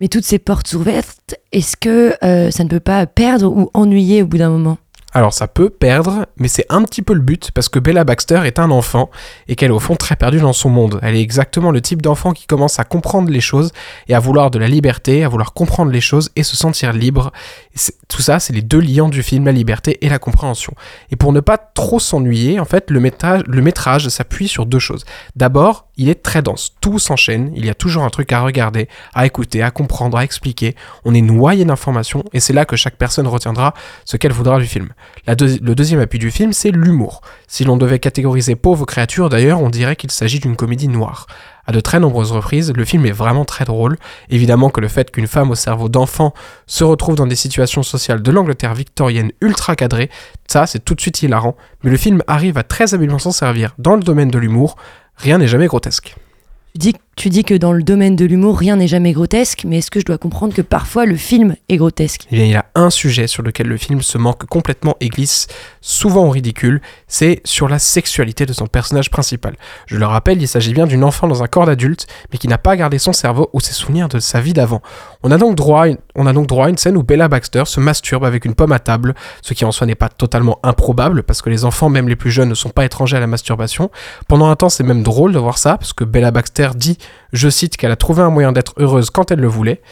Mais 0.01 0.07
toutes 0.07 0.27
ces 0.27 0.39
portes 0.39 0.73
ouvertes, 0.75 1.35
est-ce 1.51 1.77
que 1.77 2.15
euh, 2.23 2.53
ça 2.53 2.63
ne 2.63 2.69
peut 2.69 2.79
pas 2.79 3.05
perdre 3.07 3.47
ou 3.47 3.69
ennuyer 3.75 4.23
au 4.23 4.27
bout 4.27 4.39
d'un 4.39 4.51
moment? 4.51 4.79
Alors 5.17 5.33
ça 5.33 5.49
peut 5.49 5.71
perdre, 5.71 6.27
mais 6.37 6.47
c'est 6.47 6.67
un 6.69 6.83
petit 6.83 7.01
peu 7.01 7.15
le 7.15 7.23
but 7.23 7.51
parce 7.51 7.71
que 7.71 7.79
Bella 7.79 8.05
Baxter 8.05 8.43
est 8.45 8.59
un 8.59 8.71
enfant 8.71 9.09
et 9.49 9.57
qu'elle 9.57 9.71
est 9.71 9.75
au 9.75 9.81
fond 9.81 9.97
très 9.97 10.15
perdue 10.15 10.41
dans 10.41 10.53
son 10.53 10.69
monde. 10.69 11.01
Elle 11.03 11.17
est 11.17 11.23
exactement 11.23 11.71
le 11.71 11.81
type 11.81 12.03
d'enfant 12.03 12.35
qui 12.35 12.47
commence 12.47 12.79
à 12.79 12.85
comprendre 12.85 13.31
les 13.31 13.41
choses 13.41 13.73
et 14.09 14.15
à 14.15 14.19
vouloir 14.19 14.51
de 14.51 14.59
la 14.59 14.69
liberté, 14.69 15.25
à 15.25 15.29
vouloir 15.29 15.55
comprendre 15.55 15.91
les 15.91 16.03
choses 16.03 16.29
et 16.37 16.43
se 16.43 16.55
sentir 16.55 16.93
libre. 16.93 17.33
tout 18.09 18.21
ça, 18.21 18.41
c'est 18.41 18.53
les 18.53 18.61
deux 18.61 18.79
liants 18.79 19.09
du 19.09 19.23
film, 19.23 19.47
la 19.47 19.53
liberté 19.53 19.97
et 20.05 20.11
la 20.11 20.19
compréhension. 20.19 20.75
Et 21.11 21.17
pour 21.17 21.33
ne 21.33 21.41
pas 21.41 21.57
trop 21.57 21.99
s'ennuyer, 21.99 22.61
en 22.61 22.67
fait, 22.67 22.91
le 22.91 23.01
métrage, 23.01 23.43
le 23.47 23.63
métrage 23.63 24.09
s'appuie 24.09 24.49
sur 24.49 24.67
deux 24.67 24.79
choses. 24.79 25.07
D'abord, 25.35 25.89
il 25.97 26.09
est 26.09 26.23
très 26.23 26.43
dense, 26.43 26.75
tout 26.81 26.99
s'enchaîne, 26.99 27.53
il 27.55 27.65
y 27.65 27.71
a 27.71 27.75
toujours 27.75 28.05
un 28.05 28.11
truc 28.11 28.33
à 28.33 28.41
regarder, 28.43 28.89
à 29.15 29.27
écouter, 29.27 29.63
à 29.63 29.71
comprendre, 29.71 30.19
à 30.19 30.25
expliquer. 30.25 30.75
On 31.05 31.15
est 31.15 31.21
noyé 31.21 31.65
d'informations 31.65 32.25
et 32.33 32.41
c'est 32.41 32.53
là 32.53 32.65
que 32.65 32.77
chaque 32.77 32.97
personne 32.97 33.27
retiendra 33.27 33.75
ce 34.05 34.17
qu'elle 34.17 34.33
voudra 34.33 34.59
du 34.59 34.67
film 34.67 34.91
le 35.27 35.75
deuxième 35.75 36.01
appui 36.01 36.19
du 36.19 36.31
film, 36.31 36.53
c'est 36.53 36.71
l'humour. 36.71 37.21
Si 37.49 37.65
l'on 37.65 37.77
devait 37.77 37.99
catégoriser 37.99 38.55
Pauvres 38.55 38.87
créatures, 38.87 39.29
d'ailleurs, 39.29 39.61
on 39.61 39.71
dirait 39.71 39.97
qu'il 39.97 40.11
s'agit 40.11 40.41
d'une 40.41 40.57
comédie 40.57 40.89
noire. 40.89 41.27
À 41.67 41.73
de 41.73 41.81
très 41.81 41.99
nombreuses 41.99 42.33
reprises, 42.33 42.73
le 42.73 42.85
film 42.85 43.07
est 43.07 43.13
vraiment 43.13 43.45
très 43.45 43.65
drôle. 43.65 43.97
Évidemment 44.31 44.71
que 44.71 44.81
le 44.81 44.89
fait 44.89 45.11
qu'une 45.11 45.27
femme 45.27 45.51
au 45.51 45.55
cerveau 45.55 45.89
d'enfant 45.89 46.33
se 46.67 46.85
retrouve 46.85 47.17
dans 47.17 47.27
des 47.27 47.37
situations 47.37 47.83
sociales 47.83 48.23
de 48.23 48.31
l'Angleterre 48.31 48.75
victorienne 48.75 49.33
ultra 49.41 49.75
cadrées, 49.75 50.11
ça 50.47 50.67
c'est 50.67 50.85
tout 50.85 50.95
de 50.95 51.01
suite 51.01 51.23
hilarant, 51.23 51.57
mais 51.83 51.91
le 51.91 51.97
film 51.97 52.23
arrive 52.27 52.59
à 52.59 52.63
très 52.63 52.95
habilement 52.95 53.19
s'en 53.19 53.33
servir 53.33 53.75
dans 53.79 53.97
le 53.97 54.03
domaine 54.03 54.31
de 54.31 54.39
l'humour, 54.39 54.77
rien 55.17 55.39
n'est 55.39 55.49
jamais 55.49 55.67
grotesque. 55.67 56.15
Tu 57.17 57.31
dis 57.31 57.45
que 57.45 57.55
dans 57.55 57.73
le 57.73 57.83
domaine 57.83 58.15
de 58.15 58.27
l'humour, 58.27 58.59
rien 58.59 58.77
n'est 58.77 58.89
jamais 58.89 59.13
grotesque, 59.13 59.63
mais 59.67 59.79
est-ce 59.79 59.91
que 59.91 60.01
je 60.01 60.05
dois 60.05 60.19
comprendre 60.19 60.53
que 60.53 60.61
parfois 60.61 61.07
le 61.07 61.17
film 61.17 61.57
est 61.71 61.79
grotesque? 61.79 62.27
Eh 62.31 62.37
bien, 62.37 62.45
il 62.45 62.51
y 62.51 62.57
a 62.57 62.67
un 62.75 62.91
sujet 62.91 63.27
sur 63.27 63.43
lequel 63.43 63.69
le 63.69 63.79
film 63.79 64.03
se 64.03 64.19
manque 64.19 64.45
complètement 64.45 64.97
et 65.01 65.09
glisse 65.09 65.47
souvent 65.81 66.27
au 66.27 66.31
ridicule, 66.31 66.83
c'est 67.09 67.41
sur 67.45 67.69
la 67.69 67.79
sexualité 67.79 68.45
de 68.45 68.53
son 68.53 68.67
personnage 68.67 69.11
principal. 69.11 69.57
Je 69.87 69.97
le 69.97 70.05
rappelle, 70.05 70.43
il 70.43 70.47
s'agit 70.47 70.75
bien 70.75 70.87
d'une 70.87 71.05
enfant 71.05 71.27
dans 71.27 71.43
un 71.43 71.47
corps 71.47 71.65
d'adulte, 71.65 72.07
mais 72.31 72.39
qui 72.39 72.49
n'a 72.49 72.59
pas 72.59 72.77
gardé 72.77 72.99
son 72.99 73.15
cerveau 73.15 73.49
ou 73.55 73.61
ses 73.61 73.73
souvenirs 73.73 74.09
de 74.09 74.19
sa 74.19 74.43
vie 74.43 74.53
d'avant. 74.53 74.83
On 75.23 75.31
a, 75.31 75.39
donc 75.39 75.55
droit 75.55 75.89
une, 75.89 75.97
on 76.17 76.27
a 76.27 76.35
donc 76.35 76.47
droit 76.47 76.67
à 76.67 76.69
une 76.69 76.77
scène 76.77 76.99
où 76.99 77.03
Bella 77.03 77.29
Baxter 77.29 77.63
se 77.65 77.81
masturbe 77.81 78.25
avec 78.25 78.45
une 78.45 78.55
pomme 78.55 78.73
à 78.73 78.79
table, 78.79 79.15
ce 79.41 79.55
qui 79.55 79.65
en 79.65 79.73
soi 79.73 79.87
n'est 79.87 79.95
pas 79.95 80.11
totalement 80.11 80.59
improbable, 80.63 81.23
parce 81.23 81.41
que 81.41 81.49
les 81.49 81.65
enfants, 81.65 81.89
même 81.89 82.11
les 82.11 82.17
plus 82.17 82.31
jeunes, 82.31 82.51
ne 82.51 82.55
sont 82.55 82.69
pas 82.69 82.85
étrangers 82.85 83.17
à 83.17 83.21
la 83.21 83.27
masturbation. 83.27 83.91
Pendant 84.29 84.49
un 84.49 84.57
temps, 84.57 84.69
c'est 84.69 84.85
même 84.85 85.03
drôle 85.03 85.33
de 85.33 85.39
voir 85.39 85.57
ça, 85.57 85.79
parce 85.79 85.95
que 85.95 86.05
Bella 86.05 86.31
Baxter 86.31 86.71
dit 86.77 86.99
je 87.33 87.49
cite 87.49 87.77
qu'elle 87.77 87.93
a 87.93 87.97
trouvé 87.97 88.23
un 88.23 88.31
moyen 88.31 88.53
d'être 88.53 88.75
heureuse 88.79 89.11
quand 89.11 89.31
elle 89.31 89.41
le 89.41 89.49
voulait. 89.49 89.83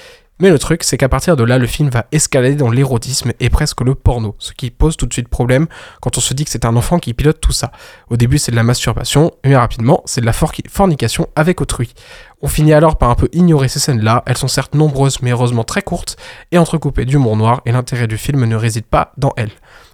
Mais 0.40 0.50
le 0.50 0.58
truc, 0.58 0.82
c'est 0.82 0.96
qu'à 0.96 1.08
partir 1.08 1.36
de 1.36 1.44
là, 1.44 1.58
le 1.58 1.66
film 1.68 1.90
va 1.90 2.06
escalader 2.10 2.56
dans 2.56 2.70
l'érotisme 2.70 3.32
et 3.38 3.50
presque 3.50 3.82
le 3.82 3.94
porno, 3.94 4.34
ce 4.40 4.52
qui 4.52 4.72
pose 4.72 4.96
tout 4.96 5.06
de 5.06 5.12
suite 5.12 5.28
problème 5.28 5.68
quand 6.00 6.18
on 6.18 6.20
se 6.20 6.34
dit 6.34 6.44
que 6.44 6.50
c'est 6.50 6.64
un 6.64 6.74
enfant 6.74 6.98
qui 6.98 7.14
pilote 7.14 7.40
tout 7.40 7.52
ça. 7.52 7.70
Au 8.10 8.16
début, 8.16 8.38
c'est 8.38 8.50
de 8.50 8.56
la 8.56 8.64
masturbation, 8.64 9.30
mais 9.44 9.56
rapidement, 9.56 10.02
c'est 10.06 10.20
de 10.20 10.26
la 10.26 10.32
fornication 10.32 11.28
avec 11.36 11.60
autrui. 11.60 11.94
On 12.42 12.48
finit 12.48 12.72
alors 12.72 12.98
par 12.98 13.10
un 13.10 13.14
peu 13.14 13.28
ignorer 13.32 13.68
ces 13.68 13.78
scènes-là, 13.78 14.24
elles 14.26 14.36
sont 14.36 14.48
certes 14.48 14.74
nombreuses, 14.74 15.22
mais 15.22 15.30
heureusement 15.30 15.62
très 15.62 15.82
courtes, 15.82 16.16
et 16.50 16.58
entrecoupées 16.58 17.04
d'humour 17.04 17.36
noir, 17.36 17.62
et 17.64 17.70
l'intérêt 17.70 18.08
du 18.08 18.18
film 18.18 18.44
ne 18.44 18.56
réside 18.56 18.86
pas 18.86 19.12
dans 19.16 19.32
elles. 19.36 19.52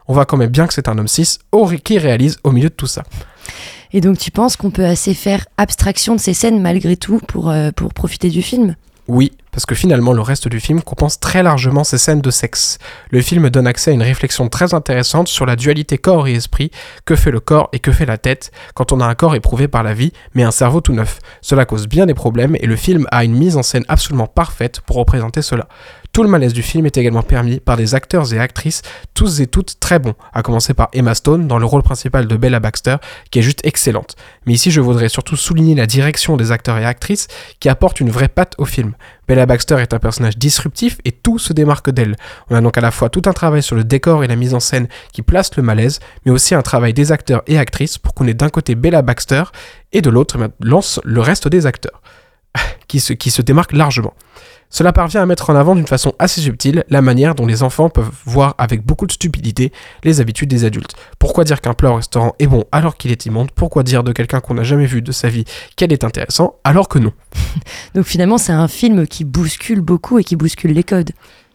On 0.09 0.15
voit 0.15 0.25
quand 0.25 0.39
même 0.39 0.51
bien 0.51 0.67
que 0.67 0.73
c'est 0.73 0.89
un 0.89 0.97
homme 0.97 1.07
6 1.07 1.41
qui 1.85 1.99
réalise 1.99 2.39
au 2.45 2.51
milieu 2.51 2.71
de 2.71 2.75
tout 2.75 2.87
ça. 2.87 3.03
Et 3.93 4.01
donc 4.01 4.19
tu 4.19 4.31
penses 4.31 4.57
qu'on 4.57 4.71
peut 4.71 4.85
assez 4.85 5.15
faire 5.15 5.47
abstraction 5.57 6.15
de 6.15 6.21
ces 6.21 6.35
scènes 6.35 6.61
malgré 6.61 6.97
tout 6.97 7.21
pour, 7.27 7.51
euh, 7.51 7.71
profiter 7.95 8.29
du 8.29 8.43
film? 8.43 8.77
Oui, 9.09 9.33
parce 9.51 9.67
que 9.67 9.75
finalement 9.75 10.13
le 10.13 10.21
reste 10.21 10.47
du 10.47 10.61
film 10.61 10.83
compense 10.83 11.19
très 11.19 11.43
largement 11.43 11.83
ces 11.83 11.99
scènes 11.99 12.21
de 12.21 12.31
sexe. 12.31 12.79
Le 13.11 13.21
film 13.21 13.51
donne 13.51 13.67
accès 13.67 13.91
à 13.91 13.95
une 13.95 14.03
réflexion 14.03 14.49
très 14.49 14.73
intéressante 14.73 15.27
sur 15.27 15.47
la 15.47 15.57
dualité 15.57 15.99
corps 15.99 16.29
et 16.29 16.35
esprit, 16.35 16.71
que 17.05 17.17
fait 17.17 17.33
le 17.33 17.41
corps 17.41 17.69
et 17.73 17.81
que 17.81 17.91
fait 17.91 18.07
la 18.07 18.19
tête 18.19 18.53
quand 18.75 18.93
on 18.93 19.01
a 19.01 19.07
un 19.07 19.17
corps 19.17 19.35
éprouvé 19.35 19.67
par 19.67 19.83
la 19.83 19.95
vie, 19.95 20.13
mais 20.35 20.45
un 20.45 20.53
cerveau 20.53 20.81
tout 20.81 20.93
neuf. 20.93 21.19
Cela 21.41 21.65
cause 21.65 21.89
bien 21.89 22.07
des 22.07 22.15
problèmes 22.15 22.57
et 22.61 22.67
le 22.67 22.77
film 22.77 23.09
a 23.11 23.25
une 23.25 23.35
mise 23.35 23.57
en 23.57 23.65
scène 23.65 23.85
absolument 23.89 24.29
parfaite 24.29 24.81
pour 24.83 24.95
représenter 24.95 25.43
cela. 25.43 25.67
Tout 26.13 26.25
le 26.25 26.29
malaise 26.29 26.53
du 26.53 26.63
film 26.63 26.87
est 26.87 26.97
également 26.97 27.23
permis 27.23 27.61
par 27.61 27.77
des 27.77 27.95
acteurs 27.95 28.35
et 28.35 28.39
actrices, 28.41 28.83
tous 29.15 29.41
et 29.41 29.47
toutes 29.47 29.79
très 29.79 30.01
bons, 30.01 30.15
à 30.33 30.43
commencer 30.43 30.75
par 30.75 30.89
Emma 30.93 31.15
Stone 31.15 31.47
dans 31.47 31.59
le 31.59 31.67
rôle 31.67 31.85
principal 31.85 32.27
de 32.27 32.37
Bella 32.37 32.59
Baxter, 32.59 32.97
qui 33.31 33.39
est 33.39 33.43
juste 33.43 33.61
excellente. 33.65 34.17
Mais 34.45 34.55
ici, 34.55 34.73
je 34.73 34.81
voudrais 34.81 35.09
surtout 35.09 35.37
souligner 35.37 35.77
la 35.77 35.87
direction 35.87 36.37
des 36.37 36.51
acteurs 36.51 36.79
et 36.79 36.85
actrices 36.85 37.29
qui 37.61 37.69
apportent 37.69 38.01
une 38.01 38.11
vraie 38.11 38.29
patte 38.29 38.55
au 38.59 38.65
film. 38.65 38.95
Bella 39.29 39.47
Baxter 39.47 39.77
est 39.79 39.95
un 39.95 40.01
personnage 40.01 40.37
disruptif 40.37 40.99
et 41.05 41.13
tout 41.13 41.39
se 41.39 41.53
démarque 41.53 41.91
d'elle. 41.91 42.17
On 42.49 42.57
a 42.57 42.61
donc 42.61 42.77
à 42.77 42.81
la 42.81 42.91
fois 42.91 43.09
tout 43.09 43.23
un 43.27 43.33
travail 43.33 43.63
sur 43.63 43.77
le 43.77 43.85
décor 43.85 44.25
et 44.25 44.27
la 44.27 44.35
mise 44.35 44.55
en 44.55 44.61
scène 44.61 44.89
qui 45.13 45.23
place 45.23 45.57
le 45.57 45.63
malaise, 45.63 46.01
mais 46.27 46.33
aussi 46.33 46.57
un 46.57 46.63
travail 46.63 46.93
des 46.93 47.13
acteurs 47.13 47.43
et 47.47 47.57
actrices 47.57 47.99
pour 47.99 48.15
qu'on 48.15 48.27
ait 48.27 48.35
d'un 48.35 48.49
côté 48.49 48.75
Bella 48.75 49.03
Baxter 49.03 49.45
et 49.93 50.03
de 50.03 50.11
l'autre 50.11 50.37
lance 50.61 50.99
le 51.05 51.21
reste 51.21 51.47
des 51.47 51.67
acteurs, 51.67 52.03
qui 52.89 52.99
se, 52.99 53.13
qui 53.13 53.31
se 53.31 53.43
démarquent 53.43 53.75
largement. 53.75 54.15
Cela 54.71 54.93
parvient 54.93 55.21
à 55.21 55.27
mettre 55.27 55.51
en 55.51 55.57
avant 55.57 55.75
d'une 55.75 55.87
façon 55.87 56.15
assez 56.21 56.41
subtile 56.41 56.85
la 56.89 57.03
manière 57.03 57.35
dont 57.35 57.47
les 57.47 57.65
enfants 57.65 57.91
peuvent 57.91 58.11
voir 58.25 58.55
avec 58.57 58.87
beaucoup 58.87 59.07
de 59.07 59.13
stupidité 59.13 59.73
les 60.05 60.21
habitudes 60.21 60.49
des 60.49 60.65
adultes. 60.65 60.95
Pourquoi 61.19 61.43
dire 61.43 61.61
qu'un 61.61 61.75
plat 61.75 61.91
au 61.91 61.97
restaurant 61.97 62.35
est 62.39 62.47
bon 62.47 62.65
alors 62.71 62.97
qu'il 62.97 63.11
est 63.11 63.27
immonde? 63.27 63.51
Pourquoi 63.51 63.83
dire 63.83 64.05
de 64.05 64.13
quelqu'un 64.13 64.41
qu'on 64.41 64.55
n'a 64.55 64.63
jamais 64.63 64.87
vu 64.87 65.03
de 65.03 65.11
sa 65.11 65.29
vie 65.29 65.45
qu'elle 65.75 65.93
est 65.93 66.05
intéressant 66.05 66.57
alors 66.63 66.89
que 66.89 67.01
non? 67.01 67.13
Donc 67.95 68.05
finalement 68.05 68.39
c'est 68.39 68.53
un 68.53 68.69
film 68.69 69.07
qui 69.09 69.25
bouscule 69.25 69.81
beaucoup 69.81 70.19
et 70.21 70.25
qui 70.25 70.37
bouscule 70.37 70.73
les 70.73 70.85
codes. 70.85 71.11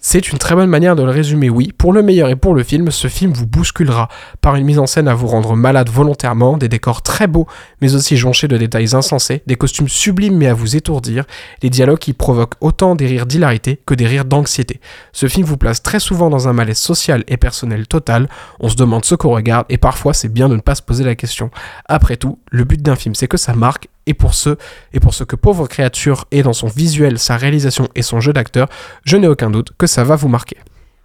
C'est 0.08 0.32
une 0.32 0.38
très 0.38 0.54
bonne 0.54 0.70
manière 0.70 0.96
de 0.96 1.02
le 1.02 1.10
résumer, 1.10 1.50
oui. 1.50 1.74
Pour 1.76 1.92
le 1.92 2.04
meilleur 2.04 2.30
et 2.30 2.36
pour 2.36 2.54
le 2.54 2.62
film, 2.62 2.92
ce 2.92 3.08
film 3.08 3.34
vous 3.34 3.48
bousculera 3.48 4.08
par 4.40 4.54
une 4.54 4.64
mise 4.64 4.78
en 4.78 4.86
scène 4.86 5.08
à 5.08 5.16
vous 5.16 5.26
rendre 5.26 5.56
malade 5.56 5.90
volontairement, 5.90 6.58
des 6.58 6.70
décors 6.70 7.02
très 7.02 7.26
beaux, 7.26 7.48
mais 7.82 7.96
aussi 7.96 8.16
jonchés 8.16 8.48
de 8.48 8.56
détails 8.56 8.94
insensés, 8.94 9.42
des 9.48 9.56
costumes 9.56 9.90
sublimes 9.90 10.38
mais 10.38 10.46
à 10.46 10.54
vous 10.54 10.76
étourdir, 10.76 11.26
des 11.62 11.72
dialogues 11.72 11.98
qui 11.98 12.14
provoquent 12.14 12.54
autant 12.62 12.94
des 12.94 13.08
rires 13.08 13.26
d'hilarité 13.26 13.82
que 13.84 13.96
des 13.96 14.06
rires 14.06 14.26
d'anxiété. 14.26 14.80
Ce 15.12 15.28
film 15.28 15.48
vous 15.48 15.58
place 15.58 15.82
très 15.82 16.00
souvent 16.00 16.30
dans 16.30 16.48
un 16.48 16.54
malaise 16.54 16.78
social 16.78 17.24
et 17.28 17.38
personnel 17.38 17.88
total, 17.88 18.30
on 18.60 18.70
se 18.70 18.76
demande 18.76 19.06
ce 19.06 19.16
qu'on 19.16 19.34
regarde 19.34 19.66
et 19.70 19.80
parfois 19.80 20.14
c'est 20.14 20.32
bien 20.32 20.50
de 20.50 20.56
ne 20.56 20.62
pas 20.62 20.76
se 20.76 20.84
poser 20.84 21.04
la 21.04 21.16
question. 21.16 21.50
Après 21.88 22.16
tout, 22.16 22.38
le 22.52 22.64
but 22.64 22.80
d'un 22.80 22.96
film 22.96 23.16
c'est 23.16 23.28
que 23.28 23.38
ça 23.38 23.56
marque 23.56 23.88
et 24.08 24.14
pour 24.14 24.34
ce 24.34 24.58
et 24.94 25.00
pour 25.00 25.14
ce 25.14 25.24
que 25.24 25.36
Pauvre 25.36 25.68
Créature 25.68 26.26
est 26.32 26.44
dans 26.44 26.54
son 26.54 26.68
visuel, 26.68 27.20
sa 27.20 27.38
réalisation 27.38 27.88
et 27.96 28.02
son 28.02 28.20
jeu 28.20 28.34
d'acteur, 28.34 28.68
je 29.04 29.18
n'ai 29.18 29.28
aucun 29.28 29.50
doute 29.50 29.72
que 29.78 29.88
ça 29.88 30.04
va 30.04 30.16
vous 30.16 30.28
marquer. 30.28 30.58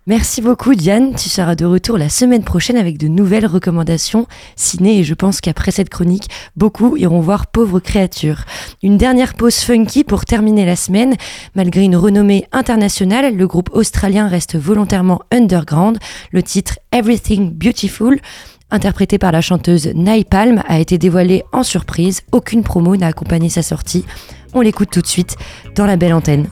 Merci 0.07 0.41
beaucoup 0.41 0.75
Diane, 0.75 1.15
tu 1.15 1.29
seras 1.29 1.55
de 1.55 1.67
retour 1.67 1.99
la 1.99 2.09
semaine 2.09 2.43
prochaine 2.43 2.79
avec 2.79 2.97
de 2.97 3.07
nouvelles 3.07 3.47
recommandations 3.47 4.27
ciné 4.57 4.99
et 4.99 5.05
je 5.05 5.13
pense 5.13 5.43
qu'après 5.43 5.71
cette 5.71 5.91
chronique, 5.91 6.29
beaucoup 6.57 6.97
iront 6.97 7.21
voir 7.21 7.47
Pauvre 7.49 7.81
Créature. 7.81 8.45
Une 8.83 8.97
dernière 8.97 9.35
pause 9.35 9.57
funky 9.57 10.03
pour 10.03 10.25
terminer 10.25 10.65
la 10.65 10.75
semaine. 10.75 11.17
Malgré 11.55 11.83
une 11.83 11.97
renommée 11.97 12.47
internationale, 12.51 13.37
le 13.37 13.47
groupe 13.47 13.69
australien 13.75 14.27
reste 14.27 14.57
volontairement 14.57 15.21
underground. 15.31 15.99
Le 16.33 16.43
titre 16.43 16.79
Everything 16.93 17.53
Beautiful 17.53 18.21
interprété 18.71 19.19
par 19.19 19.33
la 19.33 19.41
chanteuse 19.41 19.91
Naipalm, 19.95 20.63
a 20.67 20.79
été 20.79 20.99
dévoilé 20.99 21.45
en 21.53 21.63
surprise. 21.63 22.23
Aucune 22.33 22.63
promo 22.63 22.97
n'a 22.97 23.09
accompagné 23.09 23.49
sa 23.49 23.63
sortie. 23.63 24.05
On 24.55 24.61
l'écoute 24.61 24.91
tout 24.91 25.03
de 25.03 25.07
suite 25.07 25.37
dans 25.75 25.87
la 25.87 25.97
belle 25.97 26.15
antenne. 26.15 26.49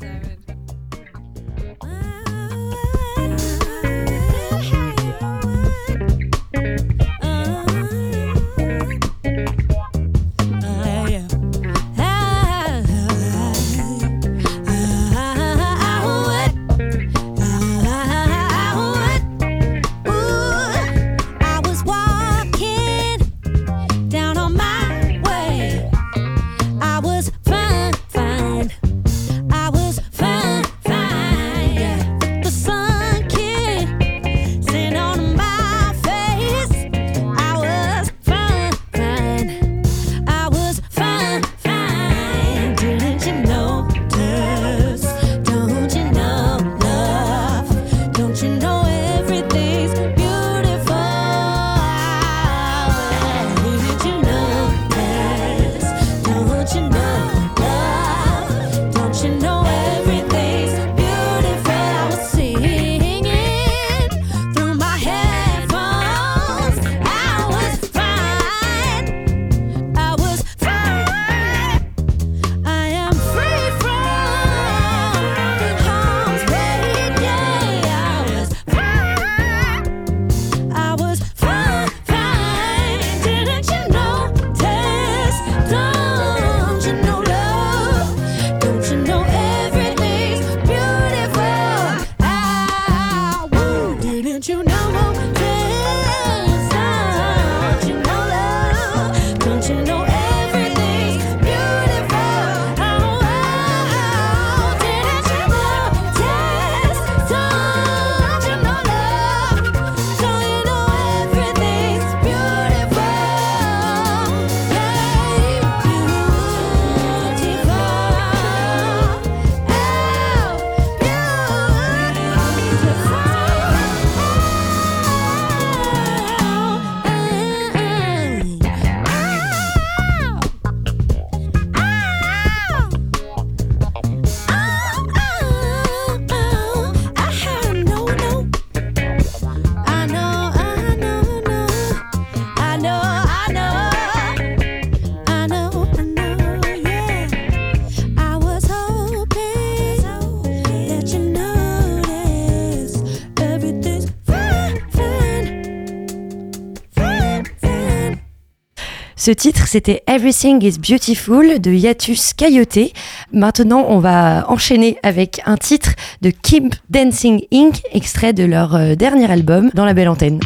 Ce 159.21 159.33
titre, 159.33 159.67
c'était 159.67 160.05
Everything 160.07 160.63
is 160.63 160.79
Beautiful 160.79 161.61
de 161.61 161.73
Yatus 161.73 162.35
Coyote. 162.35 162.93
Maintenant, 163.33 163.85
on 163.89 163.99
va 163.99 164.49
enchaîner 164.49 164.97
avec 165.03 165.41
un 165.45 165.57
titre 165.57 165.91
de 166.23 166.31
Keep 166.31 166.77
Dancing 166.89 167.43
Inc., 167.53 167.81
extrait 167.91 168.33
de 168.33 168.45
leur 168.45 168.77
euh, 168.77 168.95
dernier 168.95 169.29
album 169.29 169.71
dans 169.75 169.85
la 169.85 169.93
belle 169.93 170.09
antenne. 170.09 170.39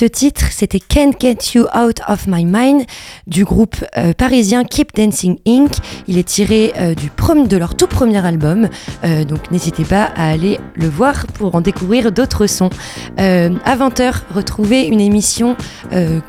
Ce 0.00 0.06
titre, 0.06 0.46
c'était 0.50 0.80
Can't 0.80 1.12
Get 1.20 1.36
You 1.54 1.66
Out 1.76 2.00
of 2.08 2.26
My 2.26 2.46
Mind 2.46 2.86
du 3.30 3.44
groupe 3.44 3.76
euh, 3.96 4.12
parisien 4.12 4.64
Keep 4.64 4.94
Dancing 4.94 5.38
Inc. 5.46 5.70
Il 6.08 6.18
est 6.18 6.24
tiré 6.28 6.72
euh, 6.78 6.94
du 6.94 7.08
prom- 7.10 7.46
de 7.46 7.56
leur 7.56 7.76
tout 7.76 7.86
premier 7.86 8.24
album, 8.26 8.68
euh, 9.04 9.24
donc 9.24 9.50
n'hésitez 9.52 9.84
pas 9.84 10.10
à 10.16 10.28
aller 10.28 10.58
le 10.74 10.88
voir 10.88 11.26
pour 11.34 11.54
en 11.54 11.60
découvrir 11.60 12.10
d'autres 12.12 12.46
sons. 12.46 12.70
À 13.16 13.76
20h, 13.76 14.14
retrouvez 14.34 14.86
une 14.86 15.00
émission 15.00 15.56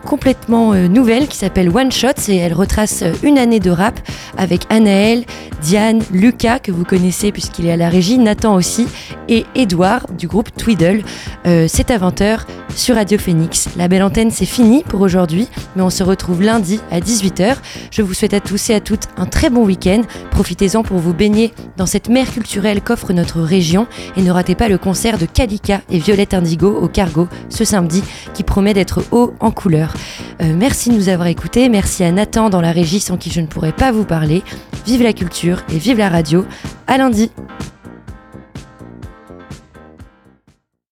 complètement 0.06 0.74
nouvelle 0.76 1.28
qui 1.28 1.38
s'appelle 1.38 1.70
One 1.76 1.92
Shot 1.92 2.08
et 2.28 2.36
elle 2.38 2.54
retrace 2.54 3.04
une 3.24 3.38
année 3.38 3.60
de 3.60 3.72
rap 3.72 4.00
avec 4.38 4.62
Anaël, 4.70 5.24
Diane, 5.62 6.02
Lucas 6.12 6.60
que 6.60 6.72
vous 6.72 6.84
connaissez 6.84 7.32
puisqu'il 7.32 7.66
est 7.68 7.72
à 7.72 7.78
la 7.78 7.90
régie, 7.90 8.18
Nathan 8.18 8.56
aussi 8.56 8.88
et 9.30 9.46
Edouard 9.56 10.06
du 10.18 10.28
groupe 10.28 10.50
Twiddle. 10.56 11.04
C'est 11.46 11.92
à 11.92 11.98
20h 11.98 12.42
sur 12.76 12.96
Radio 12.96 13.18
Phoenix. 13.18 13.70
La 13.78 13.88
belle 13.88 14.04
antenne, 14.04 14.32
c'est 14.32 14.46
fini 14.46 14.84
pour 14.84 15.02
aujourd'hui, 15.02 15.48
mais 15.76 15.82
on 15.82 15.90
se 15.90 16.04
retrouve 16.04 16.42
lundi 16.42 16.80
à 16.92 17.00
18h. 17.00 17.56
Je 17.92 18.02
vous 18.02 18.14
souhaite 18.14 18.34
à 18.34 18.40
tous 18.40 18.70
et 18.70 18.76
à 18.76 18.80
toutes 18.80 19.08
un 19.18 19.26
très 19.26 19.50
bon 19.50 19.66
week-end. 19.66 20.02
Profitez-en 20.32 20.84
pour 20.84 20.98
vous 20.98 21.14
baigner 21.14 21.54
dans 21.78 21.86
cette 21.86 22.10
mer 22.10 22.32
culturelle 22.32 22.82
qu'offre 22.82 23.14
notre 23.14 23.42
région 23.42 23.88
et 24.16 24.22
ne 24.22 24.32
ratez 24.32 24.56
pas 24.56 24.70
le 24.70 24.78
concert 24.78 25.18
de 25.18 25.26
Kalika 25.26 25.82
et 25.90 25.98
Violette 25.98 26.34
Indigo 26.34 26.70
au 26.70 26.88
Cargo 26.88 27.28
ce 27.50 27.66
samedi 27.66 28.04
qui 28.34 28.44
promet 28.44 28.74
d'être 28.74 29.04
haut 29.12 29.34
en 29.40 29.52
couleur. 29.52 29.94
Euh, 30.42 30.54
merci 30.56 30.90
de 30.90 30.96
nous 30.96 31.10
avoir 31.10 31.28
écoutés. 31.28 31.70
Merci 31.70 32.04
à 32.04 32.12
Nathan 32.12 32.50
dans 32.50 32.62
la 32.62 32.72
régie 32.72 33.00
sans 33.00 33.18
qui 33.18 33.32
je 33.32 33.42
ne 33.42 33.48
pourrais 33.48 33.74
pas 33.74 33.92
vous 33.92 34.06
parler. 34.06 34.44
Vive 34.86 35.04
la 35.04 35.14
culture 35.14 35.64
et 35.74 35.78
vive 35.78 35.98
la 35.98 36.10
radio. 36.10 36.46
À 36.88 36.98
lundi. 36.98 37.32